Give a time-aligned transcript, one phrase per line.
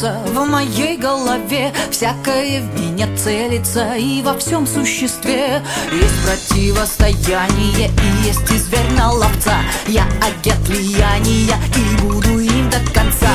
[0.00, 1.72] Селятся в моей голове.
[1.90, 5.62] Всякое в меня целится и во всем существе.
[5.92, 9.58] Есть противостояние и есть и зверь на ловца.
[9.86, 13.28] Я агент влияния и буду им до конца.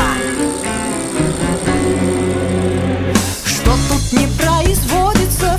[3.46, 5.15] Что тут не производится,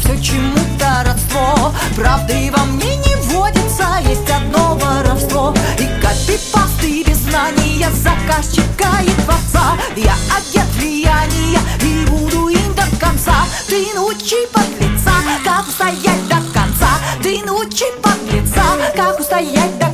[0.06, 5.54] все чему-то родство Правды во мне не водится, есть одно воровство.
[5.78, 9.76] И копипасты без знания заказчика и творца.
[9.96, 13.46] Я агент влияния и буду им до конца.
[13.68, 15.12] Ты научи подлеца,
[15.44, 16.88] как устоять до конца.
[17.22, 19.85] Ты научи подлеца, как устоять до конца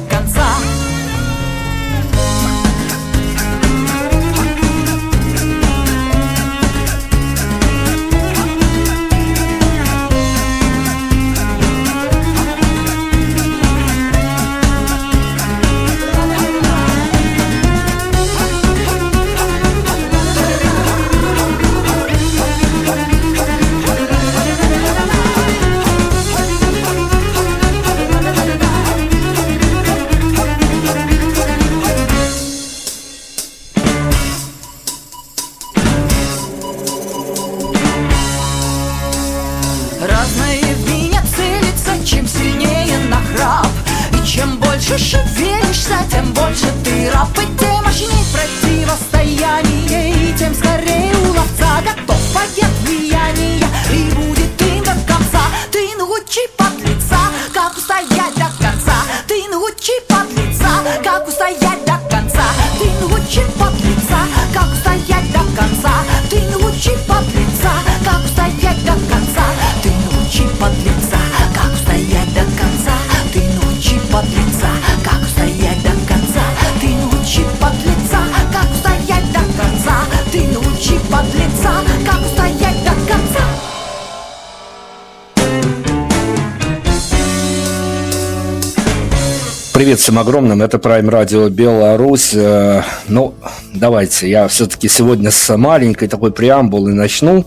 [89.82, 92.32] Привет всем огромным, это Prime Radio Беларусь.
[92.34, 93.34] Э, Ну,
[93.74, 97.44] давайте, я все-таки сегодня с маленькой такой преамбулы начну,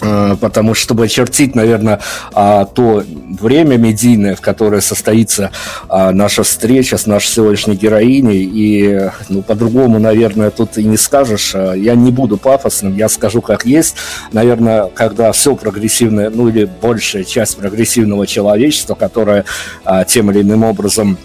[0.00, 1.98] э, потому что, чтобы очертить, наверное,
[2.32, 3.02] а, то
[3.40, 5.50] время медийное, в которое состоится
[5.88, 11.56] а, наша встреча с нашей сегодняшней героиней, и, ну, по-другому, наверное, тут и не скажешь.
[11.56, 13.96] А, Я не буду пафосным, я скажу как есть.
[14.30, 19.44] Наверное, когда все прогрессивное, ну, или большая часть прогрессивного человечества, которое
[19.84, 21.18] а, тем или иным образом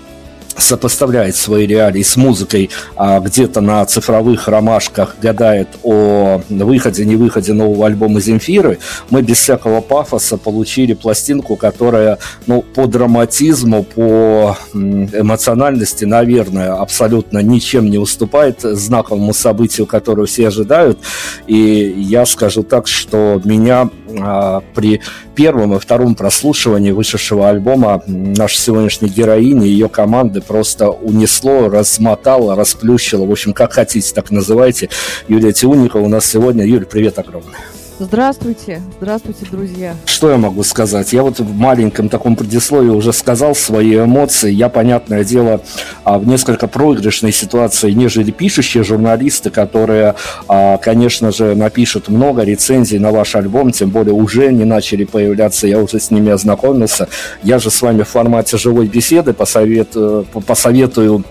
[0.58, 7.54] сопоставляет свои реалии с музыкой, а где-то на цифровых ромашках гадает о выходе, не выходе
[7.54, 16.06] нового альбома Земфиры, мы без всякого пафоса получили пластинку, которая ну, по драматизму, по эмоциональности,
[16.06, 21.00] наверное, абсолютно ничем не уступает знаковому событию, которое все ожидают.
[21.48, 23.90] И я скажу так, что меня
[24.20, 25.02] а, при
[25.36, 33.26] первом и втором прослушивании вышедшего альбома нашей сегодняшней героини ее команды просто унесло, размотало, расплющило.
[33.26, 34.90] В общем, как хотите, так называйте.
[35.28, 36.66] Юлия Тиуникова у нас сегодня.
[36.66, 37.56] Юль, привет огромный.
[38.02, 39.94] Здравствуйте, здравствуйте, друзья.
[40.06, 41.12] Что я могу сказать?
[41.12, 44.50] Я вот в маленьком таком предисловии уже сказал свои эмоции.
[44.54, 45.60] Я, понятное дело,
[46.06, 50.16] а, в несколько проигрышной ситуации, нежели пишущие журналисты, которые,
[50.48, 55.68] а, конечно же, напишут много рецензий на ваш альбом, тем более уже не начали появляться,
[55.68, 57.10] я уже с ними ознакомился.
[57.44, 61.26] Я же с вами в формате живой беседы посоветую, посоветую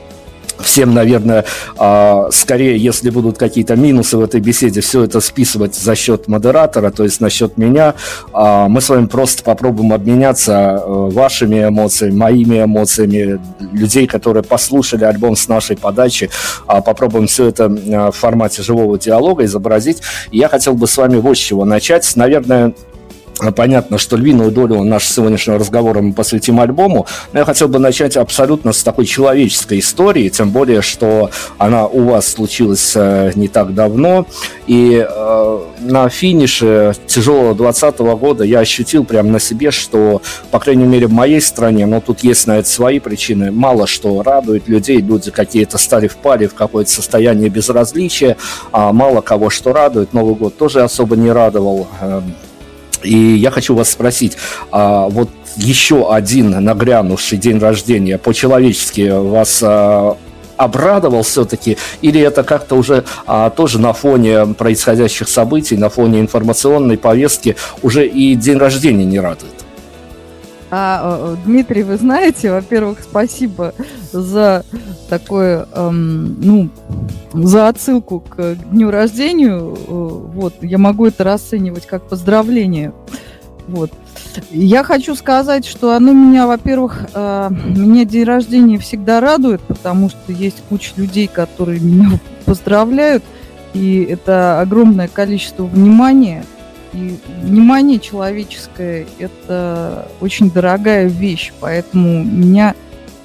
[0.60, 1.44] всем, наверное,
[1.76, 6.90] а, скорее, если будут какие-то минусы в этой беседе, все это списывать за счет модератора,
[6.90, 7.94] то есть на счет меня.
[8.32, 13.40] А, Мы с вами просто попробуем обменяться э, вашими эмоциями, моими эмоциями,
[13.72, 16.30] людей, которые послушали альбом с нашей подачи.
[16.66, 19.98] А, Попробуем все это в формате живого диалога изобразить.
[20.32, 22.10] Я хотел бы с вами вот с чего начать.
[22.16, 22.97] Наверное, а,
[23.54, 28.16] Понятно, что львиную долю нашего сегодняшнего разговора мы посвятим альбому, но я хотел бы начать
[28.16, 33.74] абсолютно с такой человеческой истории, тем более, что она у вас случилась э, не так
[33.74, 34.26] давно,
[34.66, 40.20] и э, на финише тяжелого 2020 года я ощутил прямо на себе, что,
[40.50, 44.22] по крайней мере, в моей стране, но тут есть на это свои причины, мало что
[44.22, 48.36] радует людей, люди какие-то стали в паре в какое-то состояние безразличия,
[48.72, 52.34] а мало кого что радует, Новый год тоже особо не радовал, эм,
[53.02, 54.36] и я хочу вас спросить,
[54.70, 60.16] а вот еще один нагрянувший день рождения по-человечески вас а,
[60.56, 66.98] обрадовал все-таки, или это как-то уже а, тоже на фоне происходящих событий, на фоне информационной
[66.98, 69.57] повестки уже и день рождения не радует?
[70.70, 73.74] А, Дмитрий, вы знаете, во-первых, спасибо
[74.12, 74.64] за
[75.08, 76.68] такое, эм, ну,
[77.32, 79.58] за отсылку к дню рождения.
[79.58, 82.92] Вот, я могу это расценивать как поздравление.
[83.66, 83.90] Вот.
[84.50, 90.32] Я хочу сказать, что оно меня, во-первых, э, меня день рождения всегда радует, потому что
[90.32, 92.10] есть куча людей, которые меня
[92.44, 93.24] поздравляют,
[93.72, 96.44] и это огромное количество внимания–
[96.92, 102.74] и внимание человеческое– это очень дорогая вещь, поэтому меня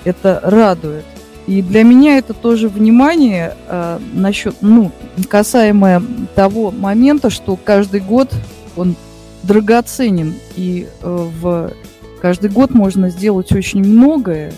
[0.03, 1.05] это радует.
[1.47, 4.91] И для меня это тоже внимание э, насчет, ну,
[5.29, 6.01] касаемое
[6.35, 8.33] того момента, что каждый год
[8.77, 8.95] он
[9.43, 11.73] драгоценен, и э, в
[12.21, 14.53] каждый год можно сделать очень многое,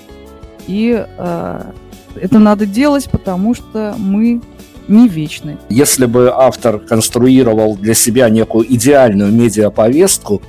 [0.68, 1.62] и э,
[2.22, 4.42] это надо делать, потому что мы
[4.88, 5.58] не вечны.
[5.70, 10.42] Если бы автор конструировал для себя некую идеальную медиаповестку,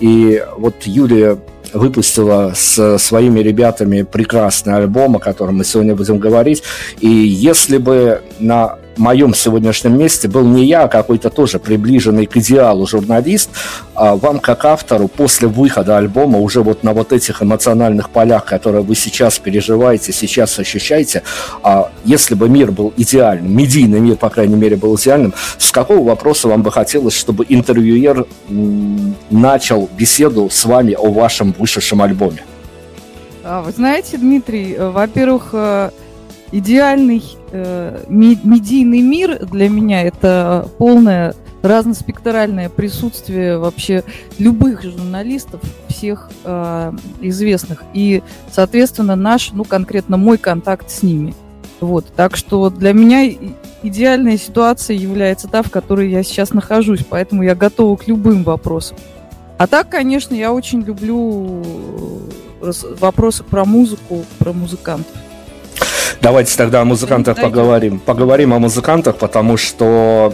[0.00, 1.38] и вот Юлия
[1.72, 6.62] выпустила с своими ребятами прекрасный альбом, о котором мы сегодня будем говорить.
[7.00, 12.36] И если бы на моем сегодняшнем месте был не я, а какой-то тоже приближенный к
[12.36, 13.50] идеалу журналист,
[13.94, 18.82] а вам как автору после выхода альбома уже вот на вот этих эмоциональных полях, которые
[18.82, 21.22] вы сейчас переживаете, сейчас ощущаете,
[21.62, 26.06] а если бы мир был идеальным, медийный мир, по крайней мере, был идеальным, с какого
[26.06, 28.26] вопроса вам бы хотелось, чтобы интервьюер
[29.30, 32.44] начал беседу с вами о вашем вышедшем альбоме?
[33.42, 35.90] А, вы знаете, Дмитрий, э, во-первых, э,
[36.52, 44.04] идеальный э, медийный мир для меня это полное разноспектральное присутствие вообще
[44.38, 47.84] любых журналистов, всех э, известных.
[47.92, 51.34] И, соответственно, наш, ну, конкретно мой контакт с ними.
[51.80, 52.06] Вот.
[52.14, 53.30] Так что для меня
[53.82, 58.96] идеальная ситуация является та, в которой я сейчас нахожусь, поэтому я готова к любым вопросам.
[59.58, 61.62] А так, конечно, я очень люблю
[62.62, 65.14] э, вопросы про музыку, про музыкантов.
[66.20, 67.50] Давайте тогда о музыкантах Дайте.
[67.50, 67.98] поговорим.
[67.98, 70.32] Поговорим о музыкантах, потому что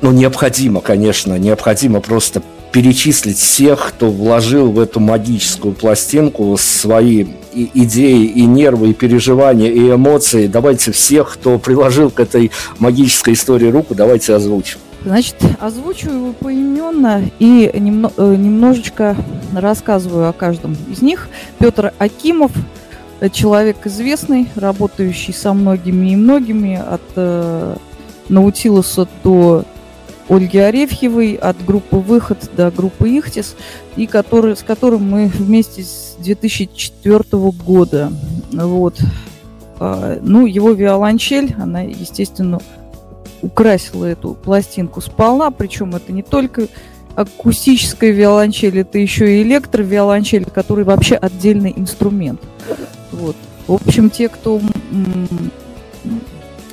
[0.00, 7.70] ну, необходимо, конечно, необходимо просто перечислить всех, кто вложил в эту магическую пластинку свои и
[7.74, 10.46] идеи, и нервы, и переживания, и эмоции.
[10.46, 14.78] Давайте всех, кто приложил к этой магической истории руку, давайте озвучим.
[15.04, 19.16] Значит, озвучу его поименно и немно, э, немножечко
[19.54, 21.28] рассказываю о каждом из них.
[21.58, 22.52] Петр Акимов,
[23.32, 27.76] человек известный, работающий со многими и многими, от э,
[28.28, 29.64] Наутилуса до
[30.28, 33.56] Ольги Арефьевой, от группы «Выход» до группы «Ихтис»,
[33.96, 37.24] и который, с которым мы вместе с 2004
[37.64, 38.12] года.
[38.52, 39.00] Вот.
[39.80, 42.60] А, ну, его виолончель, она, естественно,
[43.40, 46.68] украсила эту пластинку сполна, причем это не только
[47.14, 52.40] акустическая виолончель, это еще и электровиолончель, который вообще отдельный инструмент.
[53.12, 53.36] Вот.
[53.66, 54.60] В общем, те, кто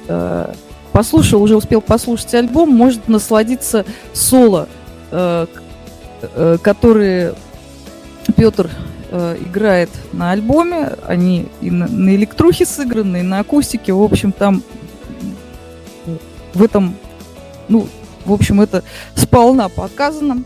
[0.07, 0.53] э,
[0.91, 4.69] послушал, уже успел послушать альбом, может насладиться соло,
[5.11, 5.45] э,
[6.21, 7.35] э, которые
[8.35, 8.69] Петр
[9.11, 10.93] э, играет на альбоме.
[11.05, 13.93] Они и на, на электрухе сыграны, и на акустике.
[13.93, 14.63] В общем, там
[16.53, 16.95] в этом,
[17.67, 17.87] ну,
[18.25, 18.83] в общем, это
[19.15, 20.43] сполна показано.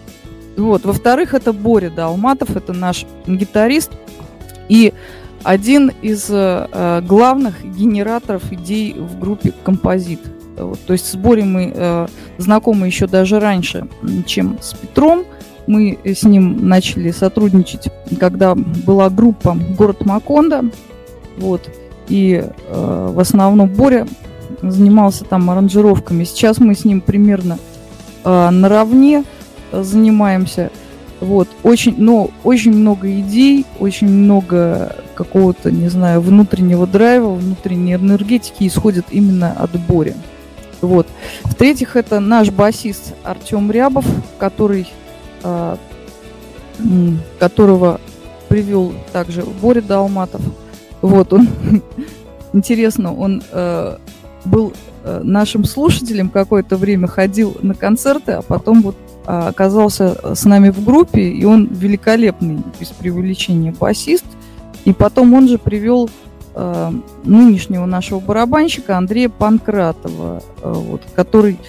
[0.58, 0.84] Вот.
[0.84, 3.92] Во-вторых, это Боря Далматов, это наш гитарист.
[4.68, 4.94] И
[5.44, 10.20] один из э, главных генераторов идей в группе «Композит».
[10.58, 13.88] Вот, то есть с Борей мы э, знакомы еще даже раньше,
[14.26, 15.24] чем с Петром.
[15.68, 20.66] Мы с ним начали сотрудничать, когда была группа «Город Маконда».
[21.38, 21.70] Вот,
[22.10, 24.08] и э, в основном Боря
[24.62, 26.26] занимался там аранжировками.
[26.26, 27.58] Сейчас мы с ним примерно
[28.26, 29.24] э, наравне
[29.72, 30.72] занимаемся.
[31.22, 38.66] Вот, очень, но очень много идей, очень много какого-то, не знаю, внутреннего драйва, внутренней энергетики
[38.66, 40.16] исходит именно от Бори.
[40.80, 41.08] Вот.
[41.44, 44.06] В-третьих, это наш басист Артем Рябов,
[44.38, 44.88] который
[45.44, 45.78] а,
[47.38, 48.00] которого
[48.48, 50.42] привел также Боря Далматов.
[51.02, 51.50] Вот он,
[52.54, 53.98] интересно, он э,
[54.46, 54.72] был
[55.04, 58.96] э, нашим слушателем какое-то время, ходил на концерты, а потом вот
[59.26, 64.26] а, оказался с нами в группе, и он великолепный, без преувеличения, басист.
[64.90, 66.10] И потом он же привел
[66.56, 66.92] э,
[67.24, 71.60] нынешнего нашего барабанщика Андрея Панкратова, э, вот, который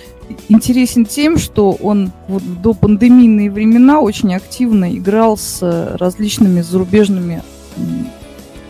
[0.48, 5.60] интересен тем, что он вот до пандемийные времена очень активно играл с
[5.98, 7.42] различными зарубежными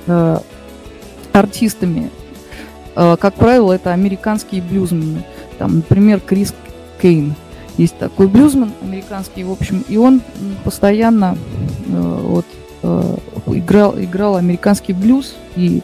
[0.09, 0.38] э,
[1.33, 2.11] артистами.
[2.97, 5.25] Э, как правило, это американские блюзмены.
[5.59, 6.52] Там, например, Крис
[7.00, 7.37] Кейн.
[7.76, 10.23] Есть такой блюзмен американский, в общем, и он
[10.64, 11.38] постоянно
[11.87, 12.47] э, вот,
[12.83, 13.16] э,
[13.47, 15.83] играл, играл американский блюз и,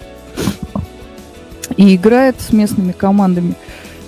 [1.77, 3.55] и играет с местными командами.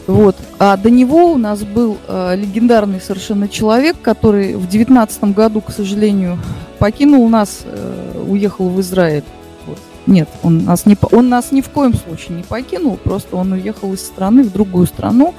[0.07, 0.37] Вот.
[0.59, 5.71] А до него у нас был э, легендарный совершенно человек, который в девятнадцатом году, к
[5.71, 6.39] сожалению,
[6.79, 9.25] покинул нас, э, уехал в Израиль.
[9.67, 9.79] Вот.
[10.07, 13.93] Нет, он нас, не, он нас ни в коем случае не покинул, просто он уехал
[13.93, 15.35] из страны в другую страну.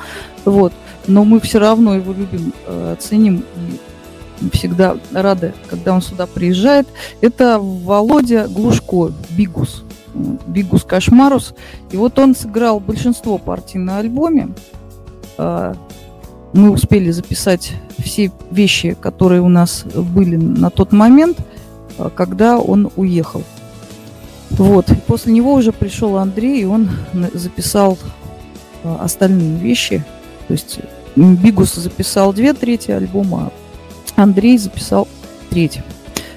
[0.46, 0.72] Вот.
[1.08, 3.89] Но мы все равно его любим, э, ценим и
[4.54, 6.88] всегда рады, когда он сюда приезжает.
[7.22, 9.84] Это Володя Глушко, Бигус.
[10.48, 11.54] Бигус Кошмарус.
[11.92, 14.50] И вот он сыграл большинство партий на альбоме.
[15.38, 15.76] А,
[16.54, 21.38] мы успели записать все вещи, которые у нас были на тот момент,
[21.98, 23.44] а, когда он уехал.
[24.52, 24.92] Вот.
[24.92, 26.90] И после него уже пришел Андрей, и он
[27.34, 27.98] записал
[28.84, 30.04] а, остальные вещи.
[30.48, 30.80] То есть
[31.16, 33.52] Бигус записал две трети альбома,
[34.20, 35.08] Андрей записал
[35.50, 35.80] треть.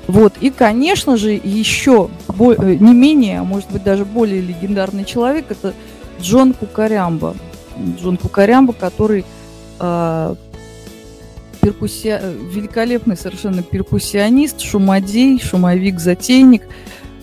[0.07, 0.35] Вот.
[0.41, 5.75] И, конечно же, еще э, не менее, а может быть даже более легендарный человек, это
[6.21, 7.35] Джон Кукарямба.
[8.01, 9.25] Джон Кукарямба, который
[9.81, 10.35] э,
[11.61, 12.23] перкуссия...
[12.53, 16.63] великолепный совершенно перкуссионист, шумодей, шумовик-затейник.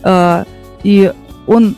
[0.04, 0.44] Э,
[0.84, 1.14] и
[1.48, 1.78] он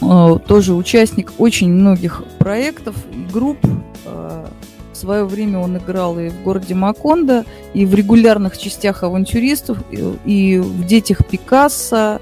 [0.00, 2.94] э, тоже участник очень многих проектов,
[3.32, 3.58] групп,
[4.04, 4.57] в
[4.98, 10.84] свое время он играл и в городе Макондо, и в регулярных частях авантюристов, и в
[10.84, 12.20] детях Пикассо.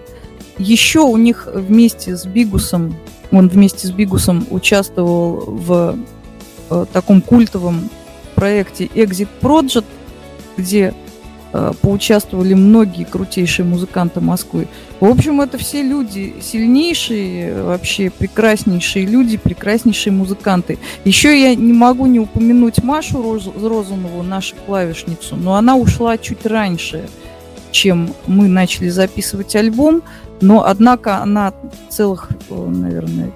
[0.59, 2.97] Еще у них вместе с Бигусом,
[3.31, 5.99] он вместе с Бигусом участвовал в
[6.71, 7.91] э, таком культовом
[8.35, 9.85] проекте Exit Project,
[10.57, 10.95] где
[11.81, 14.69] поучаствовали многие крутейшие музыканты Москвы.
[15.01, 20.79] В общем, это все люди сильнейшие, вообще прекраснейшие люди, прекраснейшие музыканты.
[21.05, 26.47] Еще я не могу не упомянуть Машу Роз, Розанову, нашу клавишницу, но она ушла чуть
[26.47, 27.09] раньше,
[27.71, 30.03] чем мы начали записывать альбом,
[30.41, 31.53] но однако она
[31.91, 33.33] целых, э, наверное,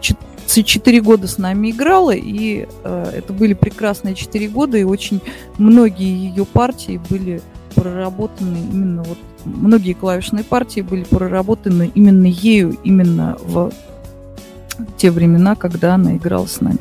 [0.46, 5.20] четыре года с нами играла, и э, это были прекрасные четыре года, и очень
[5.58, 7.40] многие ее партии были
[7.74, 13.72] проработаны именно вот многие клавишные партии были проработаны именно ею, именно в
[14.96, 16.78] те времена, когда она играла с нами.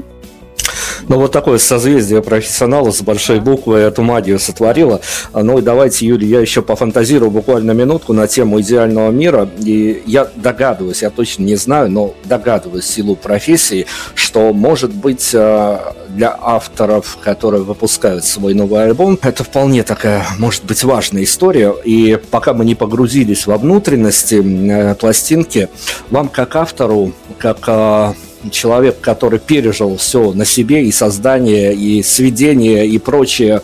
[1.10, 5.02] Ну, вот такое созвездие профессионала с большой буквы эту магию сотворило.
[5.34, 9.50] Ну и давайте, Юрий, я еще пофантазирую буквально минутку на тему идеального мира.
[9.58, 15.80] И я догадываюсь, я точно не знаю, но догадываюсь силу профессии, что, может быть, э,
[16.10, 21.74] для авторов, которые выпускают свой новый альбом, это вполне такая, может быть, важная история.
[21.84, 25.70] И пока мы не погрузились во внутренности э, пластинки,
[26.12, 28.14] вам как автору, как э,
[28.52, 33.62] человек, который пережил все на себе, и создание, и сведение, и прочие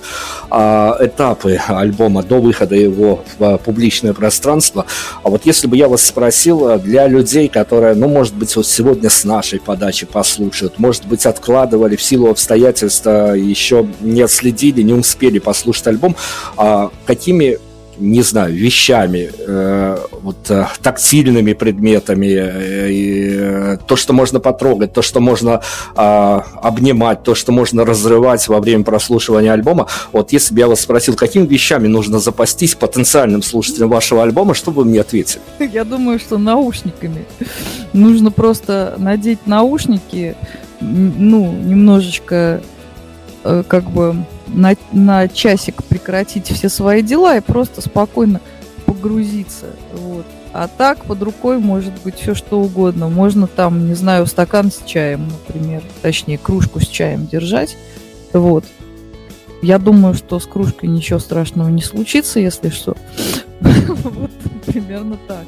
[0.49, 4.85] а, этапы альбома до выхода его в публичное пространство.
[5.23, 8.67] А вот если бы я вас спросил, а, для людей, которые, ну, может быть, вот
[8.67, 14.93] сегодня с нашей подачи послушают, может быть, откладывали в силу обстоятельств, еще не отследили, не
[14.93, 16.15] успели послушать альбом,
[16.57, 17.59] а какими
[17.97, 25.01] не знаю, вещами, э, вот э, тактильными предметами, э, э, то, что можно потрогать, то,
[25.01, 25.61] что можно
[25.95, 29.87] э, обнимать, то, что можно разрывать во время прослушивания альбома.
[30.11, 34.71] Вот если бы я вас спросил, какими вещами нужно запастись потенциальным слушателям вашего альбома, что
[34.71, 35.41] бы вы мне ответили?
[35.59, 37.25] Я думаю, что наушниками.
[37.93, 40.35] Нужно просто надеть наушники,
[40.81, 42.61] ну, немножечко
[43.43, 44.15] э, как бы
[44.47, 48.41] на, на часик прекратить все свои дела и просто спокойно
[48.85, 49.67] погрузиться.
[49.93, 50.25] Вот.
[50.53, 53.09] А так под рукой может быть все что угодно.
[53.09, 57.77] Можно там, не знаю, стакан с чаем, например, точнее кружку с чаем держать.
[58.31, 58.63] Вот.
[59.61, 62.95] Я думаю, что с кружкой ничего страшного не случится, если что.
[64.03, 64.31] Вот
[64.65, 65.45] примерно так.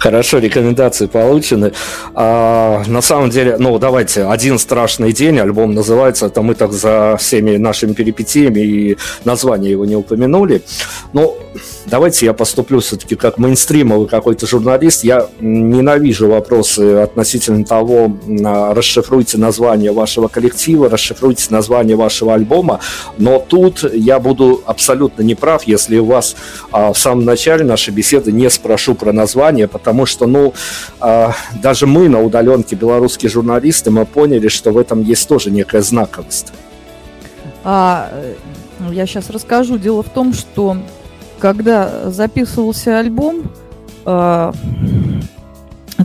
[0.00, 1.72] Хорошо, рекомендации получены.
[2.14, 7.18] А, на самом деле, ну, давайте, «Один страшный день», альбом называется, это мы так за
[7.18, 10.62] всеми нашими перипетиями и название его не упомянули.
[11.12, 11.36] Но
[11.84, 15.04] давайте я поступлю все-таки как мейнстримовый какой-то журналист.
[15.04, 22.80] Я ненавижу вопросы относительно того, а, расшифруйте название вашего коллектива, расшифруйте название вашего альбома,
[23.18, 26.36] но тут я буду абсолютно неправ, если у вас
[26.72, 30.54] а, в самом начале нашей беседы не спрошу про название, потому что, ну,
[31.00, 35.82] а, даже мы на удаленке, белорусские журналисты, мы поняли, что в этом есть тоже некая
[35.82, 36.52] знаковость.
[37.64, 38.34] А, э,
[38.92, 39.78] я сейчас расскажу.
[39.78, 40.76] Дело в том, что
[41.38, 43.50] когда записывался альбом,
[44.04, 44.52] а,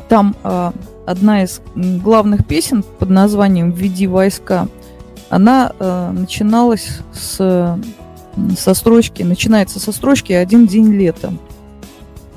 [0.09, 0.73] там а,
[1.05, 4.67] одна из главных песен под названием «Введи войска»,
[5.29, 7.79] она начиналась с,
[8.57, 11.33] со строчки, начинается со строчки «Один день лета».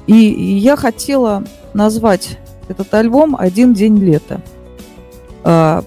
[0.09, 2.39] И, я хотела назвать
[2.69, 4.41] этот альбом «Один день лета»,
[5.45, 5.85] а,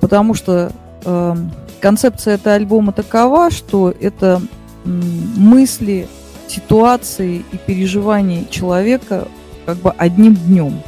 [0.00, 0.70] потому что
[1.04, 1.36] а,
[1.80, 4.40] концепция этого альбома такова, что это
[4.84, 6.06] мысли
[6.46, 9.28] ситуации и переживаний человека
[9.64, 10.82] как бы одним днем,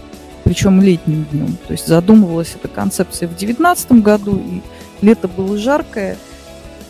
[0.44, 1.56] причем летним днем.
[1.66, 4.60] То есть задумывалась эта концепция в 2019 году, и
[5.04, 6.18] лето было жаркое,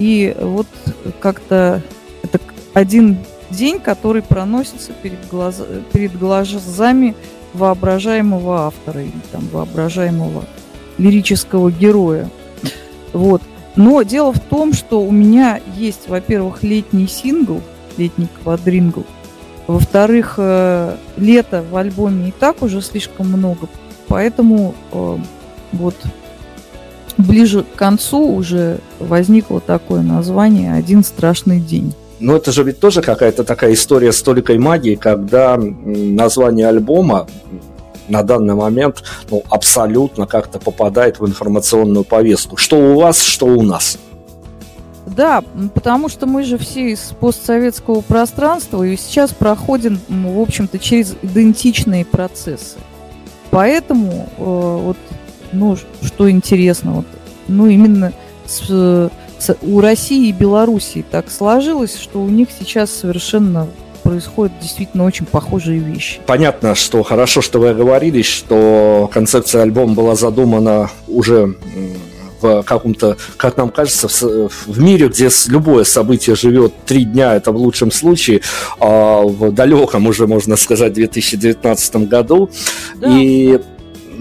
[0.01, 0.67] и вот
[1.21, 1.81] как-то
[2.25, 2.41] это
[2.75, 3.19] один
[3.51, 5.63] день, который проносится перед, глаз...
[5.93, 7.15] перед глазами
[7.53, 10.45] воображаемого автора или там воображаемого
[10.99, 12.31] лирического героя.
[13.13, 13.43] Вот.
[13.77, 17.61] Но дело в том, что у меня есть, во-первых, летний сингл–
[17.99, 19.05] летний квадрингл.
[19.67, 23.69] Во-вторых, э, лето в альбоме и так уже слишком много,
[24.07, 25.19] поэтому э,
[25.73, 25.97] вот
[27.19, 31.95] ближе к концу уже возникло такое название «Один страшный день».
[32.19, 37.27] Но это же ведь тоже какая-то такая история с толикой магии, когда название альбома
[38.09, 42.57] на данный момент ну, абсолютно как-то попадает в информационную повестку.
[42.57, 43.99] Что у вас, что у нас.
[45.07, 45.43] Да,
[45.75, 52.05] потому что мы же все из постсоветского пространства и сейчас проходим, в общем-то, через идентичные
[52.05, 52.79] процессы.
[53.51, 54.97] Поэтому, э, вот,
[55.53, 57.07] ну, что интересно, вот,
[57.47, 58.13] ну, именно
[58.47, 59.11] с, с,
[59.63, 63.69] у России и Белоруссии так сложилось, что у них сейчас совершенно
[64.03, 66.21] происходят действительно очень похожие вещи.
[66.27, 71.57] Понятно, что хорошо, что вы оговорились, что концепция альбома была задумана уже
[72.41, 77.51] в каком-то, как нам кажется, в, в мире, где любое событие живет три дня, это
[77.51, 78.43] в лучшем случае,
[78.79, 82.51] а в далеком уже, можно сказать, 2019 году.
[82.97, 83.09] Да.
[83.11, 83.61] И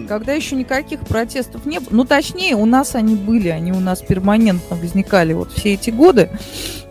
[0.05, 1.89] когда еще никаких протестов не было.
[1.91, 6.29] Ну, точнее, у нас они были, они у нас перманентно возникали вот все эти годы.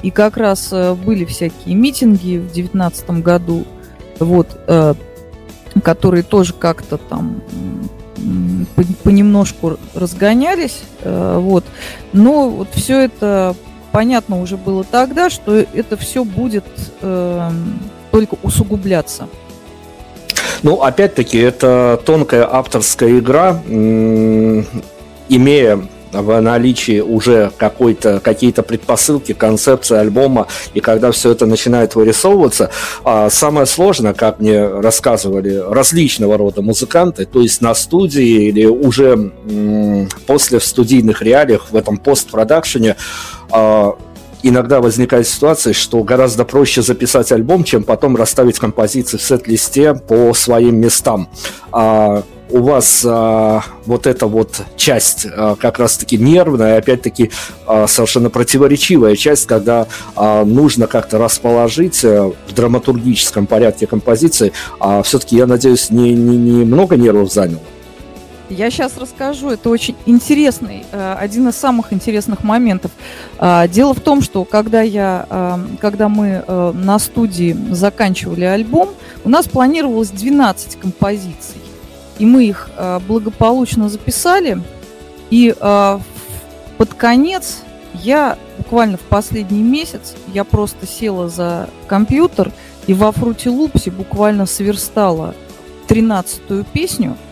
[0.02, 3.64] И как раз э, были всякие митинги в девятнадцатом году,
[4.18, 4.94] вот, э,
[5.82, 7.40] которые тоже как-то там
[9.02, 11.64] понемножку разгонялись, э, вот.
[12.12, 13.54] Но вот все это
[13.92, 16.64] понятно уже было тогда, что это все будет
[17.00, 17.50] э,
[18.10, 19.28] только усугубляться.
[20.62, 23.62] Ну, опять-таки, это тонкая авторская игра,
[25.28, 25.88] имея
[26.22, 32.70] в наличии уже какой-то, какие-то предпосылки, концепции альбома, и когда все это начинает вырисовываться,
[33.04, 39.32] а самое сложное, как мне рассказывали различного рода музыканты, то есть на студии или уже
[40.26, 42.96] после в студийных реалиях, в этом постпродакшене,
[43.50, 43.96] а,
[44.48, 50.32] иногда возникает ситуация, что гораздо проще записать альбом, чем потом расставить композиции в сет-листе по
[50.34, 51.28] своим местам.
[51.72, 57.30] А у вас а, вот эта вот часть а, как раз-таки нервная, опять-таки
[57.66, 65.02] а, совершенно противоречивая часть, когда а, нужно как-то расположить а, в драматургическом порядке композиции, а
[65.02, 67.62] все-таки, я надеюсь, не, не, не много нервов заняло.
[68.50, 69.50] Я сейчас расскажу.
[69.50, 72.90] Это очень интересный, э, один из самых интересных моментов.
[73.38, 78.90] А, дело в том, что когда, я, э, когда мы э, на студии заканчивали альбом,
[79.24, 81.60] у нас планировалось 12 композиций.
[82.18, 82.70] И мы их
[83.08, 84.62] благополучно записали.
[85.30, 92.52] И под конец я буквально в последний месяц я просто села за компьютер
[92.86, 95.34] и во Фрути Лупсе буквально сверстала
[95.88, 97.16] тринадцатую песню–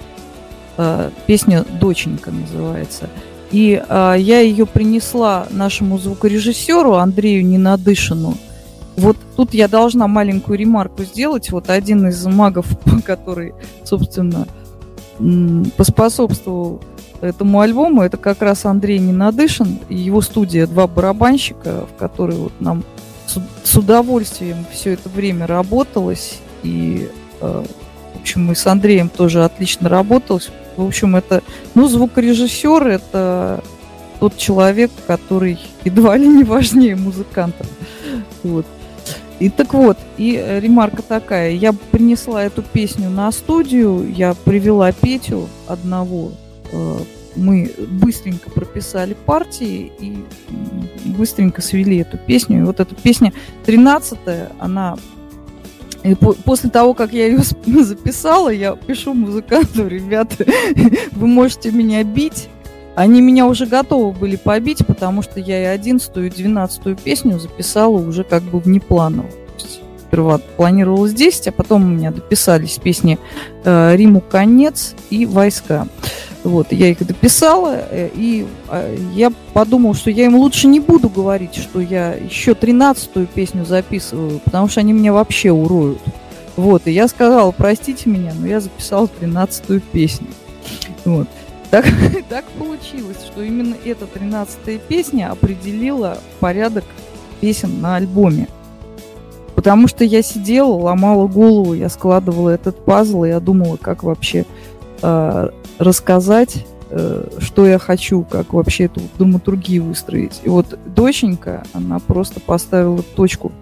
[1.27, 3.09] песня «Доченька» называется.
[3.53, 8.35] И э, я ее принесла нашему звукорежиссеру Андрею Ненадышину.
[8.97, 11.51] Вот тут я должна маленькую ремарку сделать.
[11.51, 12.67] Вот один из магов,
[13.05, 13.53] который,
[13.85, 14.47] собственно,
[15.77, 16.81] поспособствовал
[17.21, 22.53] этому альбому, это как раз Андрей Ненадышин и его студия «Два барабанщика», в которой вот
[22.59, 22.83] нам
[23.63, 26.39] с удовольствием все это время работалось.
[26.63, 27.09] И
[27.41, 27.65] э,
[28.15, 30.51] В общем, мы с Андреем тоже отлично работалось.
[30.77, 31.43] В общем, это,
[31.75, 33.63] ну, звукорежиссер это
[34.21, 37.67] тот человек, который едва ли не важнее музыканта.
[38.43, 38.67] Вот.
[39.41, 41.51] И так вот, и э, ремарка такая.
[41.51, 46.31] Я принесла эту песню на студию, я привела Петю одного.
[46.71, 46.99] Э,
[47.35, 50.25] мы быстренько прописали партии и
[51.07, 52.61] быстренько свели эту песню.
[52.61, 53.33] И вот эта песня
[53.67, 54.97] 13-я, она
[56.03, 57.39] и после того, как я ее
[57.83, 60.45] записала, я пишу музыканту, ребята,
[61.13, 62.49] вы можете меня бить,
[62.95, 67.97] они меня уже готовы были побить, потому что я и одиннадцатую, и двенадцатую песню записала
[67.97, 69.27] уже как бы внепланово.
[70.13, 73.19] Сперва планировалось 10, а потом у меня дописались песни
[73.65, 75.89] э, «Риму конец» и «Войска».
[76.45, 81.09] Вот, я их дописала, э, и э, я подумала, что я им лучше не буду
[81.09, 86.01] говорить, что я еще тринадцатую песню записываю, потому что они меня вообще уроют.
[86.57, 90.27] Вот, и я сказала, простите меня, но я записала тринадцатую песню.
[91.05, 91.29] Вот.
[91.71, 91.87] Так,
[92.29, 96.85] так получилось, что именно эта тринадцатая песня определила порядок
[97.41, 98.49] песен на альбоме.
[99.55, 104.45] Потому что я сидела, ломала голову, я складывала этот пазл, и я думала, как вообще
[105.79, 110.41] рассказать, э, что я хочу, как вообще эту драматургию выстроить.
[110.45, 113.53] И вот доченька, она просто поставила точку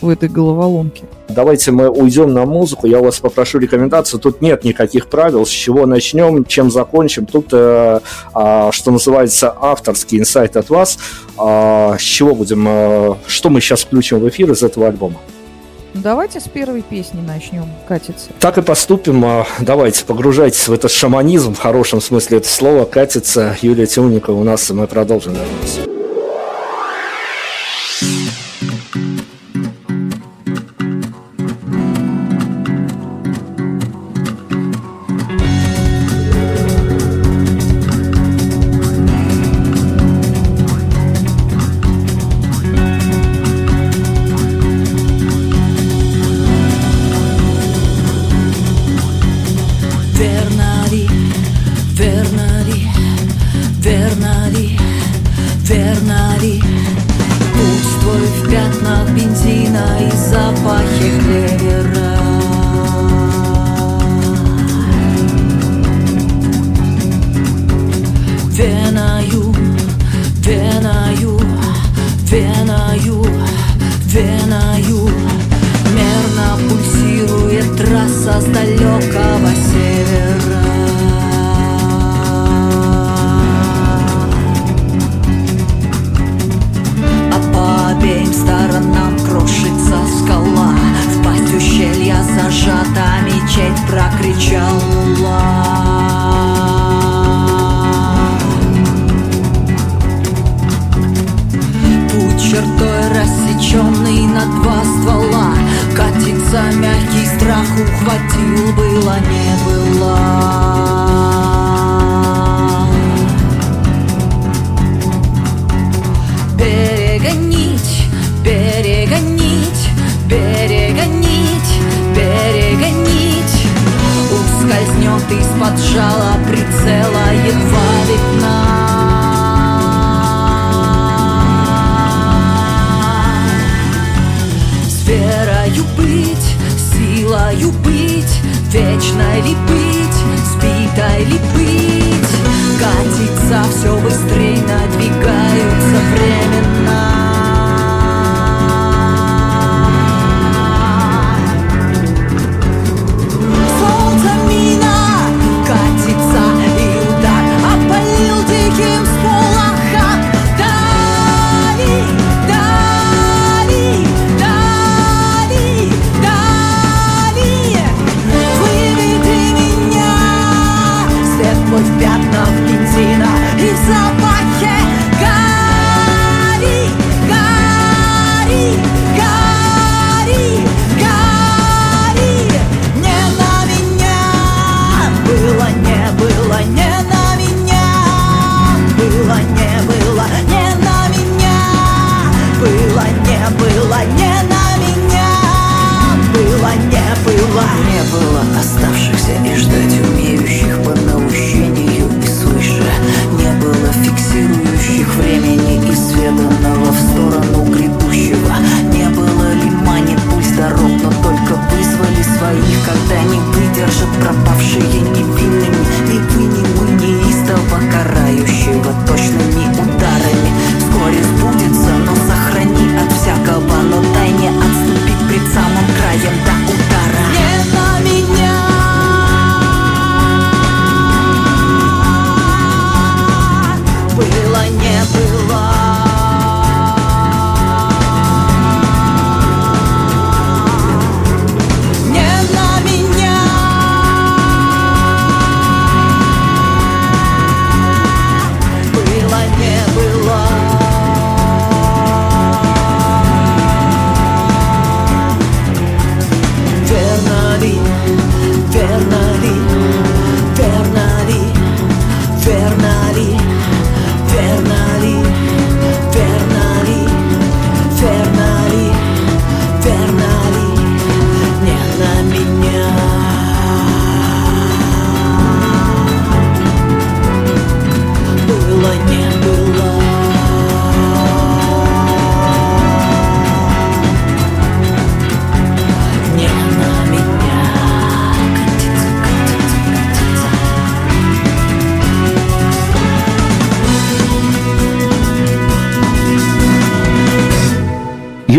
[0.00, 1.04] в этой головоломке.
[1.28, 2.86] Давайте мы уйдем на музыку.
[2.86, 4.20] Я у вас попрошу рекомендацию.
[4.20, 5.44] Тут нет никаких правил.
[5.46, 7.26] С чего начнем, чем закончим.
[7.26, 8.00] Тут, э,
[8.34, 10.98] э, что называется, авторский инсайт от вас.
[11.38, 15.16] Э, с чего будем, э, что мы сейчас включим в эфир из этого альбома?
[16.02, 18.30] Давайте с первой песни начнем катиться.
[18.38, 19.44] Так и поступим.
[19.60, 22.84] Давайте, погружайтесь в этот шаманизм, в хорошем смысле этого слова.
[22.84, 25.34] Катится Юлия Тюнникова у нас, и мы продолжим.
[25.34, 25.86] Вернемся.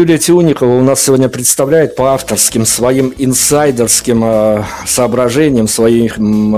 [0.07, 6.07] Юлия Тиуникова у нас сегодня представляет по авторским своим инсайдерским э, соображениям, своим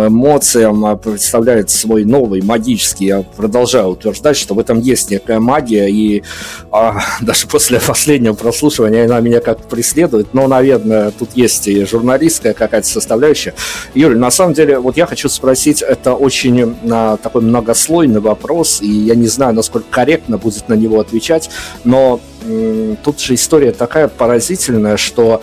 [0.08, 3.06] эмоциям, э, представляет свой новый магический.
[3.08, 6.22] Я продолжаю утверждать, что в этом есть некая магия, и
[6.72, 12.54] э, даже после последнего прослушивания она меня как-то преследует, но, наверное, тут есть и журналистская
[12.54, 13.56] какая-то составляющая.
[13.96, 18.92] Юль, на самом деле, вот я хочу спросить, это очень э, такой многослойный вопрос, и
[18.92, 21.50] я не знаю, насколько корректно будет на него отвечать,
[21.84, 22.22] но
[23.04, 25.42] тут же история такая поразительная, что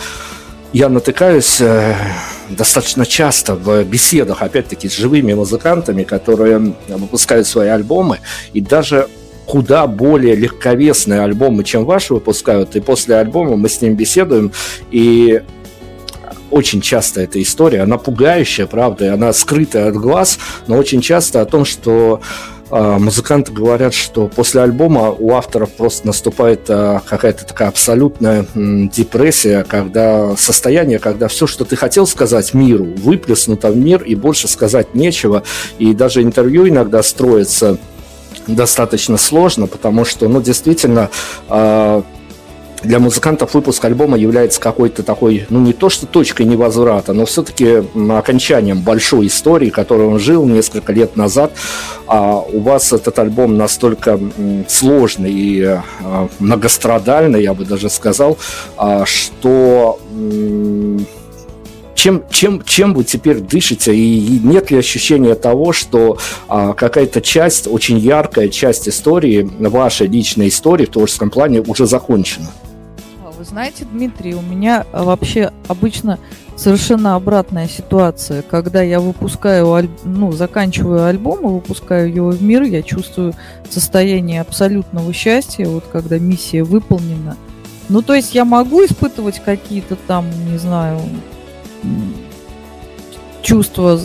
[0.72, 1.94] я натыкаюсь э,
[2.50, 8.18] достаточно часто в беседах, опять-таки, с живыми музыкантами, которые выпускают свои альбомы,
[8.52, 9.08] и даже
[9.46, 14.52] куда более легковесные альбомы, чем ваши выпускают, и после альбома мы с ним беседуем,
[14.90, 15.42] и
[16.50, 21.40] очень часто эта история, она пугающая, правда, и она скрытая от глаз, но очень часто
[21.40, 22.20] о том, что
[22.70, 30.37] музыканты говорят, что после альбома у авторов просто наступает а, какая-то такая абсолютная депрессия, когда
[30.37, 35.44] состояние, когда все, что ты хотел сказать миру, выплеснуто в мир, и больше сказать нечего.
[35.79, 37.79] И даже интервью иногда строится
[38.46, 41.11] достаточно сложно, потому что, ну, действительно,
[41.48, 42.02] а,
[42.82, 47.82] для музыкантов выпуск альбома является какой-то такой, ну не то что точкой невозврата, но все-таки
[48.10, 51.52] окончанием большой истории, которой он жил несколько лет назад.
[52.06, 54.20] А у вас этот альбом настолько
[54.68, 58.38] сложный и а, многострадальный, я бы даже сказал,
[58.76, 59.98] а, что
[61.96, 67.66] чем, чем, чем вы теперь дышите, и нет ли ощущения того, что а, какая-то часть,
[67.66, 72.52] очень яркая часть истории, вашей личной истории в творческом плане уже закончена?
[73.56, 76.18] Знаете, Дмитрий, у меня а, вообще обычно
[76.56, 78.42] совершенно обратная ситуация.
[78.42, 83.32] Когда я выпускаю, ну, заканчиваю альбом и выпускаю его в мир, я чувствую
[83.70, 87.38] состояние абсолютного счастья, вот когда миссия выполнена.
[87.88, 91.00] Ну, то есть я могу испытывать какие-то там, не знаю,
[93.40, 93.98] чувства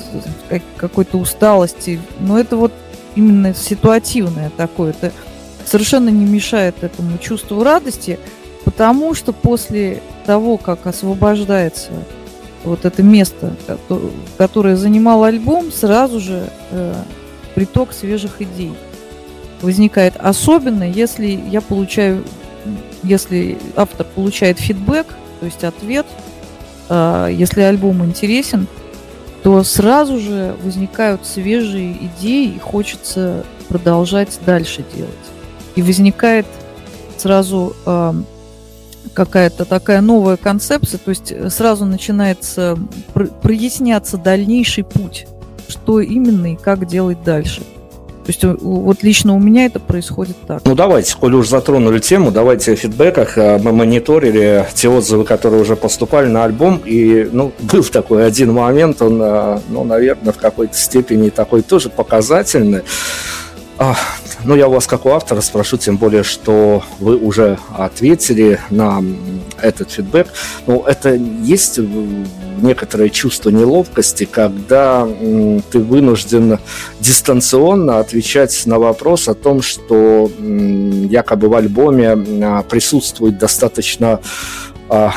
[0.78, 2.72] какой-то усталости, но это вот
[3.18, 4.92] именно ситуативное такое.
[4.92, 5.12] Это
[5.66, 8.18] совершенно не мешает этому чувству радости–
[8.66, 11.92] Потому что после того, как освобождается
[12.64, 13.56] вот это место,
[14.38, 16.94] которое занимал альбом, сразу же э,
[17.56, 18.74] приток свежих идей
[19.62, 20.14] возникает.
[20.18, 22.24] Особенно, если я получаю,
[23.04, 25.08] если автор получает фидбэк,
[25.40, 26.06] то есть ответ,
[26.90, 28.68] э, если альбом интересен,
[29.44, 35.10] то сразу же возникают свежие идеи и хочется продолжать дальше делать.
[35.76, 36.46] И возникает
[37.18, 38.14] сразу э,
[39.14, 42.78] какая-то такая новая концепция, то есть э, сразу начинается
[43.42, 45.28] проясняться дальнейший путь,
[45.68, 47.62] что именно и как делать дальше.
[48.24, 50.62] То есть вот лично у меня это происходит так.
[50.66, 53.38] Ну давайте, коли уж затронули тему, давайте о фидбэках.
[53.38, 58.54] Э, мы мониторили те отзывы, которые уже поступали на альбом, и ну, был такой один
[58.54, 62.82] момент, он, э, ну, наверное, в какой-то степени такой тоже показательный.
[64.44, 69.04] Ну, я вас как у автора спрошу, тем более, что вы уже ответили на
[69.62, 70.28] этот фидбэк.
[70.68, 71.80] Ну, это есть
[72.62, 75.08] некоторое чувство неловкости, когда
[75.72, 76.60] ты вынужден
[77.00, 84.20] дистанционно отвечать на вопрос о том, что якобы в альбоме а, присутствует достаточно
[84.90, 85.14] а,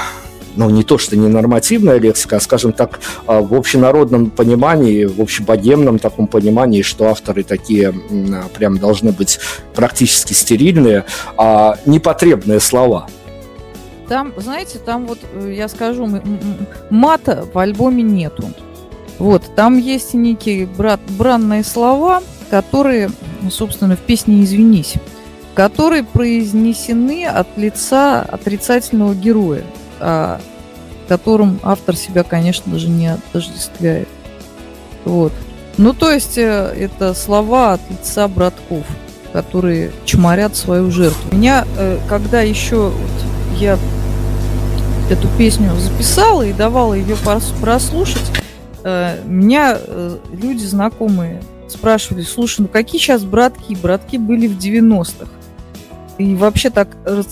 [0.57, 5.21] ну, не то, что не нормативная лексика, а, скажем так, а, в общенародном понимании, в
[5.21, 9.39] общебогемном таком понимании, что авторы такие а, прям должны быть
[9.75, 11.05] практически стерильные,
[11.37, 13.09] а непотребные слова.
[14.09, 16.09] Там, знаете, там вот, э, я скажу,
[16.91, 18.51] мата в альбоме нету.
[19.19, 23.11] Вот, там есть некие брат, бранные слова, которые,
[23.51, 24.95] собственно, в песне «Извинись»,
[25.55, 29.65] которые произнесены от лица отрицательного героя
[30.01, 30.41] а,
[31.09, 34.09] которым автор себя, конечно же, не отождествляет.
[35.05, 35.33] Вот.
[35.77, 38.85] Ну, то есть, э, это слова от лица братков,
[39.33, 41.35] которые чморят свою жертву.
[41.35, 43.79] Меня, э, когда еще вот, я
[45.11, 47.17] эту песню записала и давала ее
[47.61, 48.25] прослушать,
[48.85, 49.79] э, меня
[50.33, 53.75] люди знакомые спрашивали, слушай, ну какие сейчас братки?
[53.75, 55.29] Братки были в 90-х.
[56.19, 56.89] И вообще так,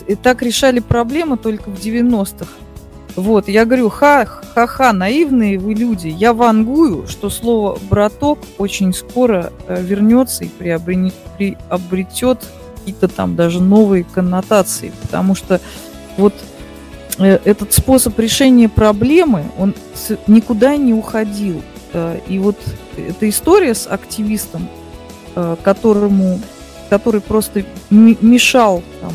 [0.07, 2.49] и так решали проблемы только в 90-х.
[3.14, 6.09] Вот, я говорю, ха, ха-ха, наивные вы люди.
[6.09, 12.38] Я вангую, что слово «браток» очень скоро э, вернется и приобретет, приобретет
[12.79, 15.61] какие-то там даже новые коннотации, потому что
[16.16, 16.33] вот
[17.18, 19.75] э, этот способ решения проблемы, он
[20.27, 21.61] никуда не уходил.
[21.92, 22.57] Э, и вот
[22.97, 24.68] эта история с активистом,
[25.64, 26.40] которому
[26.92, 29.12] который просто мешал там,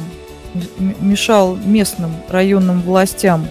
[0.99, 3.49] мешал местным районным властям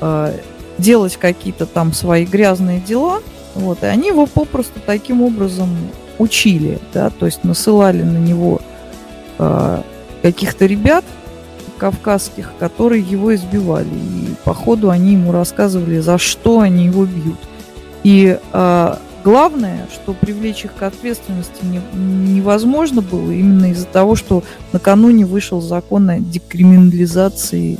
[0.00, 0.38] э,
[0.78, 3.18] делать какие-то там свои грязные дела,
[3.56, 5.70] вот, и они его попросту таким образом
[6.18, 8.60] учили, да, то есть насылали на него
[9.40, 9.82] э,
[10.22, 11.04] каких-то ребят
[11.78, 13.88] кавказских, которые его избивали.
[13.88, 17.40] И по ходу они ему рассказывали, за что они его бьют.
[18.04, 24.42] И э, главное, что привлечь их к ответственности не, невозможно было именно из-за того, что
[24.72, 27.78] накануне вышел закон о декриминализации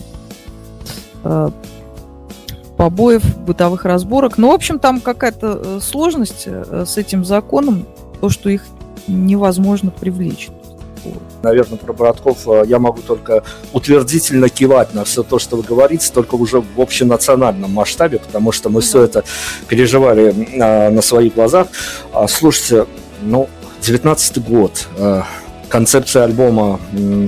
[1.24, 1.50] э,
[2.76, 4.38] побоев, бытовых разборок.
[4.38, 7.87] Ну, в общем, там какая-то э, сложность э, с этим законом,
[8.20, 8.64] то, что их
[9.07, 10.50] невозможно привлечь.
[11.43, 16.11] Наверное, про братков э, я могу только утвердительно кивать на все то, что вы говорите,
[16.12, 19.25] только уже в общенациональном масштабе, потому что мы все это
[19.69, 21.69] переживали на, на своих глазах.
[22.12, 22.87] А, слушайте,
[23.23, 23.49] ну,
[23.83, 24.87] 19 год,
[25.69, 26.79] концепция альбома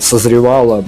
[0.00, 0.84] созревала,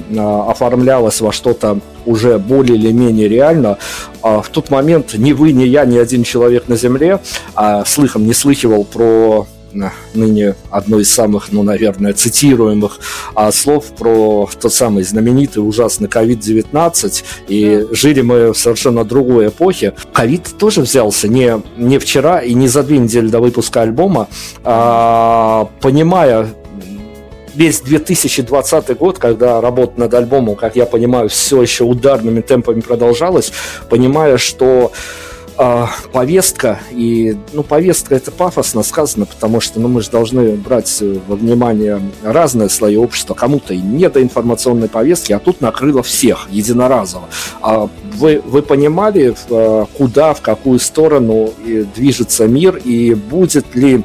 [0.49, 3.79] оформлялась во что-то уже более или менее реально.
[4.23, 7.21] А в тот момент ни вы, ни я, ни один человек на Земле
[7.55, 9.47] а, слыхом не слыхивал про
[10.15, 12.99] ныне одно из самых, ну, наверное, цитируемых
[13.35, 17.95] а, слов про тот самый знаменитый ужасный COVID-19, и да.
[17.95, 19.95] жили мы в совершенно другой эпохе.
[20.13, 24.29] Ковид тоже взялся не, не вчера и не за две недели до выпуска альбома,
[24.65, 26.49] а, понимая
[27.57, 33.53] весь 2020 год, когда работа над альбомом, как я понимаю, все еще ударными темпами продолжалась,
[33.89, 34.93] понимая, что
[35.59, 41.03] э, повестка, и, ну, повестка это пафосно сказано, потому что, ну, мы же должны брать
[41.27, 46.49] во внимание разные слои общества, кому-то и не до информационной повестки, а тут накрыло всех
[46.51, 47.29] единоразово.
[47.61, 51.53] А вы, вы понимали, а, куда, в какую сторону
[51.95, 54.05] движется мир, и будет ли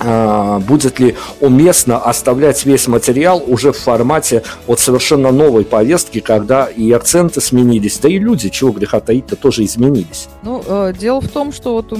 [0.00, 6.90] будет ли уместно оставлять весь материал уже в формате вот совершенно новой повестки, когда и
[6.90, 10.28] акценты сменились, да и люди, чего греха таить-то, тоже изменились.
[10.42, 11.92] Ну, э, дело в том, что вот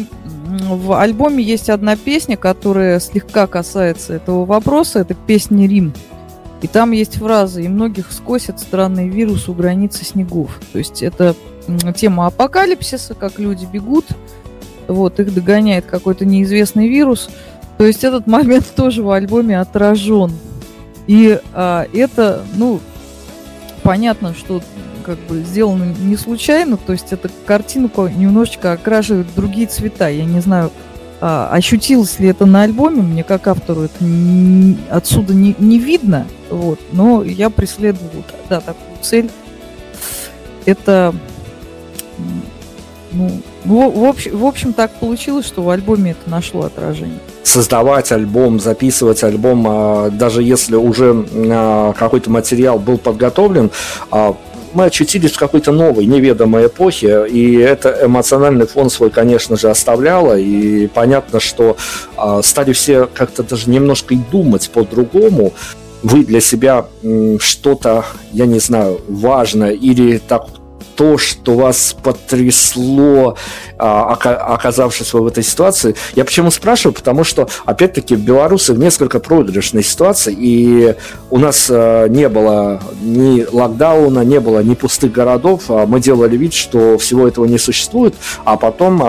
[0.49, 5.93] в альбоме есть одна песня, которая слегка касается этого вопроса, это песня «Рим».
[6.63, 10.59] И там есть фраза «И многих скосит странный вирус у границы снегов».
[10.73, 11.35] То есть это
[11.95, 14.07] тема апокалипсиса, как люди бегут,
[14.89, 17.29] вот, их догоняет какой-то неизвестный вирус–
[17.81, 20.33] то есть этот момент тоже в альбоме отражен.
[21.07, 22.79] И а, это, ну,
[23.83, 24.61] понятно, что
[25.03, 30.09] как бы сделано не случайно, то есть эта картинку немножечко окрашивает другие цвета.
[30.09, 30.71] Я не знаю,
[31.23, 36.27] а, ощутилось ли это на альбоме, мне как автору это не, отсюда не, не видно,
[36.51, 38.11] вот, но я преследовал,
[38.51, 39.31] да, такую цель.
[40.67, 41.15] Это,
[43.13, 43.31] ну,
[43.65, 48.61] в, в, общем, в общем, так получилось, что в альбоме это нашло отражение создавать альбом,
[48.61, 53.71] записывать альбом, а, даже если уже а, какой-то материал был подготовлен,
[54.11, 54.37] а,
[54.73, 60.39] мы очутились в какой-то новой, неведомой эпохе, и это эмоциональный фон свой, конечно же, оставляло,
[60.39, 61.77] и понятно, что
[62.43, 65.53] стали все как-то даже немножко и думать по-другому,
[66.05, 66.87] вы для себя
[67.41, 70.47] что-то, я не знаю, важное или так
[71.01, 73.35] то, что вас потрясло,
[73.79, 75.95] а, оказавшись в этой ситуации.
[76.15, 76.93] Я почему спрашиваю?
[76.95, 80.95] Потому что, опять-таки, белорусы в несколько проигрышной ситуации, и
[81.31, 86.37] у нас а, не было ни локдауна, не было ни пустых городов, а мы делали
[86.37, 89.03] вид, что всего этого не существует, а потом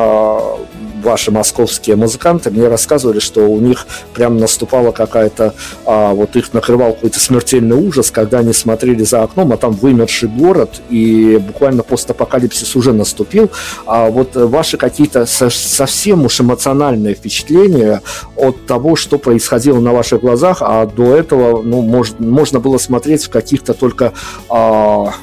[1.04, 5.54] ваши московские музыканты мне рассказывали, что у них прям наступала какая-то,
[5.86, 10.30] а, вот их накрывал какой-то смертельный ужас, когда они смотрели за окном, а там вымерший
[10.30, 13.50] город, и буквально постапокалипсис уже наступил.
[13.86, 18.02] А вот ваши какие-то совсем уж эмоциональные впечатления
[18.36, 23.26] от того, что происходило на ваших глазах, а до этого, ну, может, можно было смотреть
[23.26, 24.14] в каких-то только
[24.50, 25.14] а,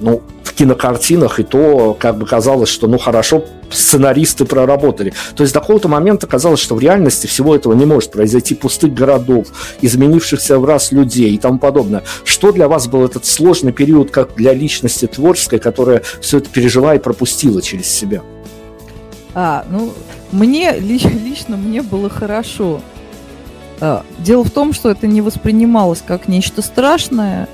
[0.00, 0.22] ну,
[0.58, 5.12] кинокартинах, и то как бы казалось, что ну хорошо, сценаристы проработали.
[5.36, 8.92] То есть до какого-то момента казалось, что в реальности всего этого не может произойти, пустых
[8.92, 9.46] городов,
[9.82, 12.02] изменившихся в раз людей и тому подобное.
[12.24, 16.96] Что для вас был этот сложный период, как для личности творческой, которая все это пережила
[16.96, 18.22] и пропустила через себя?
[19.34, 19.92] А, ну,
[20.32, 22.80] мне лично мне было хорошо.
[23.80, 27.48] А, дело в том, что это не воспринималось как нечто страшное,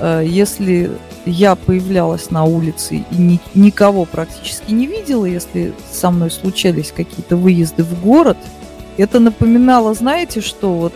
[0.00, 0.90] если
[1.26, 7.36] я появлялась на улице и ни, никого практически не видела, если со мной случались какие-то
[7.36, 8.36] выезды в город,
[8.96, 10.94] это напоминало, знаете, что вот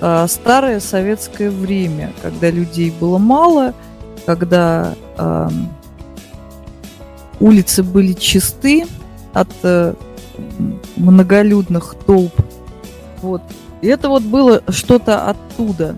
[0.00, 3.74] э, старое советское время, когда людей было мало,
[4.24, 5.48] когда э,
[7.40, 8.86] улицы были чисты
[9.32, 9.94] от э,
[10.96, 12.32] многолюдных толп.
[13.20, 13.42] Вот.
[13.82, 15.94] И это вот было что-то оттуда.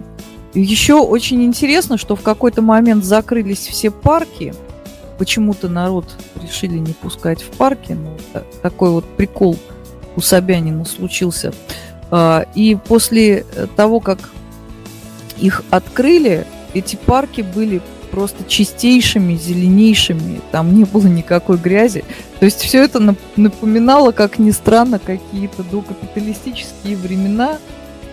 [0.60, 4.52] Еще очень интересно, что в какой-то момент закрылись все парки.
[5.16, 6.06] Почему-то народ
[6.42, 7.92] решили не пускать в парки.
[7.92, 8.16] Ну,
[8.62, 9.56] такой вот прикол
[10.16, 11.52] у Собянина случился.
[12.10, 13.44] А, и после
[13.76, 14.30] того, как
[15.38, 16.44] их открыли,
[16.74, 17.80] эти парки были
[18.10, 22.04] просто чистейшими, зеленейшими, там не было никакой грязи.
[22.40, 27.58] То есть все это напоминало, как ни странно, какие-то докапиталистические времена,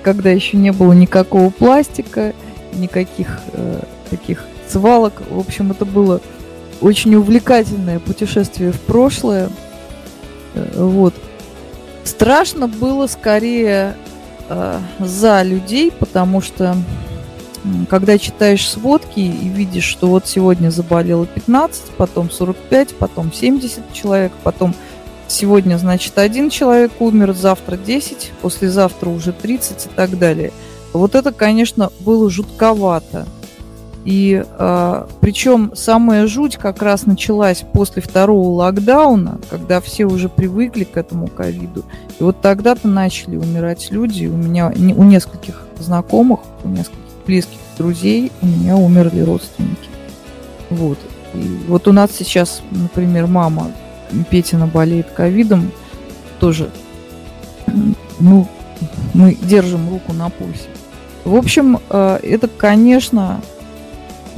[0.06, 2.36] когда еще не было никакого пластика,
[2.76, 3.82] никаких э,
[4.12, 5.24] таких свалок.
[5.32, 6.22] В общем, это было
[6.80, 9.50] очень увлекательное путешествие в прошлое.
[10.54, 11.16] Э, вот.
[12.04, 13.98] Страшно было скорее
[14.48, 16.78] э, за людей, потому что
[17.90, 24.32] когда читаешь сводки и видишь, что вот сегодня заболело 15, потом 45, потом 70 человек,
[24.44, 24.76] потом
[25.28, 30.52] сегодня, значит, один человек умер, завтра 10, послезавтра уже 30 и так далее.
[30.94, 33.28] Вот это, конечно, было жутковато.
[34.06, 40.84] И э, причем самая жуть как раз началась после второго локдауна, когда все уже привыкли
[40.84, 41.84] к этому ковиду.
[42.20, 44.28] И вот тогда-то начали умирать люди.
[44.28, 49.90] У меня у нескольких знакомых, у нескольких близких друзей у меня умерли родственники.
[50.70, 51.00] Вот.
[51.34, 53.72] И вот у нас сейчас, например, мама
[54.30, 55.72] Петина болеет ковидом,
[56.40, 56.70] тоже,
[58.20, 58.48] ну,
[59.14, 60.68] мы держим руку на пульсе.
[61.24, 63.42] В общем, э, это, конечно,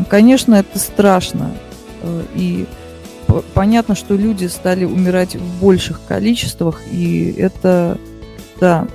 [0.10, 1.52] конечно, это страшно.
[2.02, 2.66] Э, и
[3.54, 7.98] понятно, что люди стали умирать в больших количествах, и это,
[8.60, 8.88] да,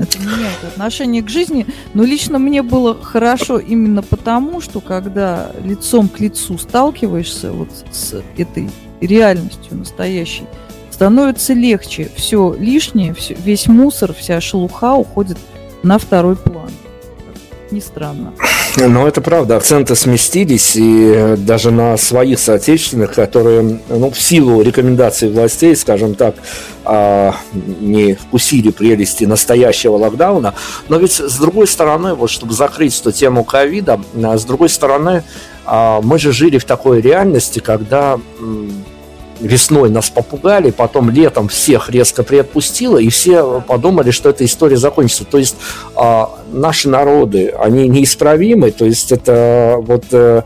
[0.00, 1.66] это меняет отношение к жизни.
[1.94, 8.22] Но лично мне было хорошо именно потому, что когда лицом к лицу сталкиваешься вот с
[8.36, 8.70] этой
[9.00, 10.44] реальностью настоящей,
[10.90, 12.10] становится легче.
[12.16, 15.38] Все лишнее, все, весь мусор, вся шелуха уходит
[15.82, 16.70] на второй план.
[17.70, 18.32] Не странно.
[18.76, 19.56] Ну, это правда.
[19.56, 26.36] Акценты сместились, и даже на своих соотечественных, которые, ну, в силу рекомендаций властей, скажем так,
[26.84, 30.54] а, не вкусили прелести настоящего локдауна.
[30.88, 35.24] Но ведь, с другой стороны, вот чтобы закрыть эту тему ковида, а, с другой стороны,
[35.66, 38.18] а, мы же жили в такой реальности, когда
[39.40, 45.24] весной нас попугали, потом летом всех резко приотпустило, и все подумали, что эта история закончится.
[45.24, 45.56] То есть
[45.96, 50.04] э, наши народы, они неисправимы, то есть это вот...
[50.12, 50.42] Э,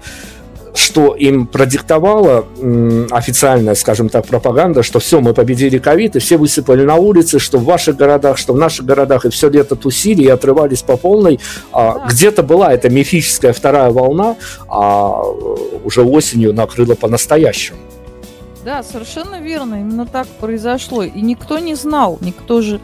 [0.74, 2.46] что им продиктовала
[3.10, 7.58] официальная, скажем так, пропаганда, что все, мы победили ковид, и все высыпали на улицы, что
[7.58, 11.40] в ваших городах, что в наших городах, и все лето тусили и отрывались по полной.
[11.72, 12.06] А.
[12.08, 14.36] Где-то была эта мифическая вторая волна,
[14.68, 15.22] а
[15.84, 17.78] уже осенью накрыла по-настоящему.
[18.64, 19.76] Да, совершенно верно.
[19.76, 21.02] Именно так произошло.
[21.02, 22.80] И никто не знал, никто же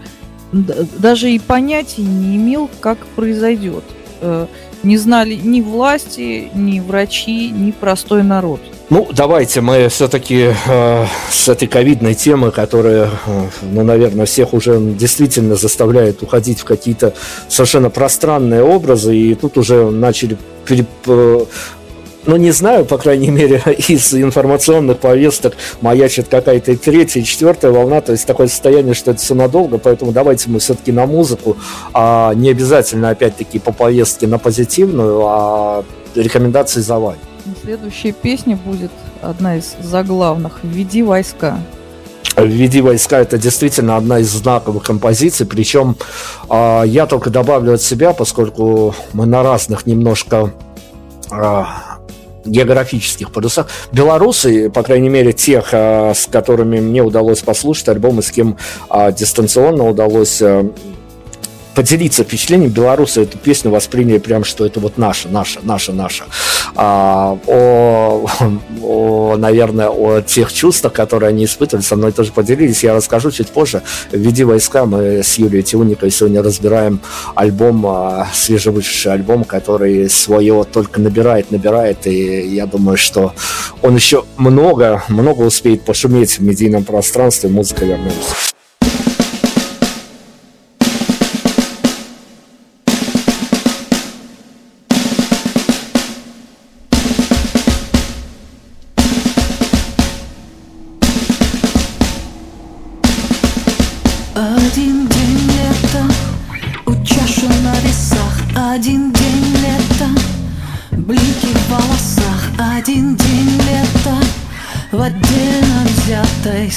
[0.53, 3.85] даже и понятия не имел, как произойдет.
[4.21, 4.47] Э,
[4.83, 8.61] не знали ни власти, ни врачи, ни простой народ.
[8.91, 14.81] Ну, давайте мы все-таки э, с этой ковидной темы, которая, э, ну, наверное, всех уже
[14.81, 17.13] действительно заставляет уходить в какие-то
[17.49, 21.45] совершенно пространные образы, и тут уже начали переп, э,
[22.29, 28.13] ну, не знаю, по крайней мере, из информационных повесток маячит какая-то третья, четвертая волна, то
[28.13, 31.57] есть такое состояние, что это все надолго, поэтому давайте мы все-таки на музыку,
[31.95, 37.19] а не обязательно, опять-таки, по повестке на позитивную, а рекомендации за вами.
[37.63, 38.91] Следующая песня будет
[39.23, 41.59] одна из заглавных «Введи войска».
[42.37, 45.97] «Введи войска»— это действительно одна из знаковых композиций, причем
[46.51, 50.53] а, я только добавлю от себя, поскольку мы на разных немножко
[51.31, 51.98] а,
[52.49, 53.69] географических полюсах.
[53.93, 58.57] Белорусы, по крайней мере, тех, а, с которыми мне удалось послушать альбомы, с кем
[58.89, 60.71] а, дистанционно удалось а,
[61.79, 62.73] поделиться впечатлением.
[62.73, 66.25] Белорусы эту песню восприняли прям, что это вот наша, наша, наша, наша.
[66.75, 68.27] А, о,
[68.83, 72.83] о, наверное, о тех чувствах, которые они испытывали, со мной тоже поделились.
[72.83, 73.83] Я расскажу чуть позже.
[74.11, 76.99] «Введи войска» мы с Юлией Тиуниковой сегодня разбираем
[77.37, 83.35] альбом, а, свежевышедший альбом, который свое только набирает, набирает, и я думаю, что
[83.83, 87.49] он еще много, много успеет пошуметь в медийном пространстве.
[87.49, 88.49] Музыка вернулась.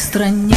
[0.02, 0.56] Стране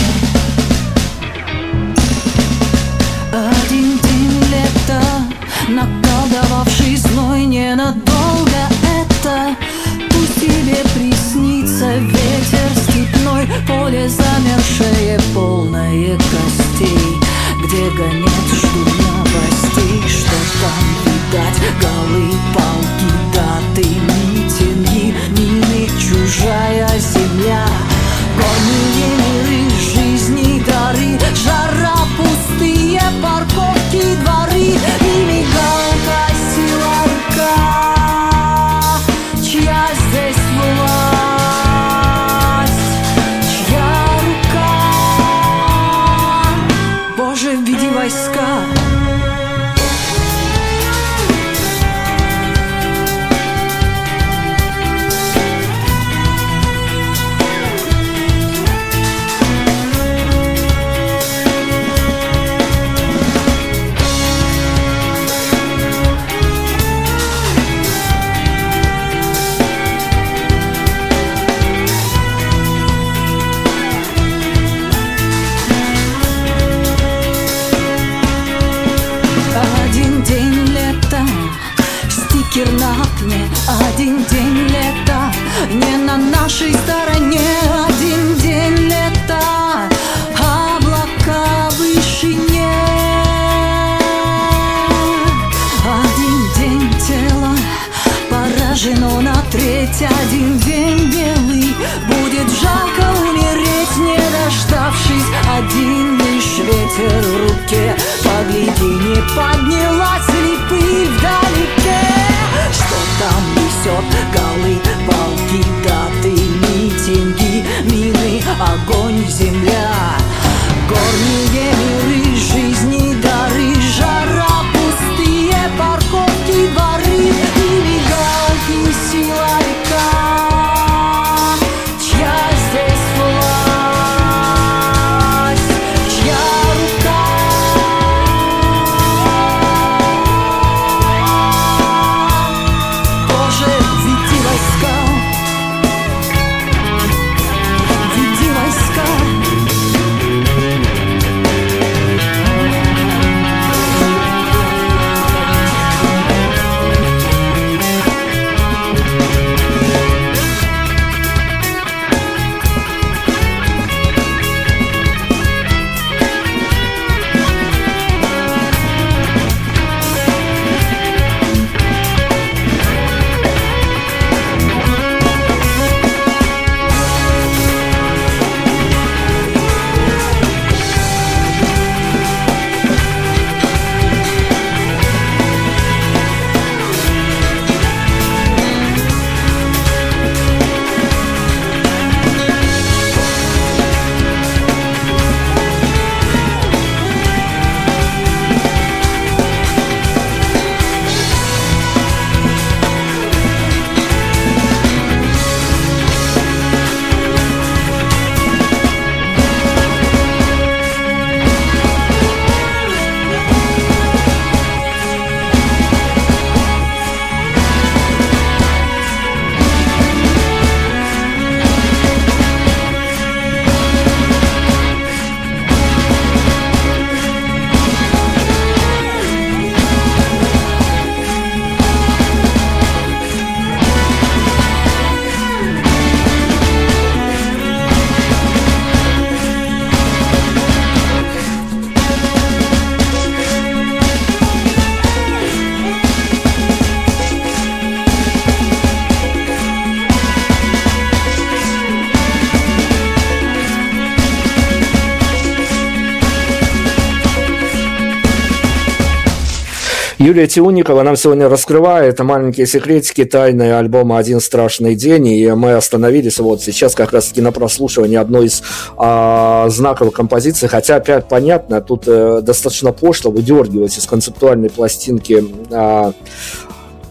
[260.24, 266.38] Юлия Тиуникова нам сегодня раскрывает маленькие секретики тайны альбома «Один страшный день», и мы остановились
[266.38, 268.62] вот сейчас как раз-таки на прослушивании одной из
[268.96, 276.14] а, знаковых композиций, хотя опять понятно, тут э, достаточно пошло выдергивать из концептуальной пластинки а,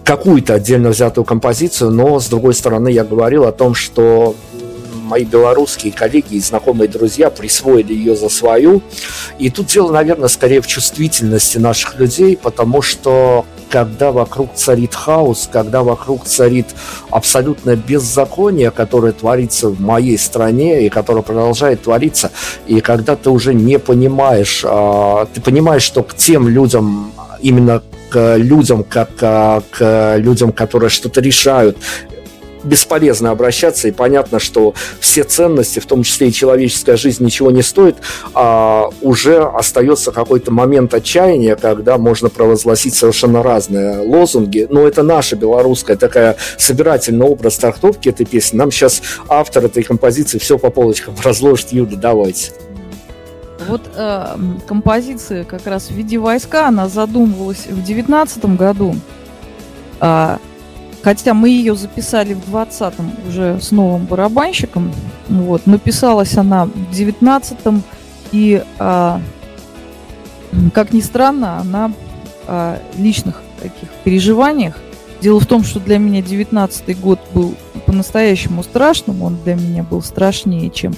[0.04, 4.34] какую-то отдельно взятую композицию, но с другой стороны я говорил о том, что
[5.04, 8.82] мои белорусские коллеги и знакомые друзья присвоили ее за свою.
[9.40, 15.50] И тут дело, наверное, скорее в чувствительности наших людей, потому что когда вокруг царит хаос,
[15.52, 16.68] когда вокруг царит
[17.10, 22.32] абсолютное беззаконие, которое творится в моей стране и которое продолжает твориться,
[22.68, 28.36] и когда ты уже не понимаешь, а, ты понимаешь, что к тем людям именно к
[28.38, 31.76] людям, как а, к людям, которые что-то решают,
[32.64, 37.62] бесполезно обращаться, и понятно, что все ценности, в том числе и человеческая жизнь, ничего не
[37.62, 37.98] стоит,
[38.34, 45.36] а уже остается какой-то момент отчаяния, когда можно провозгласить совершенно разные лозунги, но это наша
[45.36, 48.58] белорусская такая собирательный образ трактовки этой песни.
[48.58, 51.72] Нам сейчас автор этой композиции все по полочкам разложит.
[51.72, 52.52] Юда, давайте.
[53.68, 54.36] Вот э,
[54.68, 58.96] композиция как раз в виде войска, она задумывалась в девятнадцатом году.
[60.00, 60.40] А,
[61.04, 64.92] Хотя мы ее записали в 20-м уже с новым барабанщиком.
[65.28, 67.84] Вот, но писалась она в 19-м.
[68.32, 69.20] И, а,
[70.74, 71.92] как ни странно, она
[72.48, 74.78] о личных таких переживаниях.
[75.22, 79.24] Дело в том, что для меня 19-й год был по-настоящему страшным.
[79.24, 80.94] Он для меня был страшнее, чем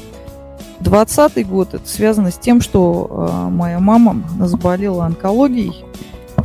[0.82, 1.74] 20-й год.
[1.74, 5.84] Это связано с тем, что а, моя мама заболела онкологией.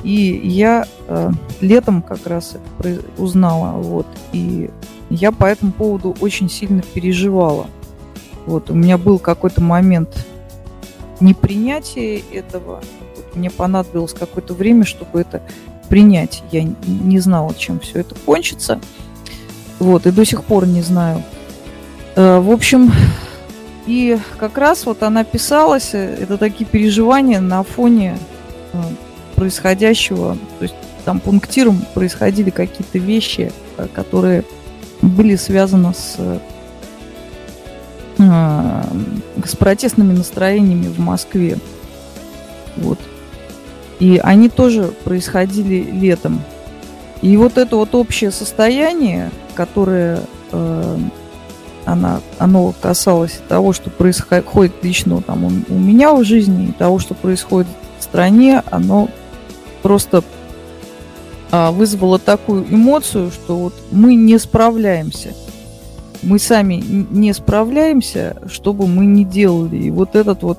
[0.02, 1.30] И я э,
[1.60, 4.70] летом как раз это узнала, вот, и
[5.10, 7.66] я по этому поводу очень сильно переживала.
[8.46, 10.26] Вот, у меня был какой-то момент
[11.20, 12.80] непринятия этого.
[13.16, 15.42] Вот, мне понадобилось какое-то время, чтобы это
[15.88, 16.42] принять.
[16.50, 18.80] Я не знала, чем все это кончится.
[19.78, 21.22] Вот, и до сих пор не знаю.
[22.16, 22.92] Э, в общем,
[23.86, 28.18] и как раз вот она писалась, э, это такие переживания на фоне
[28.72, 28.78] э,
[29.40, 30.74] происходящего, то есть
[31.06, 34.44] там пунктиром происходили какие-то вещи, э, которые
[35.00, 36.16] были связаны с,
[38.18, 38.82] э,
[39.42, 41.56] с протестными настроениями в Москве.
[42.76, 42.98] Вот.
[43.98, 46.42] И они тоже происходили летом.
[47.22, 50.20] И вот это вот общее состояние, которое
[50.52, 50.98] э,
[51.86, 56.98] она, оно касалось того, что происходит лично там, у, у меня в жизни, и того,
[56.98, 57.68] что происходит
[57.98, 59.08] в стране, оно
[59.82, 60.24] просто
[61.50, 65.34] а, вызвало такую эмоцию, что вот мы не справляемся.
[66.22, 69.76] Мы сами не справляемся, что бы мы ни делали.
[69.76, 70.58] И вот этот вот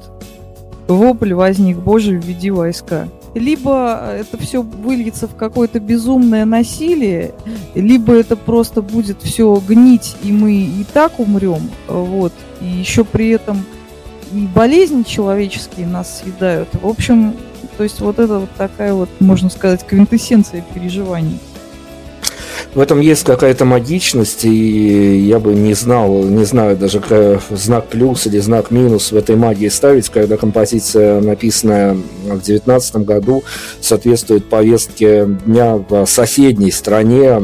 [0.88, 3.08] вопль возник Божий в виде войска.
[3.34, 7.32] Либо это все выльется в какое-то безумное насилие,
[7.76, 11.70] либо это просто будет все гнить, и мы и так умрем.
[11.88, 12.34] Вот.
[12.60, 13.64] И еще при этом
[14.34, 16.70] и болезни человеческие нас съедают.
[16.74, 17.36] В общем,
[17.78, 21.40] то есть вот это вот такая вот, можно сказать, квинтэссенция переживаний.
[22.74, 27.02] В этом есть какая-то магичность, и я бы не знал, не знаю даже
[27.50, 33.44] знак плюс или знак минус в этой магии ставить, когда композиция, написанная в девятнадцатом году,
[33.82, 37.42] соответствует повестке дня в соседней стране,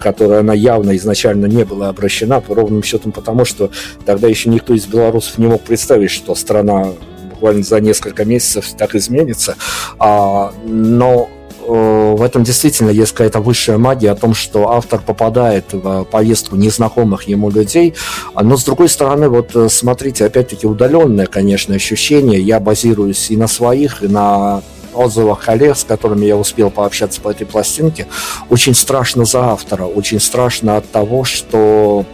[0.00, 3.70] которая она явно изначально не была обращена, по ровным счетом потому, что
[4.04, 6.88] тогда еще никто из белорусов не мог представить, что страна
[7.36, 9.56] буквально за несколько месяцев так изменится.
[9.98, 11.28] А, но
[11.66, 16.56] э, в этом действительно есть какая-то высшая магия о том, что автор попадает в повестку
[16.56, 17.94] незнакомых ему людей.
[18.40, 22.40] Но, с другой стороны, вот э, смотрите, опять-таки удаленное, конечно, ощущение.
[22.40, 24.62] Я базируюсь и на своих, и на
[24.94, 28.06] отзывах коллег, с которыми я успел пообщаться по этой пластинке.
[28.48, 32.06] Очень страшно за автора, очень страшно от того, что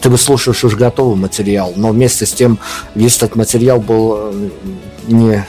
[0.00, 2.58] ты выслушиваешь уже готовый материал, но вместе с тем
[2.94, 4.50] весь этот материал был э,
[5.08, 5.46] не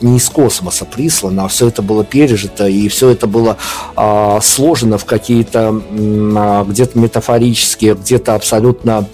[0.00, 3.56] не из космоса прислано, а все это было пережито, и все это было
[3.94, 9.08] а, сложено в какие-то а, где-то метафорические, где-то абсолютно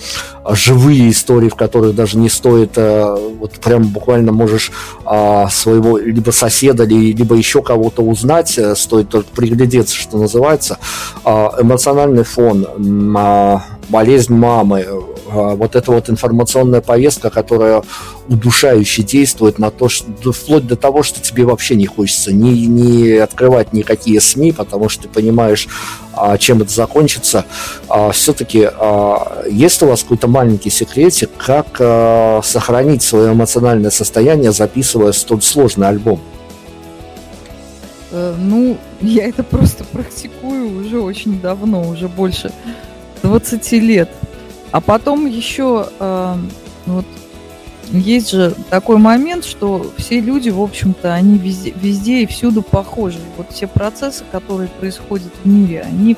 [0.51, 4.73] живые истории, в которых даже не стоит, а, вот прям буквально можешь
[5.05, 10.79] а, своего либо соседа, либо еще кого-то узнать, а, стоит только приглядеться, что называется.
[11.25, 12.67] А, эмоциональный фон,
[13.17, 14.87] а, болезнь мамы,
[15.33, 17.83] вот эта вот информационная повестка, которая
[18.29, 23.13] удушающе действует на то, что вплоть до того, что тебе вообще не хочется не, не
[23.17, 25.69] открывать никакие СМИ, потому что ты понимаешь,
[26.15, 27.45] а, чем это закончится.
[27.89, 28.69] А, все-таки
[29.51, 36.21] есть у вас какой-то маленький секретик, как сохранить свое эмоциональное состояние, записывая столь сложный альбом?
[38.13, 42.53] Э, ну, я это просто практикую уже очень давно, уже больше
[43.23, 44.11] 20 лет.
[44.73, 46.37] А потом еще э,
[46.87, 47.05] вот
[47.93, 53.19] есть же такой момент, что все люди, в общем-то, они везде, везде и всюду похожи.
[53.37, 56.17] Вот все процессы, которые происходят в мире, они,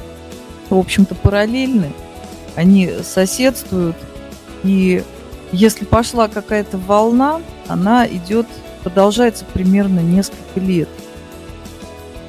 [0.70, 1.92] в общем-то, параллельны,
[2.54, 3.96] они соседствуют.
[4.62, 5.02] И
[5.50, 8.46] если пошла какая-то волна, она идет,
[8.84, 10.88] продолжается примерно несколько лет.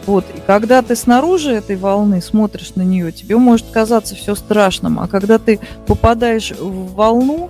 [0.06, 5.00] Вот, и когда ты снаружи этой волны смотришь на нее, тебе может казаться все страшным,
[5.00, 7.50] а когда ты попадаешь в волну,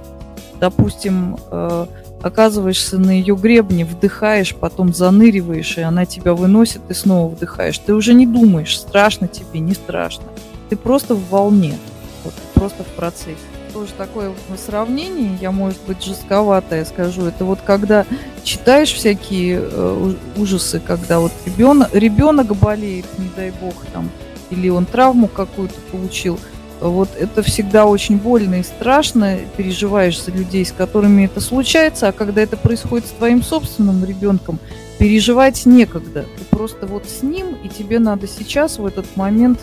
[0.59, 1.85] допустим, э,
[2.21, 7.77] оказываешься на ее гребне, вдыхаешь, потом заныриваешь, и она тебя выносит, и снова вдыхаешь.
[7.77, 10.23] Ты уже не думаешь, страшно тебе, не страшно.
[10.69, 11.77] Ты просто в волне,
[12.23, 13.35] вот, просто в процессе.
[13.75, 18.05] Тоже такое сравнение, я, может быть, жестковатое скажу, это вот когда
[18.41, 24.09] читаешь всякие э, ужасы, когда вот ребенок, ребенок болеет, не дай бог, там,
[24.49, 26.39] или он травму какую-то получил–
[26.81, 32.11] вот это всегда очень больно и страшно, переживаешь за людей, с которыми это случается, а
[32.11, 34.59] когда это происходит с твоим собственным ребенком,
[34.99, 36.25] переживать некогда.
[36.37, 39.59] Ты просто вот с ним, и тебе надо сейчас в этот момент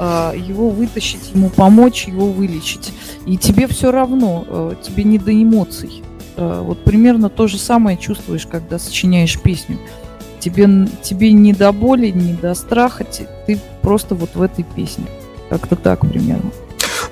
[0.00, 2.92] его вытащить, ему помочь, его вылечить.
[3.26, 6.02] И тебе все равно, э, тебе не до эмоций.
[6.36, 9.78] Э, вот примерно то же самое чувствуешь, когда сочиняешь песню.
[10.38, 13.04] Тебе, тебе не до боли, не до страха,
[13.46, 15.06] ты просто вот в этой песне.
[15.50, 16.50] Как-то так примерно.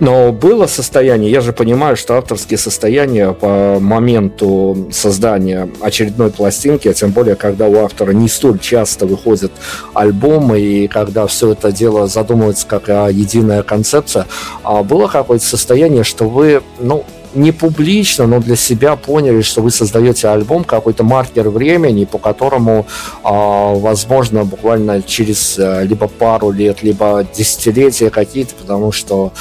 [0.01, 6.95] Но было состояние, я же понимаю, что авторские состояния по моменту создания очередной пластинки, а
[6.95, 9.53] тем более, когда у автора не столь часто выходят
[9.95, 14.27] альбомы, и когда все это дело задумывается как единая концепция,
[14.63, 17.05] а было какое-то состояние, что вы, ну,
[17.37, 22.87] не публично, но для себя поняли, что вы создаете альбом, какой-то маркер времени, по которому,
[23.23, 29.33] а, возможно, буквально через э, либо пару лет, либо десятилетия какие-то, потому что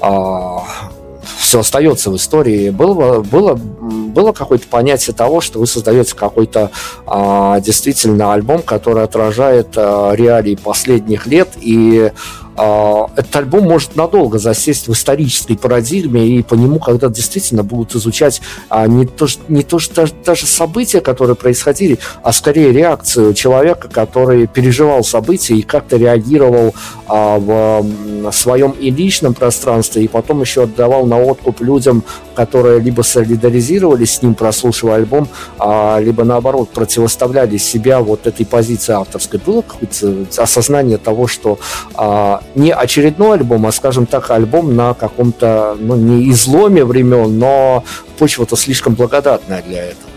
[0.00, 0.64] а,
[1.38, 2.70] все остается в истории.
[2.70, 3.58] Было, было,
[4.12, 6.70] было какое-то понятие того, что вы создаете какой-то
[7.06, 11.48] а, действительно альбом, который отражает а, реалии последних лет.
[11.60, 12.12] И
[12.54, 17.94] а, этот альбом может надолго засесть в исторической парадигме, и по нему когда действительно будут
[17.94, 23.32] изучать а, не то, не то что даже, даже события, которые происходили, а скорее реакцию
[23.34, 26.74] человека, который переживал события и как-то реагировал
[27.06, 32.04] а, в своем и личном пространстве, и потом еще отдавал на откуп людям,
[32.34, 35.28] которые либо солидаризировались с ним, прослушивая альбом,
[35.58, 39.40] а, либо наоборот противоставляли себя вот этой позиции авторской.
[39.44, 41.58] Было какое-то осознание того, что
[41.94, 47.84] а, не очередной альбом, а, скажем так, альбом на каком-то, ну, не изломе времен, но
[48.18, 50.12] почва-то слишком благодатная для этого.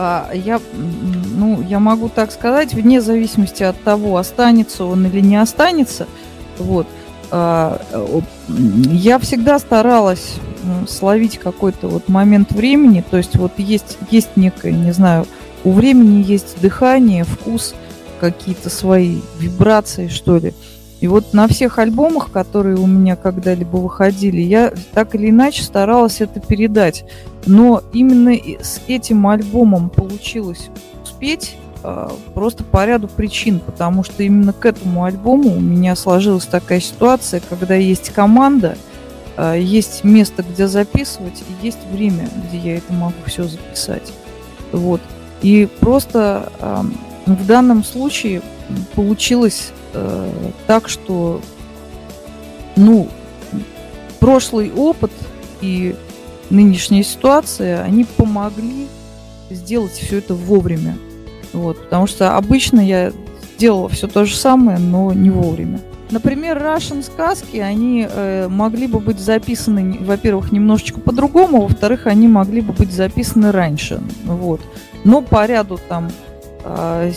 [0.00, 5.36] А, я, ну, я могу так сказать, вне зависимости от того, останется он или не
[5.36, 6.06] останется,
[6.58, 6.86] вот,
[7.30, 10.36] я всегда старалась
[10.88, 15.26] словить какой-то вот момент времени, то есть вот есть, есть некое, не знаю,
[15.64, 17.74] у времени есть дыхание, вкус,
[18.20, 20.54] какие-то свои вибрации, что ли.
[21.00, 26.20] И вот на всех альбомах, которые у меня когда-либо выходили, я так или иначе старалась
[26.20, 27.04] это передать.
[27.46, 30.70] Но именно с этим альбомом получилось
[31.04, 31.67] успеть а,
[32.34, 37.40] просто по ряду причин, потому что именно к этому альбому у меня сложилась такая ситуация,
[37.48, 38.76] когда есть команда,
[39.36, 44.12] а, есть место, где записывать, и есть время, где я это могу все записать.
[44.72, 45.00] Вот.
[45.40, 46.50] И просто
[47.26, 48.42] в данном случае
[48.94, 50.32] получилось э,
[50.66, 51.40] так, что
[52.76, 53.08] ну,
[54.20, 55.12] прошлый опыт
[55.60, 55.94] и
[56.50, 58.88] нынешняя ситуация, они помогли
[59.50, 60.96] сделать все это вовремя.
[61.52, 63.12] Вот, потому что обычно я
[63.58, 65.80] делала все то же самое, но не вовремя.
[66.10, 72.62] Например, Russian сказки, они э, могли бы быть записаны, во-первых, немножечко по-другому, во-вторых, они могли
[72.62, 74.00] бы быть записаны раньше.
[74.24, 74.60] Вот.
[75.04, 76.08] Но по ряду там
[76.64, 77.10] а,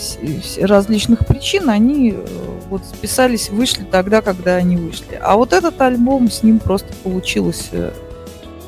[0.60, 2.26] различных причин они э,
[2.68, 5.18] вот записались, вышли тогда, когда они вышли.
[5.20, 7.92] А вот этот альбом с ним просто получилось э,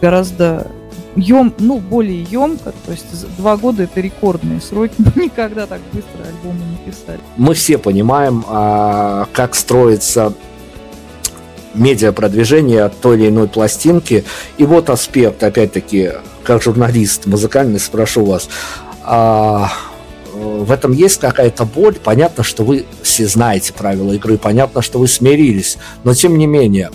[0.01, 0.67] гораздо
[1.17, 3.07] ем, ну, более емко, то есть
[3.37, 7.21] два года это рекордные сроки, никогда так быстро альбомы не писали.
[7.37, 10.35] Мы все понимаем, а, как строится
[11.75, 14.25] медиапродвижение той или иной пластинки.
[14.59, 16.13] И вот аспект, опять-таки,
[16.45, 18.49] как журналист музыкальный, спрошу вас,
[19.03, 19.71] а,
[20.35, 21.95] в этом есть какая-то боль.
[21.95, 26.91] Понятно, что вы все знаете правила игры, понятно, что вы смирились, но тем не менее,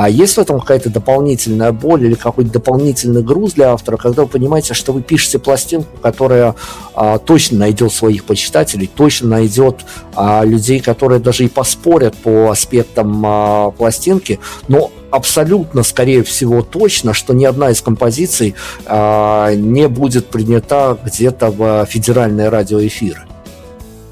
[0.00, 4.28] а есть в этом какая-то дополнительная боль или какой-то дополнительный груз для автора, когда вы
[4.28, 6.54] понимаете, что вы пишете пластинку, которая
[6.94, 9.84] а, точно найдет своих почитателей, точно найдет
[10.14, 14.38] а, людей, которые даже и поспорят по аспектам а, пластинки,
[14.68, 18.54] но абсолютно, скорее всего, точно, что ни одна из композиций
[18.86, 23.22] а, не будет принята где-то в федеральные радиоэфиры.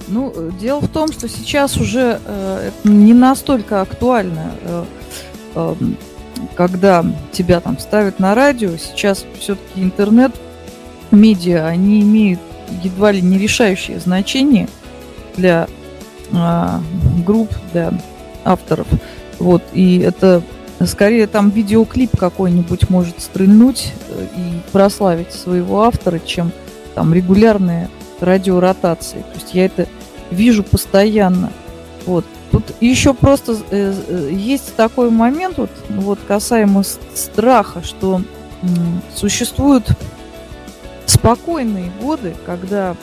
[0.08, 4.52] Ну, дело в том, что сейчас уже э, не настолько актуально.
[4.62, 4.84] Э,
[6.54, 10.32] когда тебя там ставят на радио, сейчас все-таки интернет,
[11.10, 12.40] медиа, они имеют
[12.82, 14.68] едва ли не решающее значение
[15.36, 15.68] для
[16.32, 16.80] а,
[17.24, 17.92] групп, для
[18.44, 18.86] авторов.
[19.38, 20.42] Вот, и это
[20.84, 26.52] скорее там видеоклип какой-нибудь может стрельнуть э, и прославить своего автора, чем
[26.94, 27.88] там регулярные
[28.20, 29.18] радиоротации.
[29.18, 29.86] То есть я это
[30.30, 31.52] вижу постоянно.
[32.06, 32.24] Вот.
[32.52, 36.82] Тут еще просто э, э, есть такой момент, вот, вот касаемо
[37.14, 38.22] страха, что
[39.14, 39.90] существуют
[41.06, 42.96] спокойные годы, когда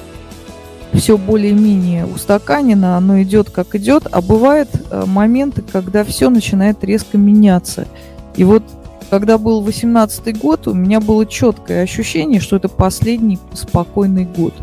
[0.94, 7.18] все более-менее устаканено, оно идет как идет, а бывают э, моменты, когда все начинает резко
[7.18, 7.88] меняться.
[8.36, 8.64] И вот
[9.10, 14.54] когда был 18 год, у меня было четкое ощущение, что это последний спокойный год.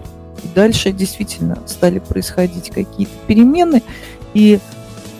[0.42, 3.82] И дальше действительно стали происходить какие-то перемены,
[4.34, 4.60] и,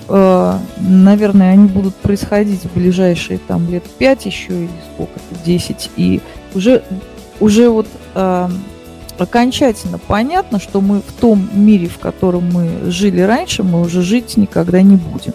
[0.08, 5.90] э, наверное, они будут происходить в ближайшие там лет 5 еще или сколько-то, 10.
[5.96, 6.20] И
[6.54, 6.82] уже,
[7.40, 8.48] уже вот э,
[9.18, 14.36] окончательно понятно, что мы в том мире, в котором мы жили раньше, мы уже жить
[14.36, 15.34] никогда не будем.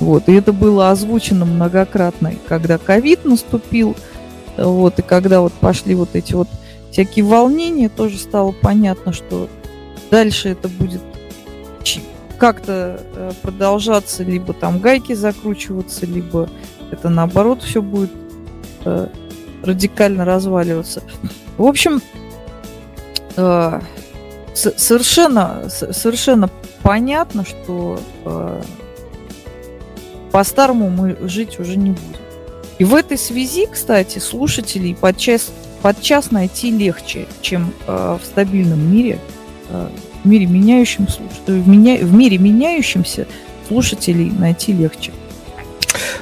[0.00, 3.96] Вот, и это было озвучено многократно, когда ковид наступил,
[4.56, 6.48] вот, и когда вот пошли вот эти вот
[6.90, 9.48] всякие волнения, тоже стало понятно, что
[10.10, 11.02] дальше это будет
[12.42, 16.50] как-то э, продолжаться, либо там гайки закручиваться, либо
[16.90, 18.10] это наоборот все будет
[18.84, 19.06] э,
[19.62, 21.04] радикально разваливаться.
[21.56, 22.02] В общем,
[23.36, 23.80] э,
[24.54, 26.50] совершенно, совершенно
[26.82, 28.00] понятно, что
[30.32, 32.16] по-старому мы жить уже не будем.
[32.80, 39.20] И в этой связи, кстати, слушателей подчас, подчас найти легче, чем в стабильном мире,
[40.22, 41.06] в мире меняющем,
[41.46, 43.26] в, меня, в мире меняющемся
[43.68, 45.12] слушателей найти легче.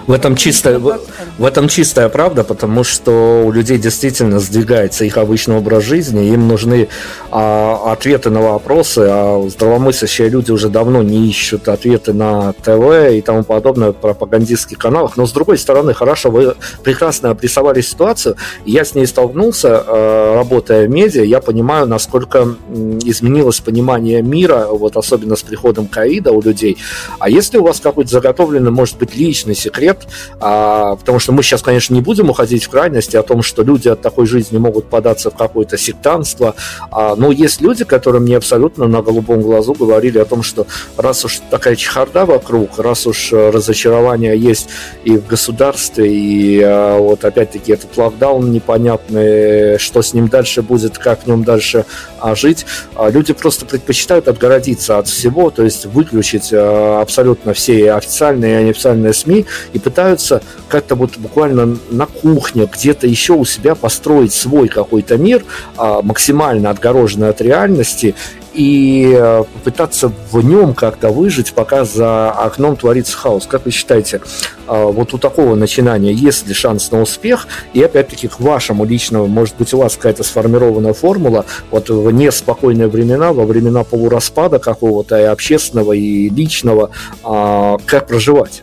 [0.06, 1.00] В этом, чистая, в,
[1.38, 6.48] в этом чистая правда, потому что у людей действительно сдвигается их обычный образ жизни, им
[6.48, 6.88] нужны
[7.30, 13.20] а, ответы на вопросы, а здравомыслящие люди уже давно не ищут ответы на ТВ и
[13.20, 15.16] тому подобное в пропагандистских каналах.
[15.16, 20.86] Но с другой стороны, хорошо, вы прекрасно обрисовали ситуацию, я с ней столкнулся, а, работая
[20.86, 22.56] в медиа, я понимаю, насколько
[23.04, 26.78] изменилось понимание мира, вот особенно с приходом ковида у людей.
[27.18, 30.06] А если у вас какой-то заготовленный, может быть, личный секрет,
[30.40, 33.88] а, потому что мы сейчас, конечно, не будем уходить в крайности о том, что люди
[33.88, 36.54] от такой жизни могут податься в какое-то сектанство,
[36.90, 40.66] а, но есть люди, которые мне абсолютно на голубом глазу говорили о том, что
[40.96, 44.68] раз уж такая чехарда вокруг, раз уж разочарование есть
[45.04, 50.98] и в государстве, и а, вот опять-таки этот локдаун непонятный, что с ним дальше будет,
[50.98, 51.84] как в нем дальше
[52.18, 52.66] а, жить,
[52.96, 58.64] а, люди просто предпочитают отгородиться от всего, то есть выключить а, абсолютно все официальные и
[58.64, 64.68] неофициальные СМИ и пытаются как-то вот буквально на кухне, где-то еще у себя построить свой
[64.68, 65.44] какой-то мир,
[65.76, 68.14] а, максимально отгороженный от реальности,
[68.54, 73.46] и а, попытаться в нем как-то выжить, пока за окном творится хаос.
[73.46, 74.20] Как вы считаете,
[74.66, 77.46] а, вот у такого начинания есть ли шанс на успех?
[77.74, 82.88] И опять-таки к вашему личному, может быть, у вас какая-то сформированная формула, вот в неспокойные
[82.88, 86.90] времена, во времена полураспада какого-то и общественного, и личного,
[87.22, 88.62] как проживать?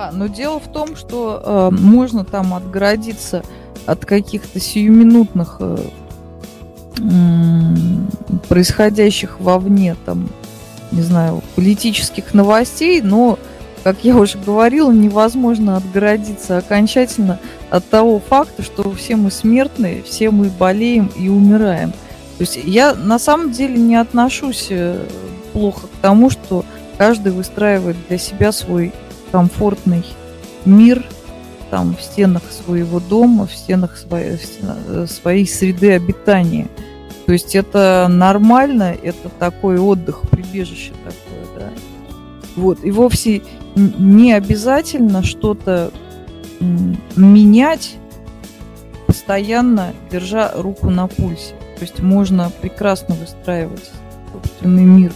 [0.00, 3.42] А, но дело в том, что э, можно там отгородиться
[3.84, 5.76] от каких-то сиюминутных э,
[6.98, 10.28] э, происходящих вовне там,
[10.92, 13.40] не знаю, политических новостей, но,
[13.82, 20.30] как я уже говорила, невозможно отгородиться окончательно от того факта, что все мы смертные, все
[20.30, 21.90] мы болеем и умираем.
[21.90, 25.04] То есть я на самом деле не отношусь э,
[25.52, 26.64] плохо к тому, что
[26.98, 28.92] каждый выстраивает для себя свой
[29.30, 30.04] комфортный
[30.64, 31.04] мир
[31.70, 36.68] там в стенах своего дома, в стенах своей, э, своей среды обитания.
[37.26, 41.70] То есть это нормально, это такой отдых, прибежище такое, да.
[42.56, 43.42] Вот, и вовсе
[43.76, 45.92] не обязательно что-то
[47.16, 47.96] менять,
[49.06, 51.54] постоянно держа руку на пульсе.
[51.76, 53.90] То есть можно прекрасно выстраивать
[54.32, 55.12] собственный мир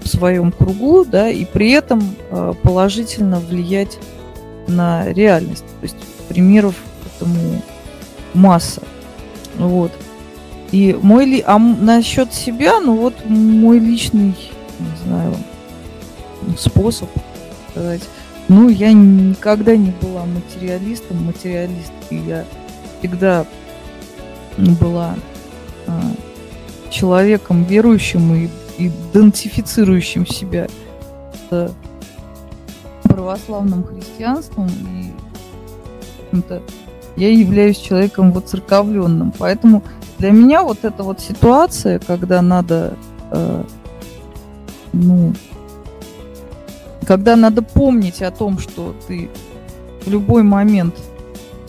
[0.00, 3.98] в своем кругу, да, и при этом э, положительно влиять
[4.66, 5.64] на реальность.
[5.80, 5.96] То есть
[6.28, 6.74] примеров
[7.06, 7.62] этому
[8.34, 8.82] масса.
[9.56, 9.92] Вот.
[10.72, 11.44] И мой ли...
[11.46, 14.34] А насчет себя, ну вот мой личный,
[14.78, 15.34] не знаю,
[16.58, 17.08] способ
[17.70, 18.02] сказать.
[18.48, 22.20] Ну, я никогда не была материалистом, материалисткой.
[22.26, 22.44] Я
[22.98, 23.44] всегда
[24.56, 25.16] была
[25.86, 26.00] а,
[26.90, 28.48] человеком верующим и
[28.78, 30.68] идентифицирующим себя
[31.48, 31.72] с
[33.04, 35.12] православным христианством и
[37.16, 39.32] я являюсь человеком воцерковленным.
[39.38, 39.82] Поэтому
[40.18, 42.94] для меня вот эта вот ситуация, когда надо
[43.30, 43.64] э,
[44.92, 45.32] ну,
[47.06, 49.30] когда надо помнить о том, что ты
[50.04, 50.94] в любой момент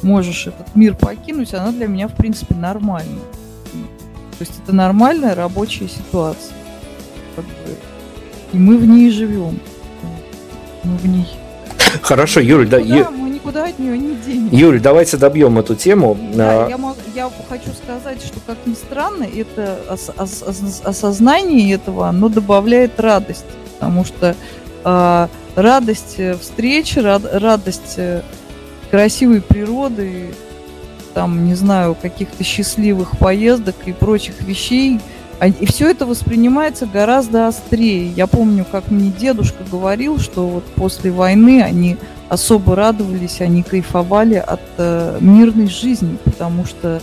[0.01, 3.19] можешь этот мир покинуть, она для меня, в принципе, нормальна.
[4.37, 6.56] То есть это нормальная рабочая ситуация.
[7.37, 7.51] Как бы.
[8.51, 9.59] И мы в ней живем.
[10.83, 11.27] Мы в ней.
[12.01, 13.05] Хорошо, Юль, да, Ю...
[13.11, 14.55] мы никуда от нее не денемся.
[14.55, 16.17] Юль, давайте добьем эту тему.
[16.33, 16.69] Да, а...
[16.69, 22.07] я, мог, я хочу сказать, что, как ни странно, это ос, ос, ос, осознание этого,
[22.07, 23.45] оно добавляет радость.
[23.75, 24.35] Потому что
[24.83, 28.23] э, радость встречи, рад, радость э,
[28.89, 30.33] красивой природы,
[31.13, 34.99] там, не знаю, каких-то счастливых поездок и прочих вещей.
[35.45, 38.11] И все это воспринимается гораздо острее.
[38.11, 44.35] Я помню, как мне дедушка говорил, что вот после войны они особо радовались, они кайфовали
[44.35, 47.01] от э, мирной жизни, потому что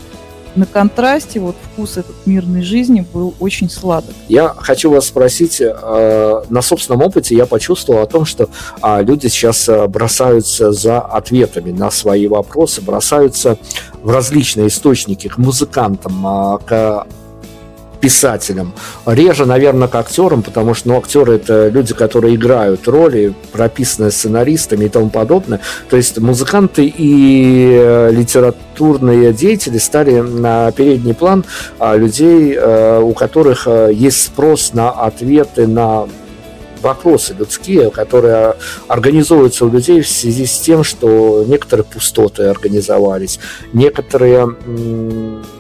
[0.57, 4.15] на контрасте вот вкус этой мирной жизни был очень сладок.
[4.29, 8.49] Я хочу вас спросить, э, на собственном опыте я почувствовал о том, что
[8.83, 13.59] э, люди сейчас э, бросаются за ответами на свои вопросы, бросаются
[14.03, 17.07] в различные источники к музыкантам, э, к
[18.05, 18.75] писателем.
[19.07, 24.85] Реже, наверное, к актерам, потому что ну, актеры это люди, которые играют роли, прописанные сценаристами
[24.85, 25.61] и тому подобное.
[25.89, 31.47] То есть музыканты и э, литературные деятели стали на передний план
[31.79, 36.07] а, людей, э, у которых э, есть спрос на ответы на
[36.83, 43.41] вопросы людские, которые организуются у людей в связи с тем, что некоторые пустоты организовались,
[43.73, 44.55] некоторые,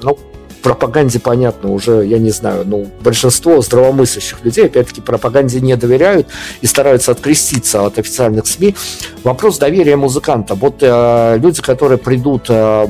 [0.02, 0.18] ну,
[0.64, 6.26] пропаганде понятно уже, я не знаю, ну, большинство здравомыслящих людей, опять-таки, пропаганде не доверяют
[6.62, 8.74] и стараются откреститься от официальных СМИ.
[9.22, 10.54] Вопрос доверия музыканта.
[10.54, 12.88] Вот э, люди, которые придут э,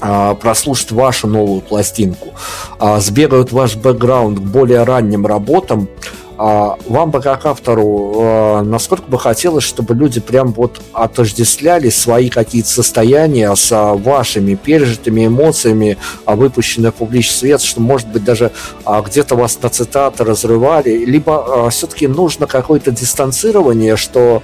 [0.00, 2.28] э прослушать вашу новую пластинку,
[2.78, 9.04] э, сбегают ваш бэкграунд к более ранним работам, а вам бы как автору, а, насколько
[9.04, 15.96] бы хотелось, чтобы люди прям вот отождествляли свои какие-то состояния с а, вашими пережитыми эмоциями,
[16.26, 18.50] выпущенные в публичный свет, что, может быть, даже
[18.86, 24.42] где-то вас на цитаты разрывали, либо все-таки нужно какое-то дистанцирование, что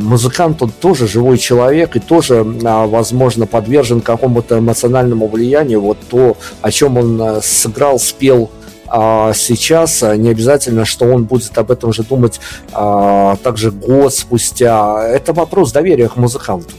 [0.00, 5.80] музыкант, он тоже живой человек и тоже, возможно, подвержен какому-то эмоциональному влиянию.
[5.80, 8.50] Вот то, о чем он сыграл, спел,
[8.94, 12.40] а сейчас не обязательно, что он будет об этом же думать
[12.74, 15.08] а, также год спустя.
[15.08, 16.74] Это вопрос доверия к музыканту.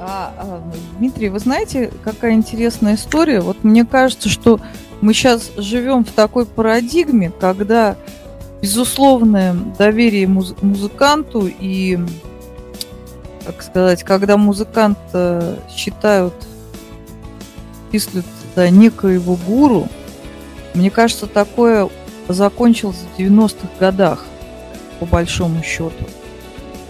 [0.00, 0.62] А, а,
[0.98, 3.40] Дмитрий, вы знаете, какая интересная история?
[3.40, 4.58] Вот мне кажется, что
[5.00, 7.94] мы сейчас живем в такой парадигме, когда
[8.60, 11.96] безусловное доверие муз- музыканту и,
[13.46, 16.34] как сказать, когда музыканта считают,
[17.92, 18.24] числят
[18.56, 19.86] за некоего гуру,
[20.74, 21.88] мне кажется, такое
[22.28, 24.26] закончилось в 90-х годах,
[25.00, 26.04] по большому счету.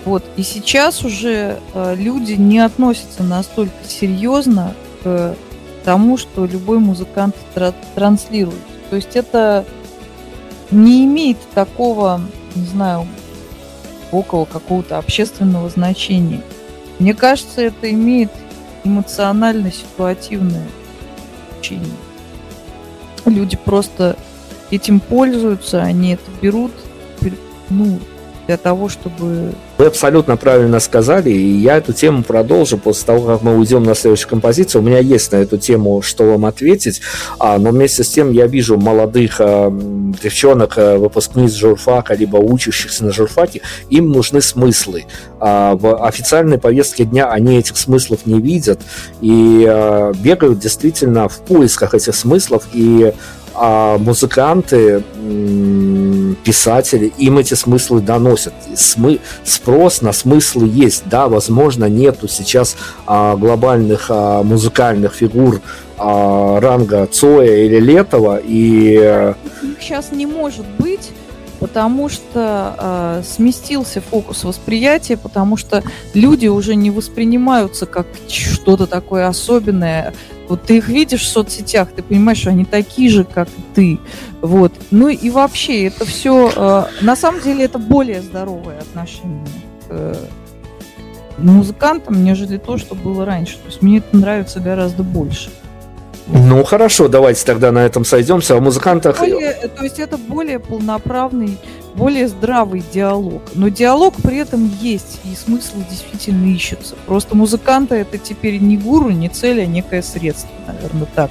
[0.05, 0.24] Вот.
[0.37, 5.37] И сейчас уже э, люди не относятся настолько серьезно к
[5.85, 8.59] тому, что любой музыкант тра- транслирует.
[8.91, 9.64] То есть это
[10.70, 12.20] не имеет такого,
[12.55, 13.07] не знаю,
[14.11, 16.43] около какого-то общественного значения.
[16.99, 18.31] Мне кажется, это имеет
[18.85, 20.66] эмоционально-ситуативное
[21.53, 22.07] значение
[23.29, 24.16] люди просто
[24.70, 26.72] этим пользуются, они это берут,
[27.70, 27.99] ну,
[28.49, 29.53] для того, чтобы...
[29.76, 33.94] Вы абсолютно правильно сказали, и я эту тему продолжу после того, как мы уйдем на
[33.94, 34.80] следующую композицию.
[34.80, 37.03] У меня есть на эту тему, что вам ответить,
[37.38, 43.05] а, но вместе с тем я вижу молодых а, девчонок, а, выпускниц журфака, либо учащихся
[43.05, 45.05] на журфаке, им нужны смыслы.
[45.40, 48.80] А, в официальной повестке дня они этих смыслов не видят
[49.20, 53.12] и а, бегают действительно в поисках этих смыслов, и
[53.61, 55.02] а музыканты,
[56.44, 58.54] писатели, им эти смыслы доносят.
[58.74, 61.04] Смы спрос на смыслы есть.
[61.06, 65.61] Да, возможно, нету сейчас а, глобальных а, музыкальных фигур
[65.98, 68.40] а, ранга Цоя или Летова.
[68.42, 68.94] И...
[69.62, 71.11] Их сейчас не может быть,
[71.61, 75.82] потому что э, сместился фокус восприятия, потому что
[76.14, 80.14] люди уже не воспринимаются как что-то такое особенное,
[80.48, 83.98] вот ты их видишь в соцсетях, ты понимаешь, что они такие же, как ты.
[84.40, 84.72] Вот.
[84.90, 89.46] Ну и вообще, это все, э, на самом деле, это более здоровое отношение
[89.86, 90.14] к э,
[91.38, 93.59] музыкантам, нежели то, что было раньше.
[93.59, 95.50] То есть мне это нравится гораздо больше.
[96.31, 98.57] Ну хорошо, давайте тогда на этом сойдемся.
[98.57, 99.18] О музыкантах.
[99.18, 101.57] Более, то есть это более полноправный,
[101.95, 103.43] более здравый диалог.
[103.55, 106.97] Но диалог при этом есть, и смысл действительно ищется.
[107.07, 111.31] Просто музыканты это теперь не гуру, не цель, а некое средство, наверное, так.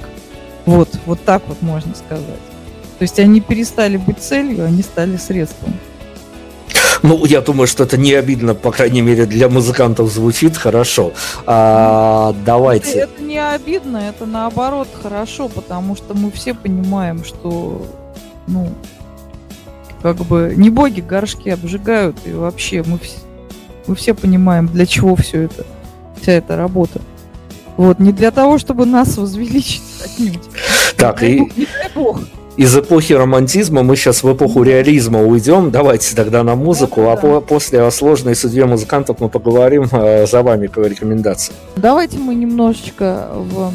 [0.66, 2.24] Вот, вот так вот можно сказать.
[2.98, 5.74] То есть они перестали быть целью, они стали средством.
[7.02, 11.12] Ну, я думаю, что это не обидно, по крайней мере, для музыкантов звучит хорошо.
[11.46, 13.00] А, давайте.
[13.00, 17.86] Это не обидно, это наоборот хорошо, потому что мы все понимаем, что,
[18.46, 18.68] ну,
[20.02, 23.18] как бы не боги горшки обжигают, и вообще мы все,
[23.86, 25.66] мы все понимаем, для чего все это,
[26.20, 27.00] вся эта работа.
[27.76, 30.40] Вот, не для того, чтобы нас возвеличить отнюдь.
[30.96, 31.40] Так, и...
[31.40, 32.20] Не дай бог
[32.58, 35.70] из эпохи романтизма мы сейчас в эпоху реализма уйдем.
[35.70, 40.26] Давайте тогда на музыку, да, а по после о сложной судьбе музыкантов мы поговорим э,
[40.26, 41.54] за вами по рекомендации.
[41.76, 43.72] Давайте мы немножечко в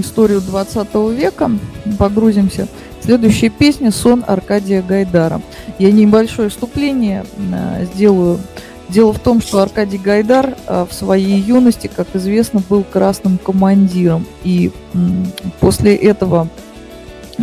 [0.00, 1.50] историю 20 века
[1.98, 2.68] погрузимся.
[3.02, 5.42] Следующая песня «Сон Аркадия Гайдара».
[5.78, 8.38] Я небольшое вступление э, сделаю.
[8.88, 14.26] Дело в том, что Аркадий Гайдар э, в своей юности, как известно, был красным командиром.
[14.42, 14.72] И
[15.60, 16.48] после этого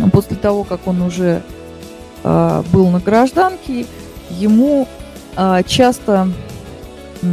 [0.08, 1.42] после того, как он уже
[2.22, 3.86] э, был на гражданке,
[4.30, 4.88] ему
[5.36, 6.30] э, часто,
[7.22, 7.26] э,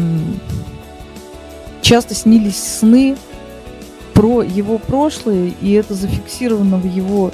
[1.81, 3.15] часто снились сны
[4.13, 7.31] про его прошлое, и это зафиксировано в его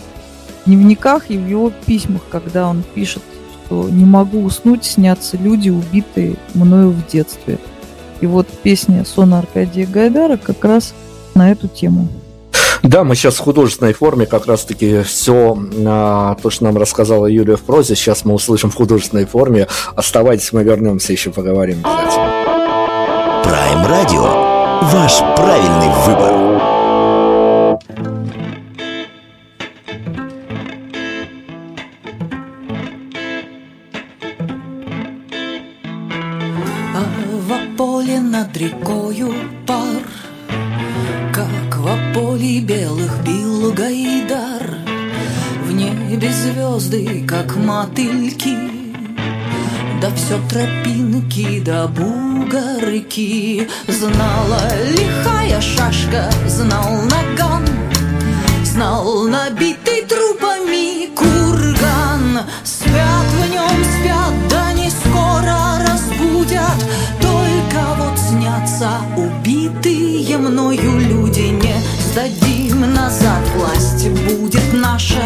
[0.65, 3.23] дневниках и в его письмах, когда он пишет,
[3.65, 7.57] что не могу уснуть, снятся люди, убитые мною в детстве.
[8.21, 10.93] И вот песня Сона Аркадия Гайдара как раз
[11.35, 12.07] на эту тему.
[12.83, 17.55] Да, мы сейчас в художественной форме как раз-таки все а, то, что нам рассказала Юлия
[17.55, 19.67] в прозе, сейчас мы услышим в художественной форме.
[19.95, 21.81] Оставайтесь, мы вернемся, еще поговорим.
[23.43, 24.23] Прайм Радио.
[24.81, 26.33] Ваш правильный выбор.
[36.95, 37.03] А
[37.47, 39.33] в поле над рекою
[39.65, 40.03] пар
[42.13, 44.77] поле белых бил Гайдар
[45.65, 48.55] В небе звезды, как мотыльки.
[50.01, 54.61] Да все тропинки, да бугорки Знала
[54.91, 57.65] лихая шашка, знал наган.
[58.63, 62.41] Знал набитый трупами курган.
[62.63, 66.79] Спят в нем, спят, да не скоро разбудят.
[67.21, 71.62] Только вот снятся убитые мною люди
[72.13, 75.23] Не сдадим назад, власть будет наша.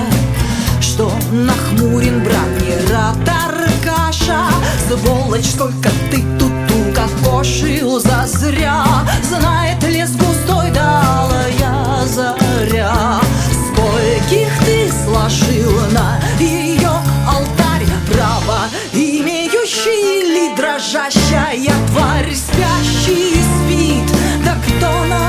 [0.79, 4.45] Что нахмурен брат не ратаркаша
[4.87, 8.85] Сволочь, сколько ты тут укокошил зазря.
[9.21, 13.19] Знает лес густой, далая заря.
[13.51, 16.91] Скольких ты сложил на ее
[17.27, 17.85] алтарь?
[18.13, 18.59] Право,
[18.93, 22.33] имеющий ли дрожащая тварь?
[22.33, 24.09] Спящий спит,
[24.45, 25.26] да кто нас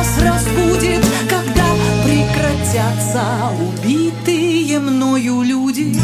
[3.19, 5.95] прекратятся убитые мною люди.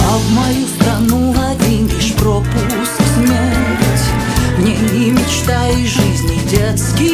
[0.00, 7.11] А в мою страну один лишь пропуск смерть Не мечтай жизни детский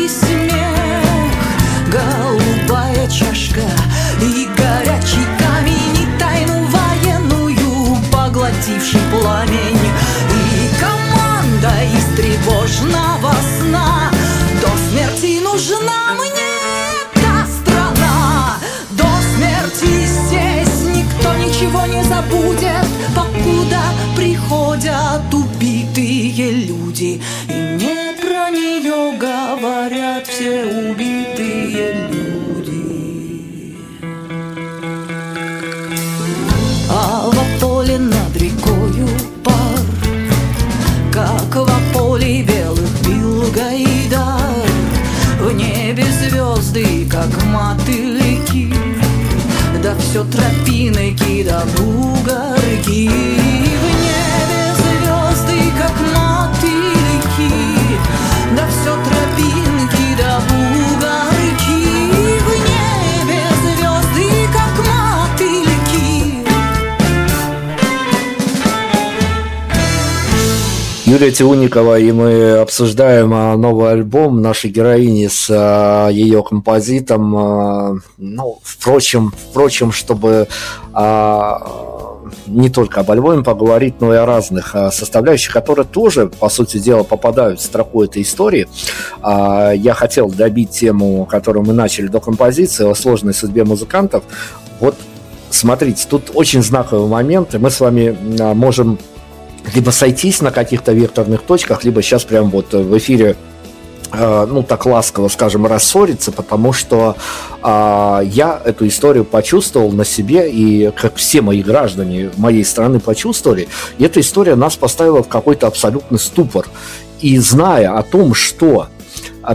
[27.49, 33.77] И не про нее говорят все убитые люди
[36.91, 39.09] А в поле на рекою
[39.45, 39.55] пар,
[41.13, 44.69] Как в поле белых бил Гайдар,
[45.41, 48.73] В небе звезды, как мотыльки,
[49.83, 52.58] Да все тропинки, да бугорки.
[71.09, 77.35] Юлия Тиуникова, и мы обсуждаем а, новый альбом нашей героини с а, ее композитом.
[77.35, 80.49] А, ну, впрочем, впрочем, чтобы
[82.47, 87.05] не только об альбоме поговорить, но и о разных составляющих, которые тоже, по сути дела,
[87.05, 88.69] попадают в строку этой истории.
[89.23, 94.25] Я хотел добить тему, которую мы начали до композиции, о сложной судьбе музыкантов.
[94.81, 94.95] Вот
[95.49, 98.15] смотрите, тут очень знаковый момент, и мы с вами
[98.53, 98.99] можем
[99.75, 103.37] либо сойтись на каких-то векторных точках, либо сейчас прям вот в эфире
[104.11, 107.17] Э, ну, так ласково, скажем, рассориться, потому что
[107.63, 113.69] а, я эту историю почувствовал на себе, и как все мои граждане моей страны почувствовали,
[113.99, 116.67] и эта история нас поставила в какой-то абсолютный ступор.
[117.21, 118.87] И зная о том, что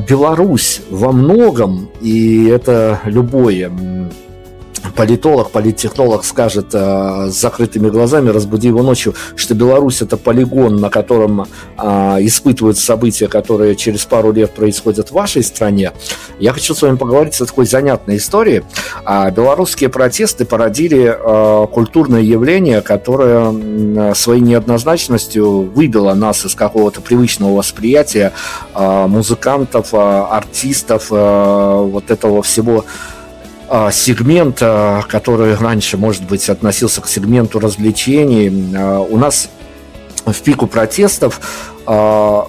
[0.08, 3.72] Беларусь во многом, и это любое
[4.96, 10.90] политолог, политтехнолог скажет э, с закрытыми глазами, разбуди его ночью, что Беларусь это полигон, на
[10.90, 11.46] котором
[11.78, 15.92] э, испытывают события, которые через пару лет происходят в вашей стране.
[16.40, 18.64] Я хочу с вами поговорить о такой занятной истории.
[19.06, 27.58] А белорусские протесты породили э, культурное явление, которое своей неоднозначностью выбило нас из какого-то привычного
[27.58, 28.34] восприятия
[28.74, 32.86] э, музыкантов, э, артистов, э, вот этого всего
[33.92, 39.50] сегмент, который раньше, может быть, относился к сегменту развлечений, а, у нас
[40.26, 41.42] в пику протестов
[41.86, 42.48] а,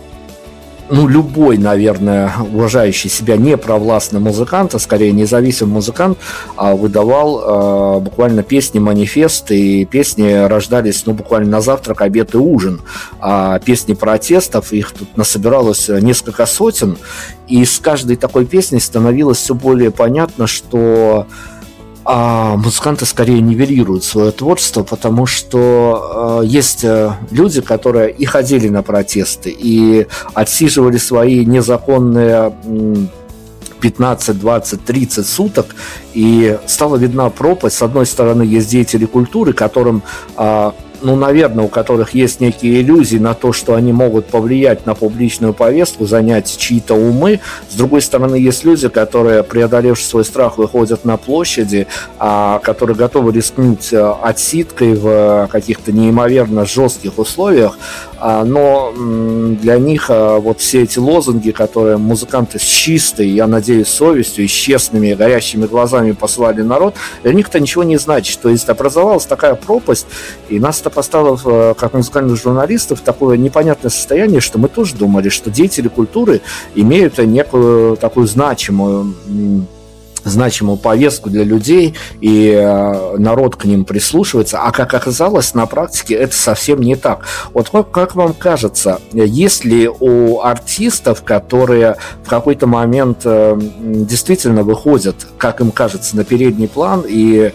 [0.90, 6.18] ну, любой, наверное, уважающий себя непровластный музыкант, а скорее независимый музыкант,
[6.56, 12.38] а, выдавал э, буквально песни, манифесты, и песни рождались, ну, буквально на завтрак, обед и
[12.38, 12.82] ужин.
[13.20, 16.98] А песни протестов, их тут насобиралось несколько сотен,
[17.48, 21.26] и с каждой такой песней становилось все более понятно, что
[22.04, 28.68] а музыканты скорее нивелируют свое творчество, потому что э, есть э, люди, которые и ходили
[28.68, 32.96] на протесты, и отсиживали свои незаконные э,
[33.80, 35.74] 15, 20, 30 суток,
[36.12, 37.76] и стала видна пропасть.
[37.76, 40.02] С одной стороны, есть деятели культуры, которым
[40.36, 40.70] э,
[41.04, 45.52] ну, наверное, у которых есть некие иллюзии на то, что они могут повлиять на публичную
[45.52, 47.40] повестку, занять чьи-то умы.
[47.70, 51.86] С другой стороны, есть люди, которые, преодолевши свой страх, выходят на площади,
[52.18, 57.78] а, которые готовы рискнуть э, отсидкой в каких-то неимоверно жестких условиях,
[58.26, 63.88] а, но для них а, вот все эти лозунги, которые музыканты с чистой, я надеюсь,
[63.88, 68.40] совестью и с честными, горящими глазами послали народ, для них это ничего не значит.
[68.40, 70.06] То есть образовалась такая пропасть,
[70.48, 75.28] и нас это поставило, э, как музыкальных журналистов, такое непонятное состояние, что мы тоже думали,
[75.28, 76.40] что деятели культуры
[76.74, 79.14] имеют некую такую значимую
[80.24, 84.58] значимую повестку для людей, и э, народ к ним прислушивается.
[84.58, 87.26] А как оказалось, на практике это совсем не так.
[87.52, 94.62] Вот как, как вам кажется, есть ли у артистов, которые в какой-то момент э, действительно
[94.62, 97.52] выходят, как им кажется, на передний план и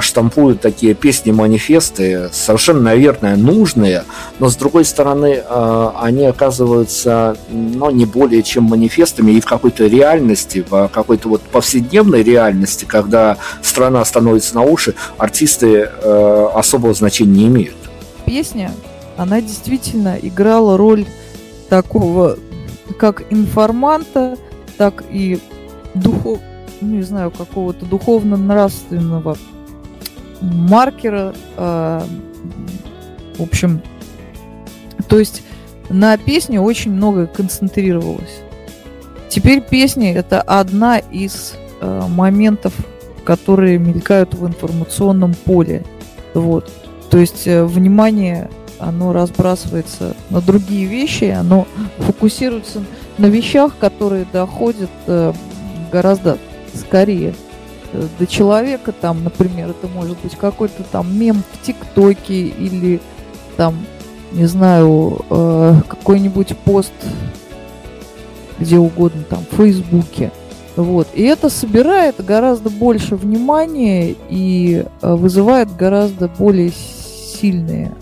[0.00, 4.04] штампуют такие песни-манифесты, совершенно, наверное, нужные,
[4.38, 9.86] но, с другой стороны, а, они оказываются ну, не более чем манифестами и в какой-то
[9.86, 17.28] реальности, в какой-то вот повседневной реальности, когда страна становится на уши, артисты а, особого значения
[17.28, 17.76] не имеют.
[18.24, 18.72] Песня,
[19.16, 21.06] она действительно играла роль
[21.68, 22.38] такого,
[22.98, 24.36] как информанта,
[24.76, 25.40] так и
[25.94, 26.38] духов,
[26.80, 29.36] не знаю, какого-то духовно-нравственного
[30.40, 31.34] маркера.
[31.56, 32.02] Э,
[33.36, 33.82] в общем,
[35.08, 35.42] то есть
[35.88, 38.42] на песне очень много концентрировалось.
[39.28, 42.74] Теперь песни это одна из э, моментов,
[43.24, 45.84] которые мелькают в информационном поле.
[46.34, 46.70] Вот.
[47.10, 51.66] То есть э, внимание оно разбрасывается на другие вещи, оно
[51.98, 52.84] фокусируется
[53.18, 55.32] на вещах, которые доходят э,
[55.90, 56.38] гораздо
[56.74, 57.34] скорее
[57.92, 63.00] до человека, там, например, это может быть какой-то там мем в ТикТоке или
[63.56, 63.76] там,
[64.32, 66.92] не знаю, э, какой-нибудь пост
[68.58, 70.32] где угодно, там, в Фейсбуке.
[70.76, 71.08] Вот.
[71.14, 77.92] И это собирает гораздо больше внимания и э, вызывает гораздо более сильные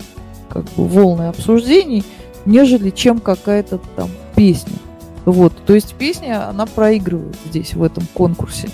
[0.49, 2.03] как бы, волны обсуждений,
[2.45, 4.77] нежели чем какая-то там песня.
[5.25, 5.53] Вот.
[5.65, 8.69] То есть песня, она проигрывает здесь, в этом конкурсе.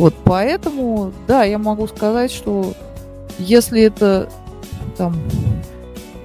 [0.00, 2.72] Вот, поэтому, да, я могу сказать, что
[3.38, 4.30] если это
[4.96, 5.14] там,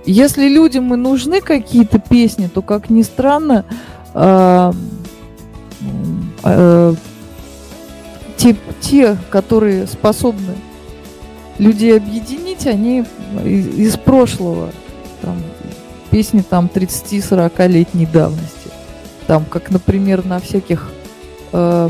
[0.05, 3.65] если людям и нужны какие-то песни, то, как ни странно,
[4.13, 4.71] э,
[6.45, 6.93] э,
[8.37, 10.55] те, те, которые способны
[11.57, 13.03] людей объединить, они
[13.43, 14.69] из, из прошлого,
[15.21, 15.35] там,
[16.11, 18.69] песни там 30-40-летней давности.
[19.27, 20.89] Там, как, например, на всяких
[21.51, 21.89] э,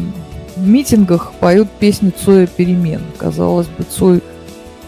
[0.55, 3.01] в митингах поют песни Цоя перемен.
[3.17, 4.21] Казалось бы, Цой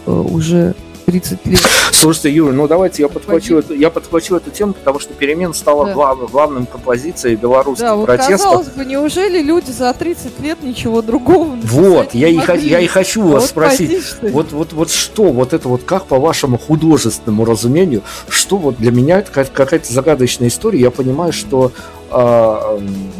[0.06, 0.74] э, уже
[1.08, 1.60] 30 лет.
[1.90, 5.86] Слушайте, Юра, ну давайте я подхвачу, эту, я подхвачу эту тему, потому что перемен стала
[5.86, 5.94] да.
[5.94, 8.38] глав, главным композицией белорусских да, вот протестов.
[8.38, 12.38] казалось бы, неужели люди за 30 лет ничего другого Вот, я и,
[12.68, 16.18] я и хочу вас вот спросить, вот, вот, вот что, вот это вот как по
[16.18, 21.72] вашему художественному разумению, что вот для меня это какая-то загадочная история, я понимаю, что
[22.10, 22.78] э,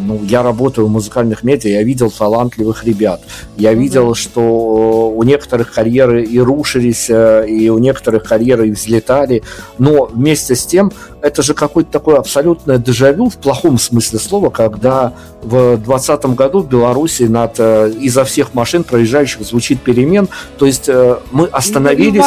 [0.08, 3.20] ну, я работаю в музыкальных медиа, я видел талантливых ребят.
[3.56, 9.42] Я видел, что у некоторых карьеры и рушились, э, и у некоторых карьеры и взлетали.
[9.78, 15.12] Но вместе с тем, это же какое-то такое абсолютное дежавю в плохом смысле слова, когда
[15.42, 20.28] в 2020 году в Беларуси над, э, изо всех машин проезжающих звучит перемен.
[20.58, 22.24] То есть э, мы остановились...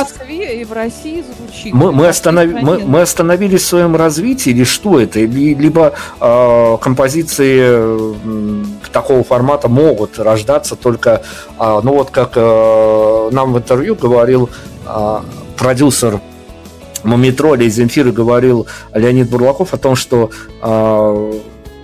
[0.62, 1.74] и в России звучит.
[1.74, 2.48] Мы, мы, останов...
[2.62, 5.20] мы, мы остановились в своем развитии, или что это?
[5.20, 8.16] Либо э, композиции
[8.92, 11.24] такого формата могут рождаться только,
[11.60, 14.50] э, ну вот как э, нам в интервью говорил
[14.86, 15.20] э,
[15.58, 16.20] продюсер
[17.04, 20.30] Мумитроли из Земфиры говорил Леонид Бурлаков о том, что
[20.62, 21.34] э,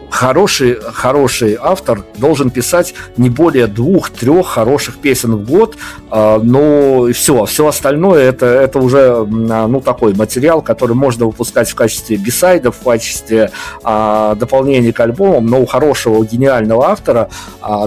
[0.09, 5.75] хороший, хороший автор должен писать не более двух-трех хороших песен в год,
[6.11, 11.75] э, но все, все остальное это, это уже ну, такой материал, который можно выпускать в
[11.75, 13.51] качестве бисайдов, в качестве
[13.84, 17.29] э, дополнения к альбомам, но у хорошего, гениального автора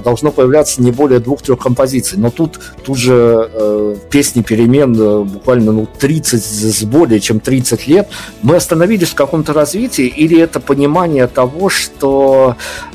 [0.02, 2.18] должно появляться не более двух-трех композиций.
[2.18, 7.86] Но тут, тут же э, песни перемен э, буквально ну, 30, с более чем 30
[7.86, 8.08] лет.
[8.42, 12.09] Мы остановились в каком-то развитии или это понимание того, что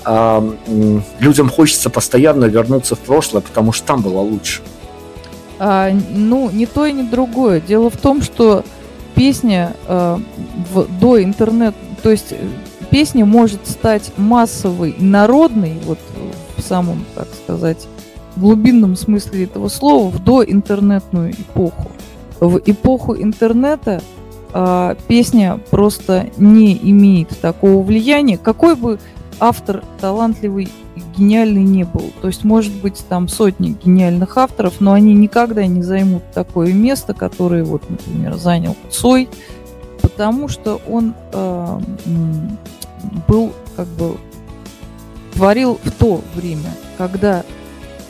[0.05, 0.51] э,
[1.19, 4.61] людям хочется постоянно вернуться в прошлое, потому что там было лучше.
[5.59, 7.61] А, ну, не то и не другое.
[7.61, 8.63] Дело в том, что
[9.15, 10.17] песня э,
[10.73, 12.37] в, до интернет, то есть э,
[12.89, 15.99] песня может стать массовой, народной, вот
[16.57, 17.87] в самом, так сказать,
[18.35, 21.91] глубинном смысле этого слова, в доинтернетную эпоху.
[22.39, 24.01] В эпоху интернета
[24.53, 28.99] э, песня просто не имеет такого влияния, какой бы
[29.39, 32.11] автор талантливый и гениальный не был.
[32.21, 37.13] То есть, может быть, там сотни гениальных авторов, но они никогда не займут такое место,
[37.13, 39.29] которое, вот, например, занял Цой,
[40.01, 41.79] потому что он э,
[43.27, 44.15] был, как бы,
[45.33, 47.43] творил в то время, когда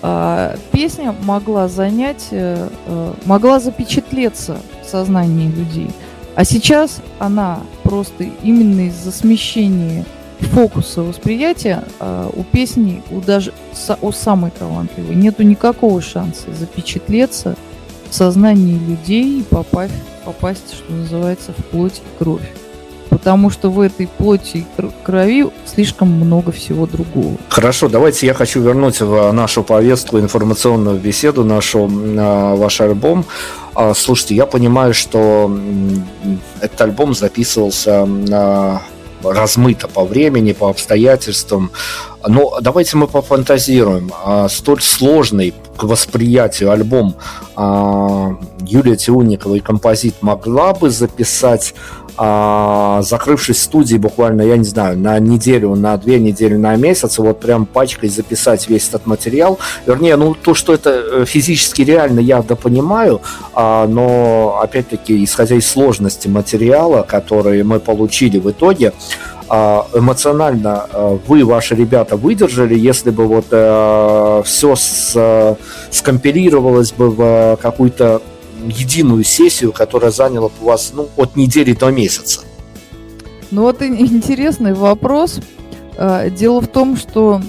[0.01, 5.89] э, песня могла занять, э, э, могла запечатлеться в сознании людей.
[6.35, 10.05] А сейчас она просто именно из-за смещения
[10.39, 13.53] фокуса восприятия а, у песни, у даже
[14.01, 17.55] у самой талантливой, нету никакого шанса запечатлеться
[18.09, 19.93] в сознании людей и попасть,
[20.25, 22.51] попасть, что называется, в плоть и кровь.
[23.09, 24.65] Потому что в этой плоти и
[25.03, 27.37] крови слишком много всего другого.
[27.49, 33.25] Хорошо, давайте я хочу вернуть в нашу повестку, информационную беседу, нашу, ваш альбом.
[33.73, 35.51] А, слушайте, я понимаю, что
[36.61, 38.81] этот альбом записывался на
[39.23, 41.71] размыто по времени, по обстоятельствам.
[42.27, 44.11] Но давайте мы пофантазируем.
[44.23, 47.15] А, столь сложный к восприятию альбом
[47.55, 51.73] а, Юлия Тиуникова и композит могла бы записать
[52.17, 57.17] а, закрывшись в студии буквально, я не знаю, на неделю, на две недели, на месяц,
[57.17, 59.59] вот прям пачкой записать весь этот материал.
[59.85, 63.21] Вернее, ну то, что это э, физически реально, я да понимаю,
[63.53, 68.93] а, но опять-таки, исходя из сложности материала, который мы получили в итоге,
[69.49, 75.57] эмоционально а, вы, ваши ребята, выдержали, если бы вот а, все с,
[75.91, 78.21] скомпилировалось бы в какую-то
[78.65, 82.41] единую сессию, которая заняла бы у вас ну, от недели до месяца?
[83.51, 85.39] Ну вот интересный вопрос.
[85.97, 87.41] А, дело в том, что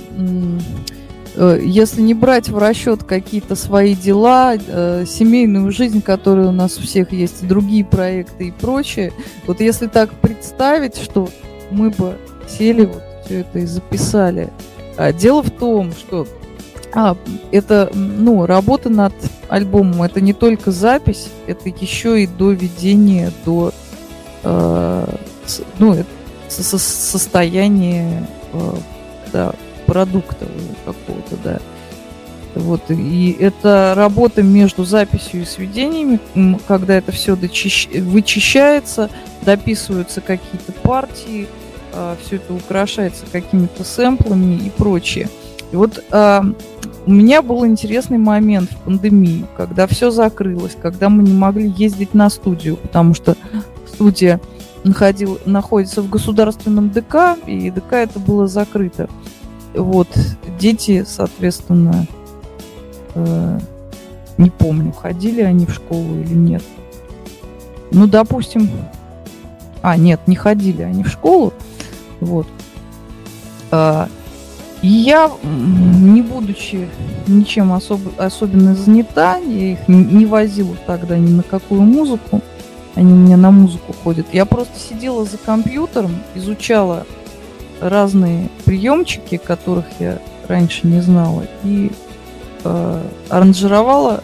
[1.35, 6.79] э, если не брать в расчет какие-то свои дела, э, семейную жизнь, которая у нас
[6.79, 9.13] у всех есть, другие проекты и прочее,
[9.47, 11.29] вот если так представить, что
[11.71, 12.17] мы бы
[12.49, 14.51] сели вот все это и записали.
[14.97, 16.27] А дело в том, что
[16.95, 17.17] а,
[17.51, 19.13] это, ну, работа над
[19.49, 23.73] альбомом, это не только запись, это еще и доведение до,
[24.43, 25.07] э,
[25.79, 25.97] ну,
[26.49, 28.73] со состояния э,
[29.33, 29.53] да,
[29.87, 30.47] продукта
[30.85, 31.61] какого-то, да.
[32.57, 36.19] Вот, и это работа между записью и сведениями,
[36.67, 37.87] когда это все дочищ...
[37.89, 39.11] вычищается,
[39.43, 41.49] дописываются какие-то партии,
[41.93, 45.29] э, все это украшается какими-то сэмплами и прочее.
[45.71, 46.41] И вот э,
[47.05, 52.15] у меня был интересный момент в пандемию, когда все закрылось, когда мы не могли ездить
[52.15, 53.37] на студию, потому что
[53.87, 54.41] студия
[54.83, 59.11] находил, находится в государственном ДК, и ДК это было закрыто.
[59.75, 60.09] Вот,
[60.59, 62.07] дети, соответственно,
[63.17, 63.59] э,
[64.39, 66.63] не помню, ходили они в школу или нет.
[67.91, 68.71] Ну, допустим,
[69.83, 71.53] а, нет, не ходили они в школу,
[72.21, 72.47] вот.
[73.71, 74.09] А,
[74.83, 76.89] я, не будучи
[77.27, 82.41] ничем особо, особенно занята, я их не возила тогда ни на какую музыку,
[82.95, 84.27] они у меня на музыку ходят.
[84.33, 87.07] Я просто сидела за компьютером, изучала
[87.81, 90.19] разные приемчики, которых я
[90.49, 91.91] раньше не знала, и
[92.67, 94.23] э, аранжировала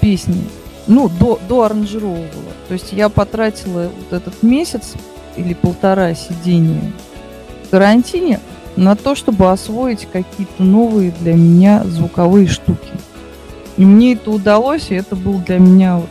[0.00, 0.44] песни.
[0.86, 2.52] Ну, до, до аранжировывала.
[2.68, 4.94] То есть я потратила вот этот месяц
[5.36, 6.92] или полтора сидения
[7.64, 8.40] в карантине
[8.76, 12.90] на то, чтобы освоить какие-то новые для меня звуковые штуки.
[13.76, 16.08] И мне это удалось, и это был для меня вот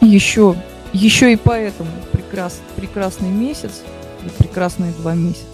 [0.00, 0.56] еще,
[0.92, 3.82] еще и поэтому прекрас, прекрасный месяц
[4.24, 5.46] и прекрасные два месяца.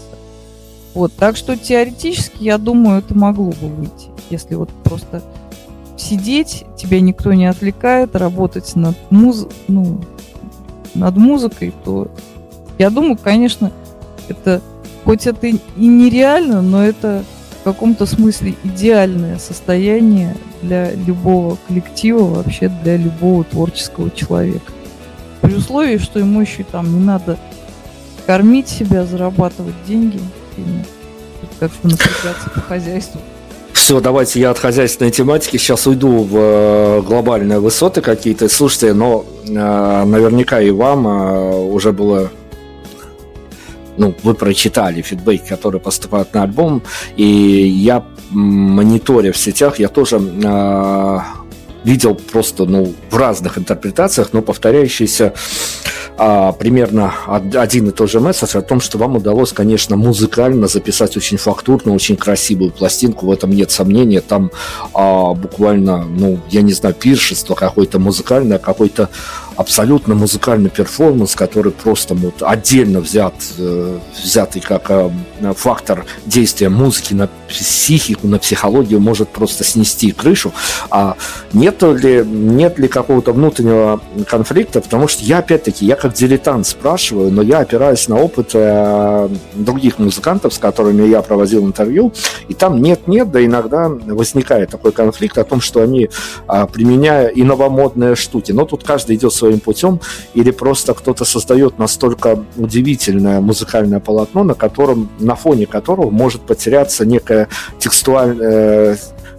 [0.95, 5.23] Вот, так что теоретически, я думаю, это могло бы выйти, если вот просто
[5.97, 9.47] сидеть, тебя никто не отвлекает, работать над, муз...
[9.67, 10.01] ну,
[10.95, 12.09] над музыкой, то
[12.79, 13.73] я думаю, конечно,
[14.29, 14.63] это
[15.05, 17.25] хоть это и нереально, но это
[17.61, 24.73] в каком-то смысле идеальное состояние для любого коллектива, вообще для любого творческого человека.
[25.41, 27.39] При условии, что ему еще там не надо
[28.27, 30.21] кормить себя, зарабатывать деньги,
[31.59, 33.21] как-то напрягаться по хозяйству.
[33.79, 35.57] Все, давайте я от хозяйственной тематики.
[35.57, 38.49] Сейчас уйду в э, глобальные высоты какие-то.
[38.49, 42.29] Слушайте, но э, наверняка и вам э, уже было
[43.97, 46.83] ну, вы прочитали фидбэк, который поступает на альбом,
[47.17, 50.21] и я мониторя в сетях, я тоже
[51.89, 55.33] видел просто, ну, в разных интерпретациях, но повторяющиеся
[56.19, 61.17] а, примерно один и тот же месседж о том, что вам удалось, конечно, музыкально записать
[61.17, 64.51] очень фактурно, очень красивую пластинку, в этом нет сомнения, там
[64.93, 69.09] а, буквально, ну, я не знаю, пиршество какое-то музыкальное, какой-то
[69.59, 75.11] абсолютно музыкальный перформанс, который просто вот отдельно взят, э, взятый как э,
[75.57, 80.53] фактор действия музыки на психику, на психологию может просто снести крышу.
[80.91, 81.17] А
[81.53, 87.33] нет ли, нет ли какого-то внутреннего конфликта, потому что я, опять-таки, я как дилетант спрашиваю,
[87.33, 92.13] но я опираюсь на опыт э, других музыкантов, с которыми я проводил интервью,
[92.49, 96.11] и там нет-нет, да иногда возникает такой конфликт о том, что они,
[96.49, 100.01] э, применяя и новомодные штуки, но тут каждый идет своим своим путем,
[100.35, 107.07] или просто кто-то создает настолько удивительное музыкальное полотно, на котором, на фоне которого может потеряться
[107.07, 107.49] некая
[107.79, 108.97] текстуальная э,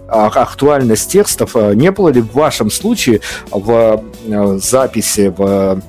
[0.08, 1.54] а, актуальность текстов.
[1.54, 3.20] Не было ли в вашем случае
[3.52, 5.80] в э, записи, в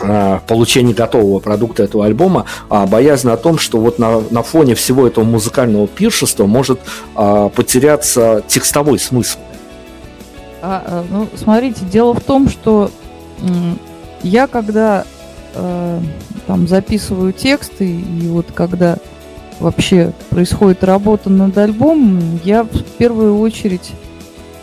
[0.00, 4.74] э, получении готового продукта этого альбома, а, боязнь о том, что вот на, на фоне
[4.74, 6.78] всего этого музыкального пиршества может
[7.16, 9.38] а, потеряться текстовой смысл.
[10.62, 12.90] А, ну, смотрите, дело в том, что
[14.22, 15.04] я когда
[15.54, 16.00] э,
[16.46, 18.98] там записываю тексты и вот когда
[19.58, 23.92] вообще происходит работа над альбомом, я в первую очередь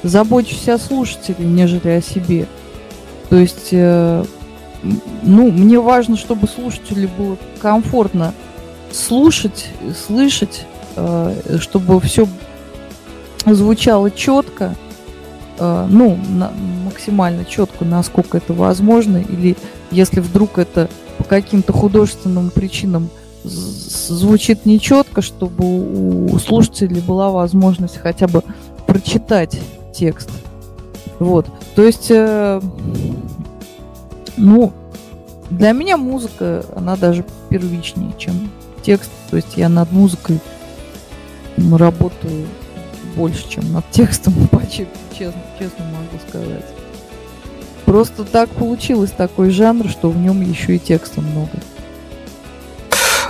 [0.04, 2.48] забочусь о слушателе, нежели о себе.
[3.30, 4.24] То есть, э,
[5.24, 8.34] ну, мне важно, чтобы слушателю было комфортно
[8.92, 9.68] слушать,
[10.06, 12.28] слышать, э, чтобы все
[13.46, 14.76] звучало четко,
[15.60, 16.52] Э, ну, на,
[16.98, 19.56] максимально четко, насколько это возможно, или
[19.92, 23.10] если вдруг это по каким-то художественным причинам
[23.44, 28.44] звучит нечетко, чтобы у слушателей была возможность хотя бы
[28.88, 29.60] прочитать
[29.94, 30.30] текст.
[31.20, 31.46] Вот.
[31.76, 32.62] То есть, э,
[34.36, 34.74] ну,
[35.52, 38.50] для меня музыка, она даже первичнее, чем
[38.82, 39.12] текст.
[39.30, 40.40] То есть я над музыкой
[41.58, 42.48] работаю
[43.16, 44.34] больше, чем над текстом,
[44.72, 46.77] честно, честно могу сказать.
[47.88, 51.52] Просто так получилось такой жанр, что в нем еще и текста много.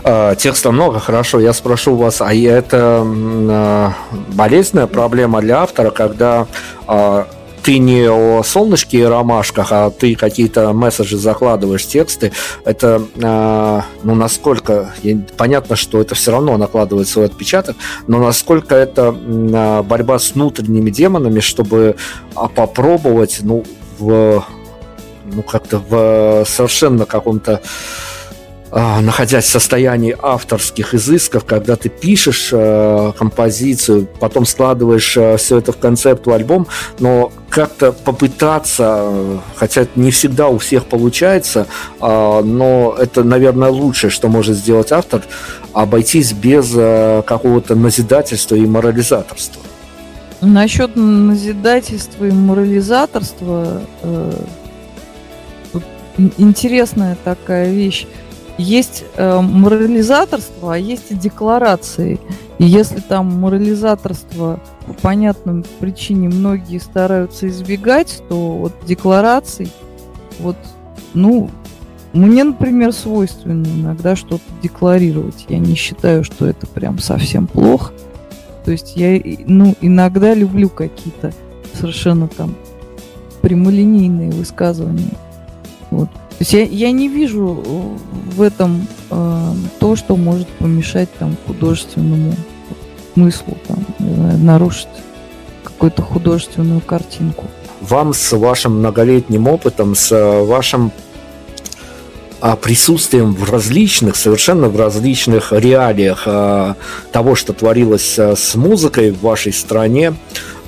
[0.04, 1.40] А, текста много, хорошо.
[1.40, 3.94] Я спрошу вас, а это а,
[4.30, 6.48] болезненная проблема для автора, когда
[6.88, 7.28] а,
[7.62, 12.32] ты не о солнышке и ромашках, а ты какие-то месседжи закладываешь, тексты,
[12.64, 14.94] это, э, ну, насколько,
[15.36, 17.76] понятно, что это все равно накладывает свой отпечаток,
[18.08, 21.98] но насколько это э, борьба с внутренними демонами, чтобы
[22.36, 23.66] а, попробовать, ну,
[23.98, 24.46] в,
[25.26, 27.62] ну, как-то в совершенно каком-то
[28.70, 35.60] а, находясь в состоянии авторских изысков, когда ты пишешь э, композицию, потом складываешь э, все
[35.60, 36.68] это в концепту альбом,
[37.00, 39.10] но как-то попытаться,
[39.56, 41.68] хотя это не всегда у всех получается,
[42.02, 45.22] э, но это, наверное, лучшее, что может сделать автор,
[45.72, 49.62] обойтись без э, какого-то назидательства и морализаторства.
[50.42, 54.32] Насчет назидательства и морализаторства э,
[56.38, 58.06] интересная такая вещь
[58.58, 62.20] есть э, морализаторство, а есть и декларации.
[62.58, 69.72] И если там морализаторство по понятным причине многие стараются избегать, то вот деклараций,
[70.40, 70.58] вот,
[71.14, 71.50] ну,
[72.14, 75.46] мне, например, свойственно иногда что-то декларировать.
[75.50, 77.94] Я не считаю, что это прям совсем плохо.
[78.68, 81.32] То есть я, ну, иногда люблю какие-то
[81.74, 82.54] совершенно там
[83.40, 85.14] прямолинейные высказывания.
[85.90, 86.10] Вот.
[86.12, 87.64] То есть я, я не вижу
[88.36, 92.34] в этом э, то, что может помешать там художественному
[93.14, 94.90] смыслу, там, знаю, нарушить
[95.64, 97.46] какую-то художественную картинку.
[97.80, 100.92] Вам с вашим многолетним опытом, с вашим
[102.40, 106.76] а, присутствием в различных, совершенно в различных реалиях а,
[107.12, 110.14] того, что творилось а, с музыкой в вашей стране,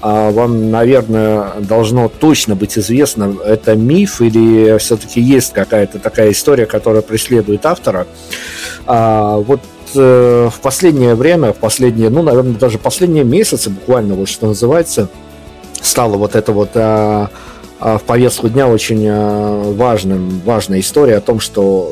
[0.02, 7.02] вам, наверное, должно точно быть известно, это миф или все-таки есть какая-то такая история, которая
[7.02, 8.08] преследует автора.
[8.86, 9.60] Вот
[9.96, 15.10] э, в последнее время, в последние, ну, наверное, даже последние месяцы, буквально вот что называется,
[15.82, 17.30] стало вот это вот а,
[17.80, 21.92] в повестку дня очень а, важным, важная история о том, что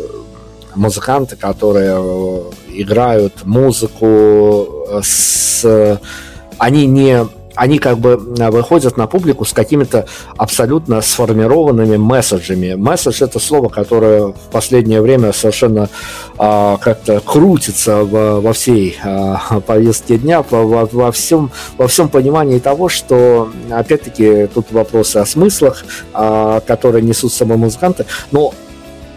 [0.77, 5.99] музыканты, которые э, играют музыку, э, с,
[6.57, 7.25] они не
[7.57, 10.05] они как бы э, выходят на публику с какими-то
[10.37, 12.75] абсолютно сформированными месседжами.
[12.75, 15.89] Месседж это слово, которое в последнее время совершенно
[16.37, 22.59] а, как-то крутится во, во всей а, повестке дня, во, во, всем, во всем понимании
[22.59, 28.53] того, что опять-таки тут вопросы о смыслах, а, которые несут собой музыканты, но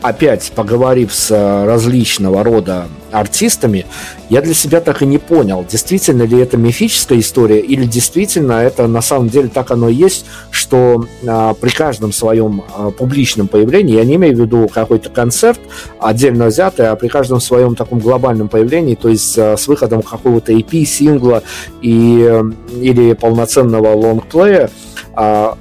[0.03, 3.87] опять поговорив с э, различного рода артистами,
[4.29, 8.87] я для себя так и не понял, действительно ли это мифическая история или действительно это
[8.87, 13.97] на самом деле так оно и есть, что а, при каждом своем а, публичном появлении,
[13.97, 15.59] я не имею в виду какой-то концерт
[15.99, 20.53] отдельно взятый, а при каждом своем таком глобальном появлении, то есть а, с выходом какого-то
[20.53, 21.43] EP, сингла
[21.83, 22.43] и,
[22.81, 24.71] или полноценного лонгплея,
[25.15, 25.59] а,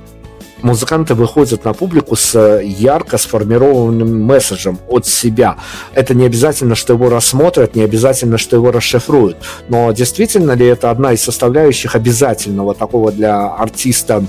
[0.62, 5.58] музыканты выходят на публику с э, ярко сформированным месседжем от себя.
[5.94, 9.38] Это не обязательно, что его рассмотрят, не обязательно, что его расшифруют.
[9.68, 14.24] Но действительно ли это одна из составляющих обязательного такого для артиста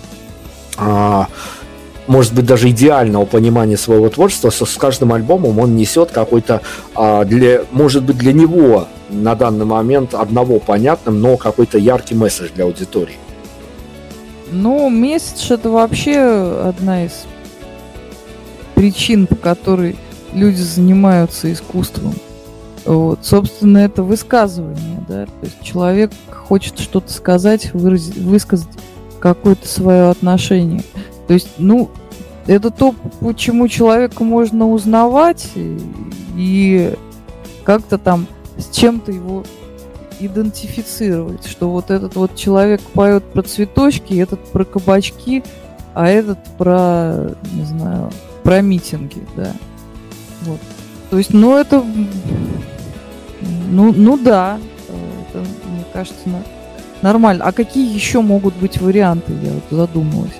[0.76, 1.28] а,
[2.06, 6.60] может быть, даже идеального понимания своего творчества, с каждым альбомом он несет какой-то,
[6.94, 12.48] а, для, может быть, для него на данный момент одного понятным, но какой-то яркий месседж
[12.54, 13.16] для аудитории.
[14.52, 16.18] Ну, месседж это вообще
[16.66, 17.24] одна из
[18.74, 19.96] причин, по которой
[20.32, 22.14] люди занимаются искусством.
[22.84, 28.68] Вот, собственно, это высказывание, да, то есть человек хочет что-то сказать, выразить, высказать
[29.20, 30.82] какое-то свое отношение.
[31.28, 31.90] То есть, ну,
[32.46, 36.94] это то, почему человека можно узнавать и
[37.64, 39.44] как-то там с чем-то его
[40.20, 45.42] идентифицировать, что вот этот вот человек поет про цветочки, этот про кабачки,
[45.94, 48.10] а этот про, не знаю,
[48.42, 49.52] про митинги, да.
[50.42, 50.60] Вот.
[51.10, 51.84] То есть, ну это,
[53.68, 54.58] ну, ну да,
[55.28, 56.28] это, мне кажется,
[57.02, 57.44] нормально.
[57.44, 60.38] А какие еще могут быть варианты, я вот задумалась.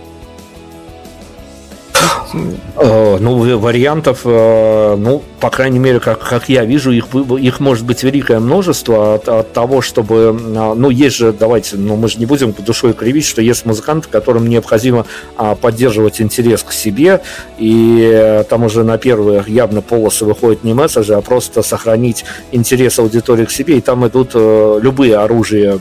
[2.33, 7.85] Э, ну, вариантов, э, ну, по крайней мере, как, как я вижу, их, их может
[7.85, 12.19] быть великое множество от, от того, чтобы, э, ну, есть же, давайте, ну, мы же
[12.19, 17.21] не будем душой кривить, что есть музыканты, которым необходимо а, поддерживать интерес к себе,
[17.59, 23.45] и там уже на первые явно полосы выходят не месседжи, а просто сохранить интерес аудитории
[23.45, 25.81] к себе, и там идут любые оружия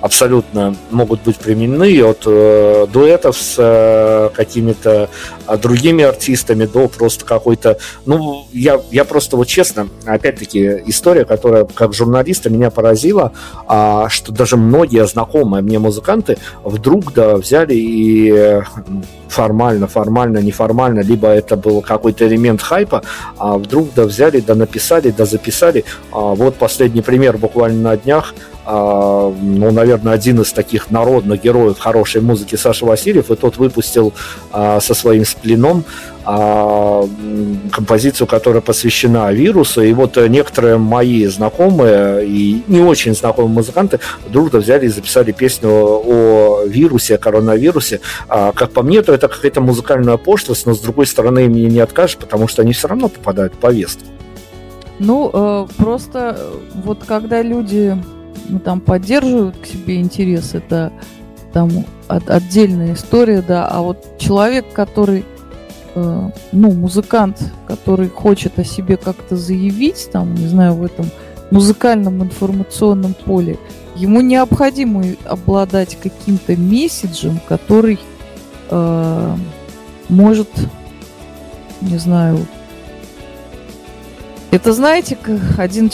[0.00, 2.22] абсолютно могут быть применены от
[2.90, 5.08] дуэтов с какими-то
[5.46, 7.78] а, другими артистами до просто какой-то...
[8.06, 13.32] Ну, я, я просто вот честно, опять-таки, история, которая как журналиста меня поразила,
[13.66, 18.62] а, что даже многие знакомые мне музыканты вдруг да взяли и
[19.28, 23.02] формально, формально, неформально, либо это был какой-то элемент хайпа,
[23.38, 25.84] а вдруг да взяли, да написали, да записали.
[26.12, 28.34] А вот последний пример буквально на днях–
[28.64, 34.12] ну, наверное, один из таких народных героев хорошей музыки Саша Васильев, и тот выпустил
[34.52, 35.84] а, со своим сплином
[36.24, 37.08] а,
[37.72, 44.52] композицию, которая посвящена вирусу, и вот некоторые мои знакомые и не очень знакомые музыканты вдруг
[44.52, 48.00] взяли и записали песню о вирусе, о коронавирусе.
[48.28, 52.16] Как по мне, то это какая-то музыкальная пошлость, но с другой стороны мне не откажешь,
[52.16, 54.04] потому что они все равно попадают в повестку.
[54.98, 56.52] Ну, э, просто э,
[56.84, 57.96] вот когда люди
[58.48, 60.92] ну, там поддерживают к себе интерес, это
[61.52, 61.70] там
[62.08, 65.24] от, отдельная история, да, а вот человек, который,
[65.94, 71.06] э, ну, музыкант, который хочет о себе как-то заявить, там, не знаю, в этом
[71.50, 73.58] музыкальном информационном поле,
[73.96, 77.98] ему необходимо обладать каким-то месседжем, который
[78.70, 79.36] э,
[80.08, 80.48] может,
[81.80, 82.46] не знаю,
[84.50, 85.90] Это знаете, как один,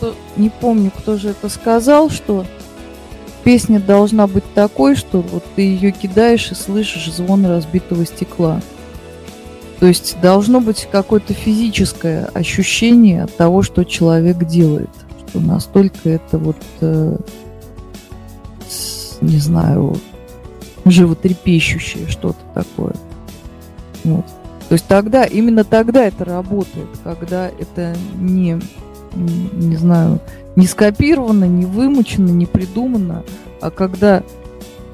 [0.00, 2.46] кто, не помню, кто же это сказал, что
[3.44, 8.62] песня должна быть такой, что вот ты ее кидаешь и слышишь звон разбитого стекла.
[9.78, 14.90] То есть должно быть какое-то физическое ощущение от того, что человек делает.
[15.28, 17.16] Что настолько это вот, э,
[19.20, 19.98] не знаю,
[20.86, 22.94] животрепещущее что-то такое.
[24.04, 24.24] Вот.
[24.68, 28.58] То есть тогда, именно тогда это работает, когда это не,
[29.14, 30.20] не знаю,
[30.56, 33.24] не скопировано, не вымучено, не придумано,
[33.60, 34.22] а когда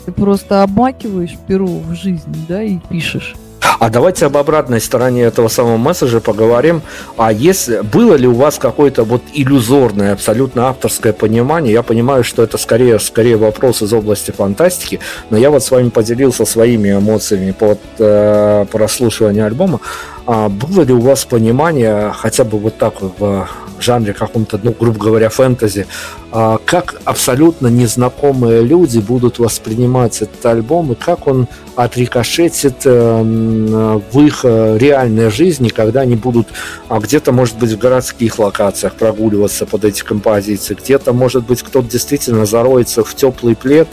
[0.05, 3.35] ты просто обмакиваешь перо в жизнь, да, и пишешь.
[3.79, 6.83] А давайте об обратной стороне этого самого месседжа поговорим.
[7.17, 11.73] А если было ли у вас какое-то вот иллюзорное, абсолютно авторское понимание?
[11.73, 15.91] Я понимаю, что это скорее, скорее вопрос из области фантастики, но я вот с вами
[15.91, 19.81] поделился своими эмоциями под э, прослушивание альбома.
[20.27, 23.47] А было ли у вас понимание, хотя бы вот так в
[23.81, 25.87] жанре каком-то, ну, грубо говоря, фэнтези,
[26.33, 31.47] а как абсолютно незнакомые люди будут воспринимать этот альбом и как он
[31.77, 36.49] отрикошетит эм, в их э, реальной жизни, когда они будут
[36.89, 41.89] а где-то, может быть, в городских локациях прогуливаться под эти композиции, где-то, может быть, кто-то
[41.89, 43.89] действительно зароется в теплый плед,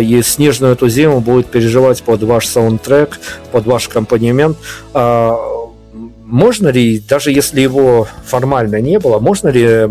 [0.00, 3.18] и снежную эту зиму будет переживать под ваш саундтрек,
[3.52, 4.56] под ваш аккомпанемент.
[6.30, 9.86] Можно ли, даже если его формально не было, можно ли,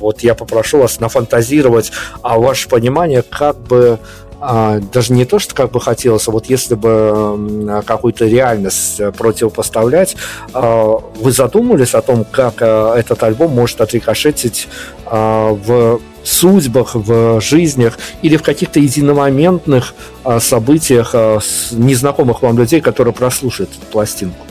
[0.00, 1.92] вот я попрошу вас нафантазировать
[2.22, 4.00] а ваше понимание, как бы
[4.40, 9.10] а, даже не то, что как бы хотелось, а вот если бы какую-то реальность э,
[9.10, 10.16] противопоставлять,
[10.52, 14.68] а, вы задумывались о том, как а, этот альбом может отрикошетить
[15.06, 19.94] а, в судьбах, в жизнях или в каких-то единомоментных
[20.24, 21.38] а, событиях а,
[21.72, 24.44] незнакомых вам людей, которые прослушают эту пластинку?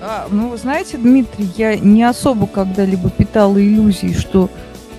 [0.00, 4.50] А, ну, вы знаете, Дмитрий, я не особо когда-либо питала иллюзий, что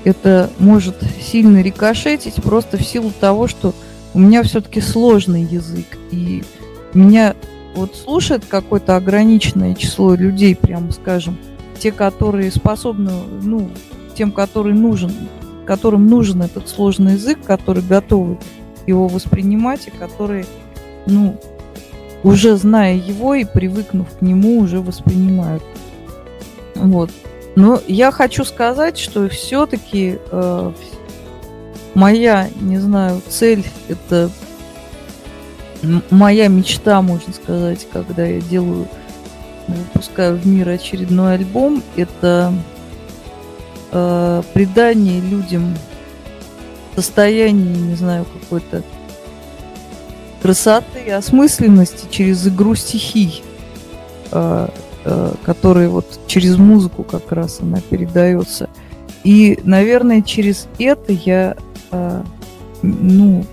[0.03, 3.73] это может сильно рикошетить, просто в силу того, что
[4.13, 6.43] у меня все-таки сложный язык, и
[6.93, 7.35] меня
[7.75, 11.37] вот слушает какое-то ограниченное число людей, прямо скажем,
[11.77, 13.11] те, которые способны,
[13.43, 13.69] ну,
[14.15, 15.11] тем, который нужен,
[15.65, 18.37] которым нужен этот сложный язык, которые готовы
[18.87, 20.45] его воспринимать и которые,
[21.05, 21.39] ну,
[22.23, 25.63] уже зная его и привыкнув к нему, уже воспринимают.
[26.75, 27.11] Вот.
[27.55, 30.71] Но я хочу сказать, что все-таки э,
[31.93, 34.29] моя, не знаю, цель это
[36.09, 38.87] моя мечта, можно сказать, когда я делаю,
[39.67, 42.53] выпускаю в мир очередной альбом, это
[43.95, 45.73] э, придание людям
[46.95, 48.83] состояния, не знаю, какой-то
[50.41, 53.41] красоты и осмысленности через игру стихий,
[54.31, 54.67] э,
[55.05, 58.69] э, которые вот через музыку как раз она передается.
[59.23, 61.55] И, наверное, через это я,
[61.91, 62.23] э,
[62.81, 63.45] ну,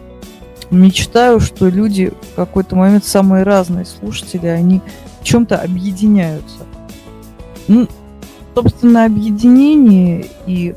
[0.71, 4.81] мечтаю, что люди в какой-то момент, самые разные слушатели, они
[5.21, 6.65] в чем-то объединяются.
[7.69, 7.87] Ну,
[8.55, 10.75] собственно, объединение и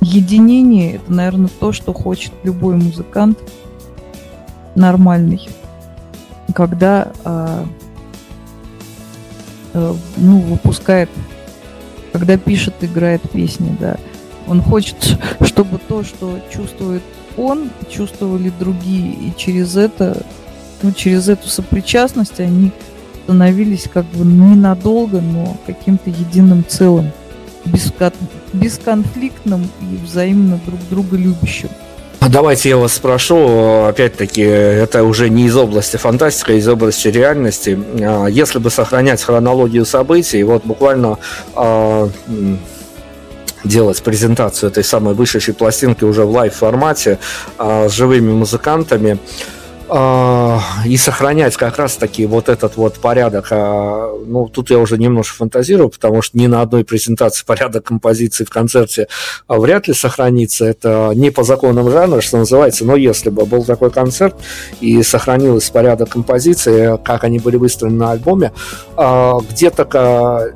[0.00, 3.38] единение– это, наверное, то, что хочет любой музыкант–
[4.74, 5.48] нормальный,
[6.54, 7.64] когда э,
[9.74, 11.08] э, ну, выпускает,
[12.12, 13.96] когда пишет, играет песни, да.
[14.46, 17.02] Он хочет, чтобы то, что чувствует
[17.36, 20.24] он, чувствовали другие, и через это,
[20.82, 22.72] ну, через эту сопричастность они
[23.30, 27.12] становились как бы ненадолго, но каким-то единым целым,
[28.52, 31.68] бесконфликтным и взаимно друг друга любящим.
[32.18, 37.06] А давайте я вас спрошу, опять-таки, это уже не из области фантастики, а из области
[37.06, 37.78] реальности.
[38.00, 41.16] А, если бы сохранять хронологию событий, вот буквально
[41.54, 42.10] а,
[43.62, 47.20] делать презентацию этой самой вышедшей пластинки уже в лайв-формате
[47.58, 49.59] с живыми музыкантами, а,
[49.90, 53.48] и сохранять как раз-таки вот этот вот порядок.
[53.50, 58.44] А, ну, тут я уже немножко фантазирую, потому что ни на одной презентации порядок композиции
[58.44, 59.08] в концерте
[59.48, 60.64] а, вряд ли сохранится.
[60.64, 64.36] Это не по законам жанра, что называется, но если бы был такой концерт
[64.80, 68.52] и сохранилось порядок композиции, как они были выстроены на альбоме,
[68.96, 69.96] где-то к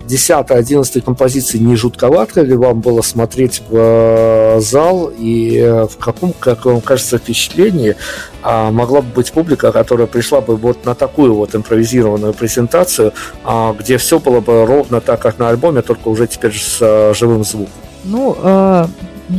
[0.06, 6.64] 10-11 композиции не жутковато ли вам было смотреть в э, зал и в каком, как
[6.66, 7.96] вам кажется, впечатлении
[8.44, 13.12] могла бы быть быть публика, которая пришла бы вот на такую вот импровизированную презентацию,
[13.44, 17.12] а, где все было бы ровно так, как на альбоме, только уже теперь с а,
[17.14, 17.72] живым звуком.
[18.04, 18.86] Ну, э,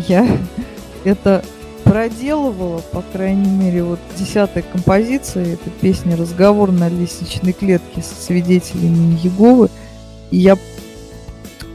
[0.08, 0.28] я
[1.04, 1.44] это
[1.84, 9.20] проделывала, по крайней мере, вот десятой композиции, это песня «Разговор на лестничной клетке со свидетелями
[9.22, 9.70] Еговы».
[10.32, 10.58] И я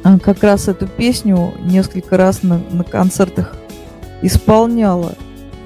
[0.03, 3.55] а, как раз эту песню несколько раз на, на концертах
[4.23, 5.15] исполняла.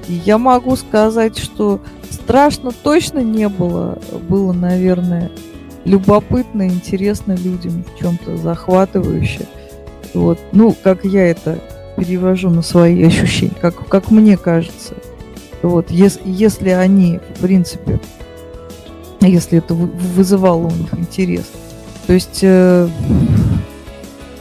[0.09, 3.99] Я могу сказать, что страшно точно не было.
[4.29, 5.31] Было, наверное,
[5.85, 9.47] любопытно, интересно людям, в чем-то захватывающе.
[10.13, 10.39] Вот.
[10.53, 11.59] Ну, как я это
[11.97, 14.95] перевожу на свои ощущения, как, как мне кажется.
[15.63, 15.91] Вот.
[15.91, 18.01] Если, если они, в принципе,
[19.21, 21.47] если это вызывало у них интерес.
[22.07, 22.89] То есть, э,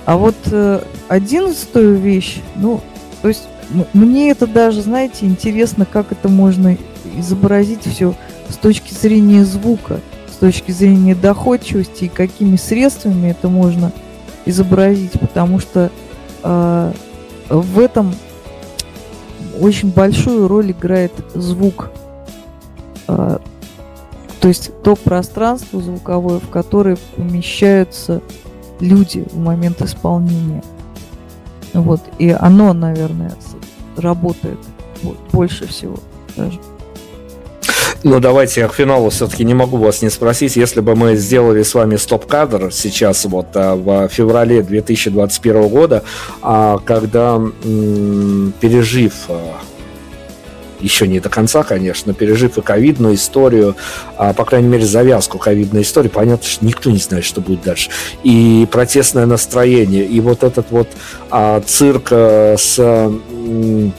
[0.06, 2.82] а вот э, одиннадцатую вещь, ну,
[3.22, 3.48] то есть
[3.94, 6.78] мне это даже, знаете, интересно, как это можно
[7.18, 8.16] изобразить все
[8.50, 10.00] с точки зрения звука,
[10.32, 13.92] с точки зрения доходчивости и какими средствами это можно
[14.46, 15.90] изобразить, потому что
[16.44, 16.94] э,
[17.50, 18.14] в этом
[19.60, 21.92] очень большую роль играет звук.
[23.08, 23.38] Э,
[24.40, 28.22] то есть то пространство звуковое, в которое помещаются
[28.80, 30.64] люди в момент исполнения.
[31.74, 32.02] Вот.
[32.20, 33.34] И оно, наверное,
[33.98, 34.60] работает
[35.02, 35.98] вот, больше всего
[36.36, 36.60] даже.
[38.04, 40.58] Ну, давайте я к финалу все-таки не могу вас не спросить.
[40.58, 46.04] Если бы мы сделали с вами стоп-кадр сейчас, вот а, в феврале 2021 года,
[46.42, 47.40] а, когда,
[48.60, 49.58] пережив а,
[50.84, 53.76] еще не до конца, конечно, пережив и ковидную историю,
[54.18, 57.90] а, по крайней мере, завязку ковидной истории, понятно, что никто не знает, что будет дальше.
[58.24, 60.90] И протестное настроение, и вот этот вот
[61.32, 62.78] а, цирк а, с...
[62.80, 63.94] М-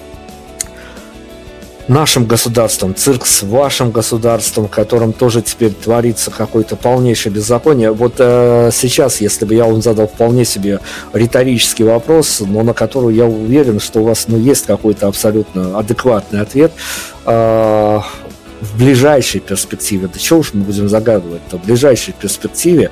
[1.89, 7.93] нашим государством, цирк с вашим государством, в котором тоже теперь творится какое-то полнейшее беззаконие.
[7.93, 10.81] Вот э, сейчас, если бы я вам задал вполне себе
[11.13, 16.41] риторический вопрос, но на который я уверен, что у вас ну, есть какой-то абсолютно адекватный
[16.41, 16.73] ответ,
[17.27, 18.01] э,
[18.61, 22.91] в ближайшей перспективе, да чего уж мы будем загадывать-то, в ближайшей перспективе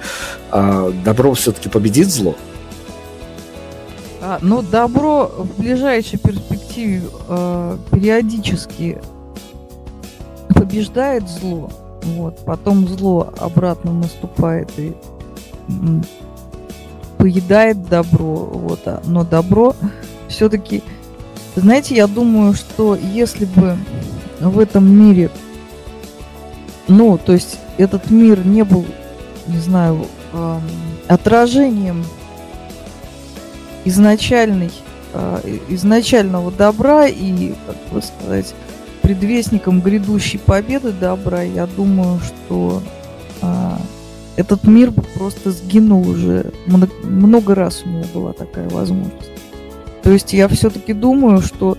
[0.50, 2.36] э, добро все-таки победит зло?
[4.20, 8.98] А, ну, добро в ближайшей перспективе э, периодически
[10.54, 11.70] побеждает зло.
[12.02, 14.92] Вот, потом зло обратно наступает и
[17.18, 18.34] поедает добро.
[18.34, 19.74] Вот, а, но добро
[20.28, 20.82] все-таки,
[21.54, 23.76] знаете, я думаю, что если бы
[24.40, 25.30] в этом мире,
[26.88, 28.84] ну, то есть этот мир не был,
[29.46, 30.58] не знаю, э,
[31.08, 32.04] отражением
[33.84, 34.91] изначальный, э,
[35.68, 38.54] изначального добра и, как бы сказать,
[39.02, 42.82] предвестником грядущей победы добра, я думаю, что
[43.42, 43.78] а,
[44.36, 46.52] этот мир бы просто сгинул уже.
[46.66, 49.30] Много, много раз у него была такая возможность.
[50.02, 51.76] То есть я все-таки думаю, что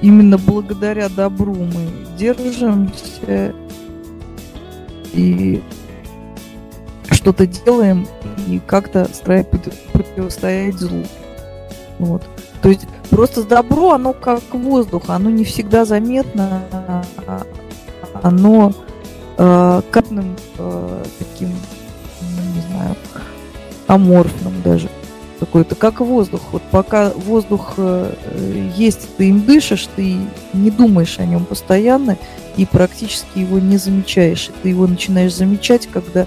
[0.00, 3.52] именно благодаря добру мы держимся
[5.12, 5.62] и
[7.10, 8.06] что-то делаем
[8.48, 9.58] и как-то стараемся
[9.92, 11.04] противостоять злу.
[11.98, 12.22] Вот.
[12.62, 16.62] То есть просто добро, оно как воздух, оно не всегда заметно,
[18.22, 18.72] оно
[19.38, 22.96] э, капным э, таким, не знаю,
[23.86, 24.88] аморфным даже
[25.38, 26.42] какой-то, как воздух.
[26.52, 28.12] Вот пока воздух э,
[28.76, 30.18] есть, ты им дышишь, ты
[30.52, 32.18] не думаешь о нем постоянно
[32.56, 34.50] и практически его не замечаешь.
[34.62, 36.26] Ты его начинаешь замечать, когда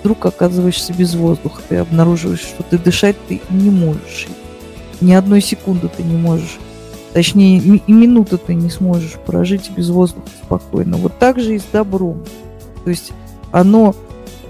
[0.00, 1.60] вдруг оказываешься без воздуха.
[1.68, 4.28] Ты обнаруживаешь, что ты дышать ты не можешь
[5.02, 6.58] ни одной секунды ты не можешь,
[7.12, 10.96] точнее, и минуты ты не сможешь прожить без воздуха спокойно.
[10.96, 12.22] Вот так же и с добром.
[12.84, 13.12] То есть
[13.50, 13.94] оно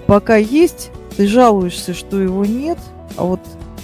[0.07, 2.77] пока есть, ты жалуешься, что его нет,
[3.17, 3.39] а вот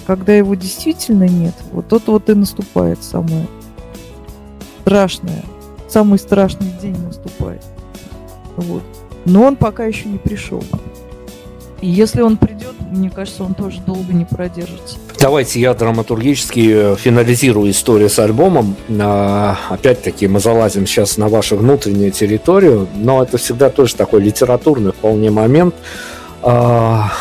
[0.06, 3.46] когда его действительно нет, вот тот вот и наступает самое
[4.80, 5.44] страшное.
[5.88, 7.62] Самый страшный день наступает.
[8.56, 8.82] Вот.
[9.24, 10.62] Но он пока еще не пришел.
[11.80, 14.98] И если он придет, мне кажется, он тоже долго не продержится.
[15.20, 18.74] Давайте я драматургически э, финализирую историю с альбомом.
[18.98, 24.92] А, опять-таки мы залазим сейчас на вашу внутреннюю территорию, но это всегда тоже такой литературный
[24.92, 25.74] вполне момент.
[26.42, 27.12] А,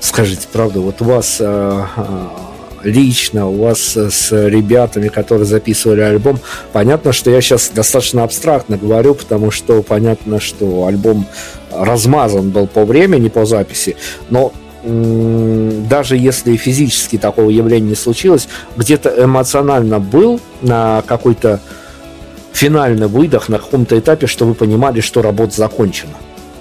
[0.00, 1.84] скажите, правда, вот у вас э,
[2.82, 6.38] лично, у вас с ребятами, которые записывали альбом,
[6.72, 11.26] понятно, что я сейчас достаточно абстрактно говорю, потому что понятно, что альбом
[11.70, 13.96] размазан был по времени, по записи,
[14.30, 14.54] но
[14.86, 21.60] даже если физически такого явления не случилось, где-то эмоционально был на какой-то
[22.52, 26.14] финальный выдох на каком-то этапе, что вы понимали, что работа закончена.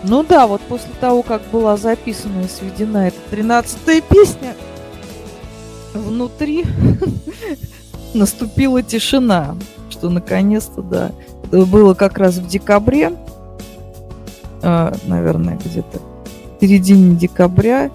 [0.04, 4.56] Ну да, вот после того, как была записана и сведена эта тринадцатая песня,
[5.94, 6.66] внутри
[8.14, 9.56] наступила тишина,
[9.90, 11.12] что наконец-то, да.
[11.46, 13.14] Это было как раз в декабре,
[14.62, 17.90] э, наверное, где-то в середине декабря,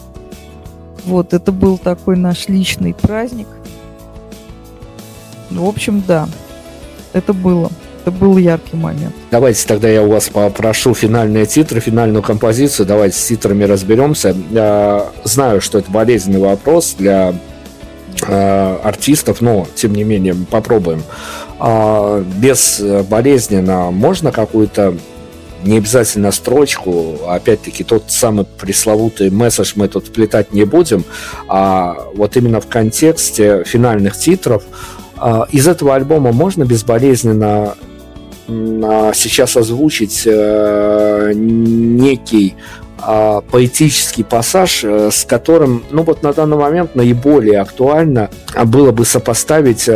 [1.04, 3.48] Вот, это был такой наш личный праздник.
[5.50, 6.28] В общем, да,
[7.12, 7.70] это было.
[8.02, 9.14] Это был яркий момент.
[9.30, 12.86] Давайте тогда я у вас попрошу финальные титры, финальную композицию.
[12.86, 14.34] Давайте с титрами разберемся.
[14.50, 17.34] Я знаю, что это болезненный вопрос для
[18.26, 21.02] э, артистов, но тем не менее попробуем.
[21.58, 24.96] А, без болезненно можно какую-то
[25.64, 31.04] не обязательно строчку, опять-таки тот самый пресловутый месседж мы тут вплетать не будем,
[31.48, 34.62] а вот именно в контексте финальных титров
[35.16, 37.74] а, из этого альбома можно безболезненно
[39.14, 42.56] сейчас озвучить э, некий
[42.98, 48.28] а, поэтический пассаж, э, с которым, ну вот на данный момент наиболее актуально
[48.64, 49.88] было бы сопоставить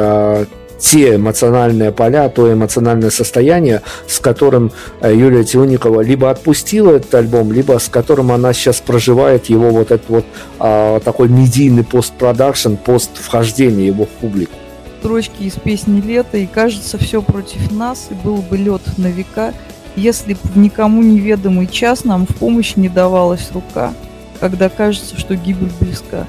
[0.85, 4.71] те эмоциональные поля, то эмоциональное состояние, с которым
[5.03, 10.09] Юлия Тюникова либо отпустила этот альбом, либо с которым она сейчас проживает его вот этот
[10.09, 10.27] вот
[10.59, 14.53] а, такой медийный постпродакшн, пост вхождения его в публику
[15.01, 19.53] строчки из песни «Лето», и кажется, все против нас, и был бы лед на века,
[19.97, 23.93] если б в никому неведомый час нам в помощь не давалась рука,
[24.41, 26.27] когда кажется, что гибель близка.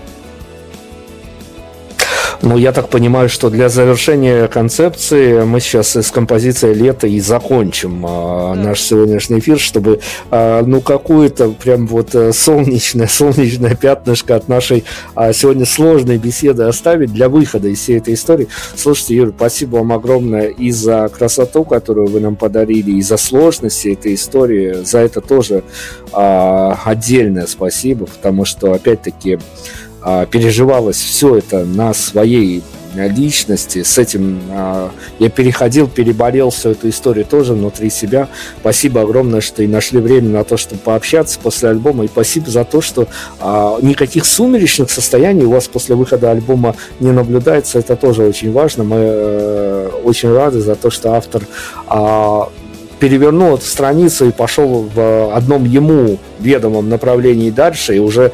[2.41, 8.05] Ну, я так понимаю, что для завершения концепции мы сейчас с композицией «Лето» и закончим
[8.05, 8.61] а, да.
[8.61, 9.99] наш сегодняшний эфир, чтобы,
[10.31, 14.83] а, ну, какую-то прям вот э, солнечное, солнечное пятнышко от нашей
[15.15, 18.47] а, сегодня сложной беседы оставить для выхода из всей этой истории.
[18.75, 23.77] Слушайте, Юр, спасибо вам огромное и за красоту, которую вы нам подарили, и за сложность
[23.77, 24.83] всей этой истории.
[24.83, 25.63] За это тоже
[26.11, 29.39] отдельное спасибо, потому что, опять-таки,
[30.31, 32.61] переживалось все это на своей
[33.03, 33.83] личности.
[33.83, 38.27] С этим а, я переходил, переболел всю эту историю тоже внутри себя.
[38.59, 42.05] Спасибо огромное, что и нашли время на то, чтобы пообщаться после альбома.
[42.05, 43.07] И спасибо за то, что
[43.39, 47.79] а, никаких сумеречных состояний у вас после выхода альбома не наблюдается.
[47.79, 48.83] Это тоже очень важно.
[48.83, 51.43] Мы э, очень рады за то, что автор
[51.87, 52.49] а,
[52.99, 58.31] перевернул эту страницу и пошел в одном ему ведомом направлении дальше, и уже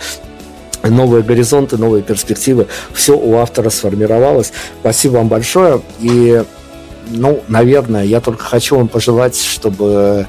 [0.84, 2.68] новые горизонты, новые перспективы.
[2.94, 4.52] Все у автора сформировалось.
[4.80, 5.82] Спасибо вам большое.
[6.00, 6.44] И,
[7.08, 10.28] ну, наверное, я только хочу вам пожелать, чтобы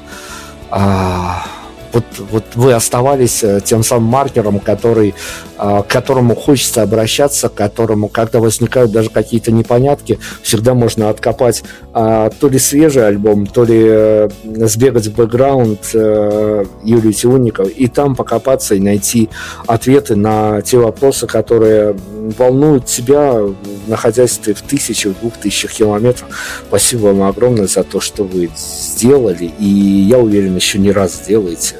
[0.69, 1.45] а,
[1.93, 5.13] вот, вот вы оставались э, тем самым маркером, который,
[5.57, 11.63] а, к которому хочется обращаться, к которому, когда возникают даже какие-то непонятки, всегда можно откопать
[11.93, 17.87] а, то ли свежий альбом, то ли э, сбегать в бэкграунд э, Юлии Тиунниковой и
[17.87, 19.29] там покопаться и найти
[19.67, 21.95] ответы на те вопросы, которые
[22.37, 23.37] волнуют тебя,
[23.85, 26.27] находясь ты в тысячах, в двух тысячах километров.
[26.67, 31.75] Спасибо вам огромное за то, что вы сделали, и я уверен, еще не раз сделаете.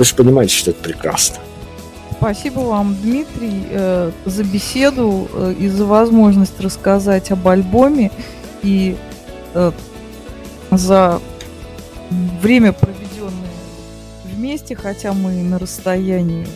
[0.00, 1.36] Вы же понимаете, что это прекрасно.
[2.16, 8.10] Спасибо вам, Дмитрий, э, за беседу э, и за возможность рассказать об альбоме
[8.62, 8.96] и
[9.52, 9.72] э,
[10.70, 11.20] за
[12.40, 13.50] время, проведенное
[14.24, 16.46] вместе, хотя мы на расстоянии.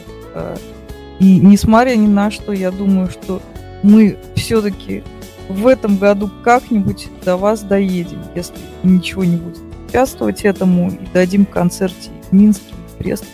[1.18, 3.42] И несмотря ни на что, я думаю, что
[3.82, 5.04] мы все-таки
[5.50, 11.44] в этом году как-нибудь до вас доедем, если ничего не будет препятствовать этому, и дадим
[11.44, 13.26] концерте в Минске, Бреста,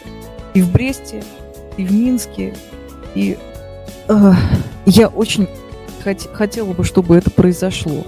[0.55, 1.23] и в Бресте,
[1.77, 2.55] и в Минске.
[3.15, 3.39] И
[4.09, 4.33] э,
[4.87, 5.49] я очень
[6.05, 8.05] хот- хотела бы, чтобы это произошло.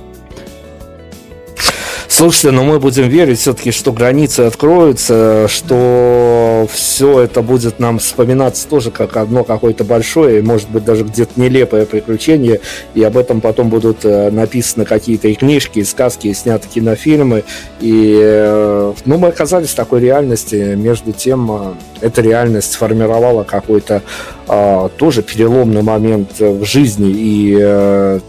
[2.22, 8.68] Слушайте, но мы будем верить все-таки, что границы откроются, что все это будет нам вспоминаться
[8.68, 12.60] тоже как одно какое-то большое, может быть, даже где-то нелепое приключение,
[12.94, 17.42] и об этом потом будут э, написаны какие-то и книжки, и сказки, и сняты кинофильмы.
[17.80, 24.00] И, э, ну, мы оказались в такой реальности, между тем, э, эта реальность сформировала какой-то
[24.46, 28.20] а, тоже переломный момент в жизни, и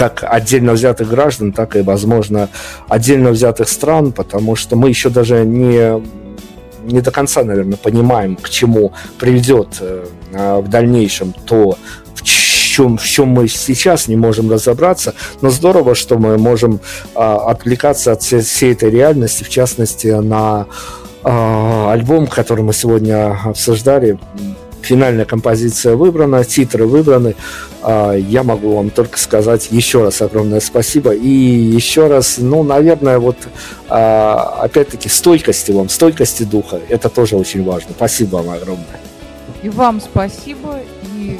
[0.00, 2.48] как отдельно взятых граждан, так и, возможно,
[2.88, 6.02] отдельно взятых стран, потому что мы еще даже не
[6.86, 10.06] не до конца, наверное, понимаем, к чему приведет э,
[10.64, 11.76] в дальнейшем то,
[12.14, 15.12] в чем, в чем мы сейчас не можем разобраться,
[15.42, 16.80] но здорово, что мы можем
[17.14, 20.66] а, отвлекаться от всей, всей этой реальности, в частности, на
[21.22, 24.18] а, альбом, который мы сегодня обсуждали,
[24.82, 27.34] финальная композиция выбрана, титры выбраны.
[27.82, 31.14] А, я могу вам только сказать еще раз огромное спасибо.
[31.14, 33.36] И еще раз, ну, наверное, вот
[33.88, 36.80] а, опять-таки стойкости вам, стойкости духа.
[36.88, 37.90] Это тоже очень важно.
[37.96, 39.00] Спасибо вам огромное.
[39.62, 40.80] И вам спасибо,
[41.14, 41.36] и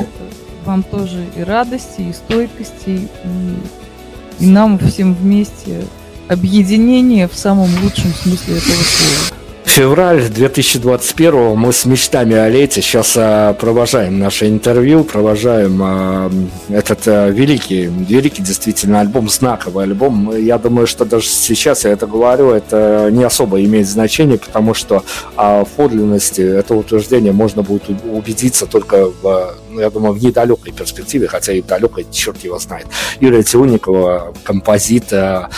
[0.65, 5.85] вам тоже и радости, и стойкости, и, и нам всем вместе
[6.29, 9.40] объединение в самом лучшем смысле этого слова.
[9.71, 16.31] Февраль 2021 мы с мечтами о лете сейчас а, провожаем наше интервью, провожаем а,
[16.71, 20.37] этот а, великий, великий действительно альбом, знаковый альбом.
[20.37, 25.05] Я думаю, что даже сейчас я это говорю, это не особо имеет значение, потому что
[25.37, 31.53] в подлинности этого утверждения можно будет убедиться только в я думаю, в недалекой перспективе, хотя
[31.53, 32.87] и далекой, черт его знает.
[33.21, 35.49] Юрия Тиуникова, композитор,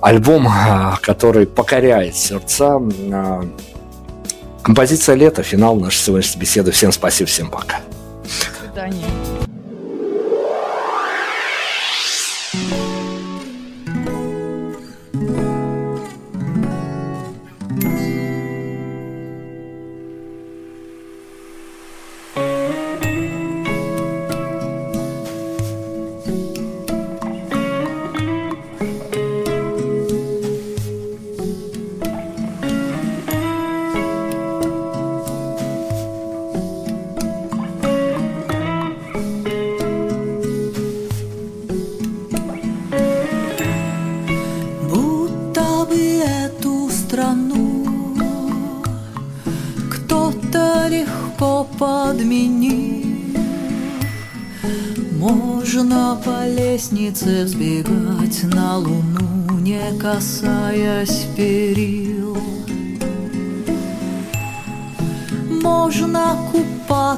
[0.00, 0.48] альбом,
[1.02, 2.80] который покоряет сердца.
[4.62, 6.70] Композиция «Лето», финал нашей сегодняшней беседы.
[6.70, 7.80] Всем спасибо, всем пока.
[8.22, 9.49] До свидания.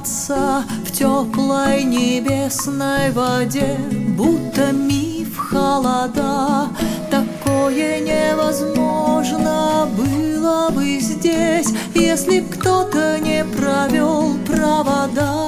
[0.02, 3.78] Купаться в теплой небесной воде,
[4.16, 6.68] будто миф холода.
[7.10, 15.42] Такое невозможно было бы здесь, если кто-то не провел провода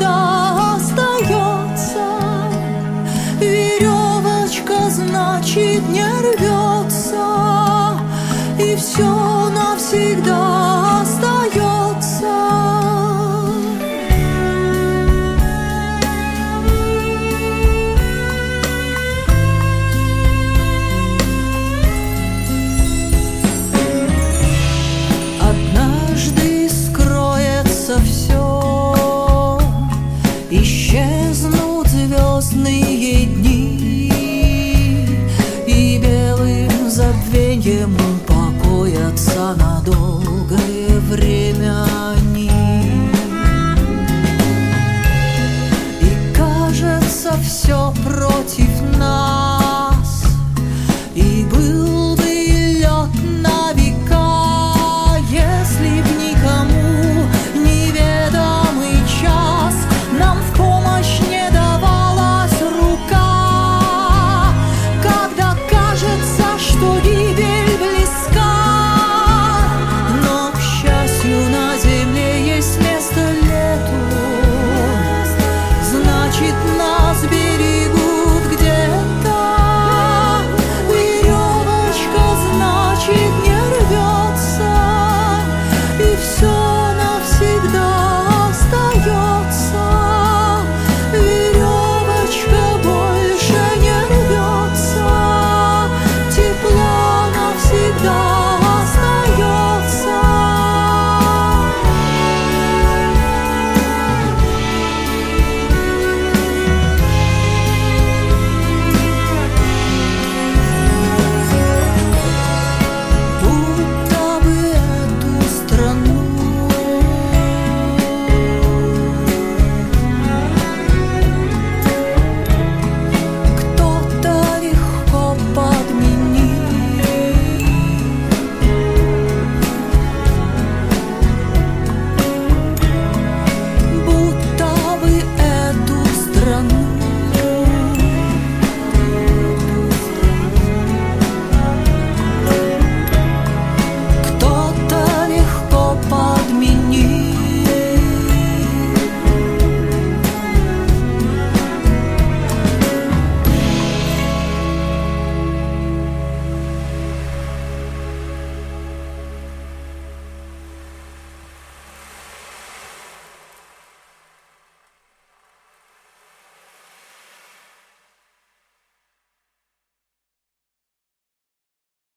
[0.00, 2.04] навсегда остается.
[3.38, 7.26] Веревочка, значит, не рвется,
[8.58, 10.99] и все навсегда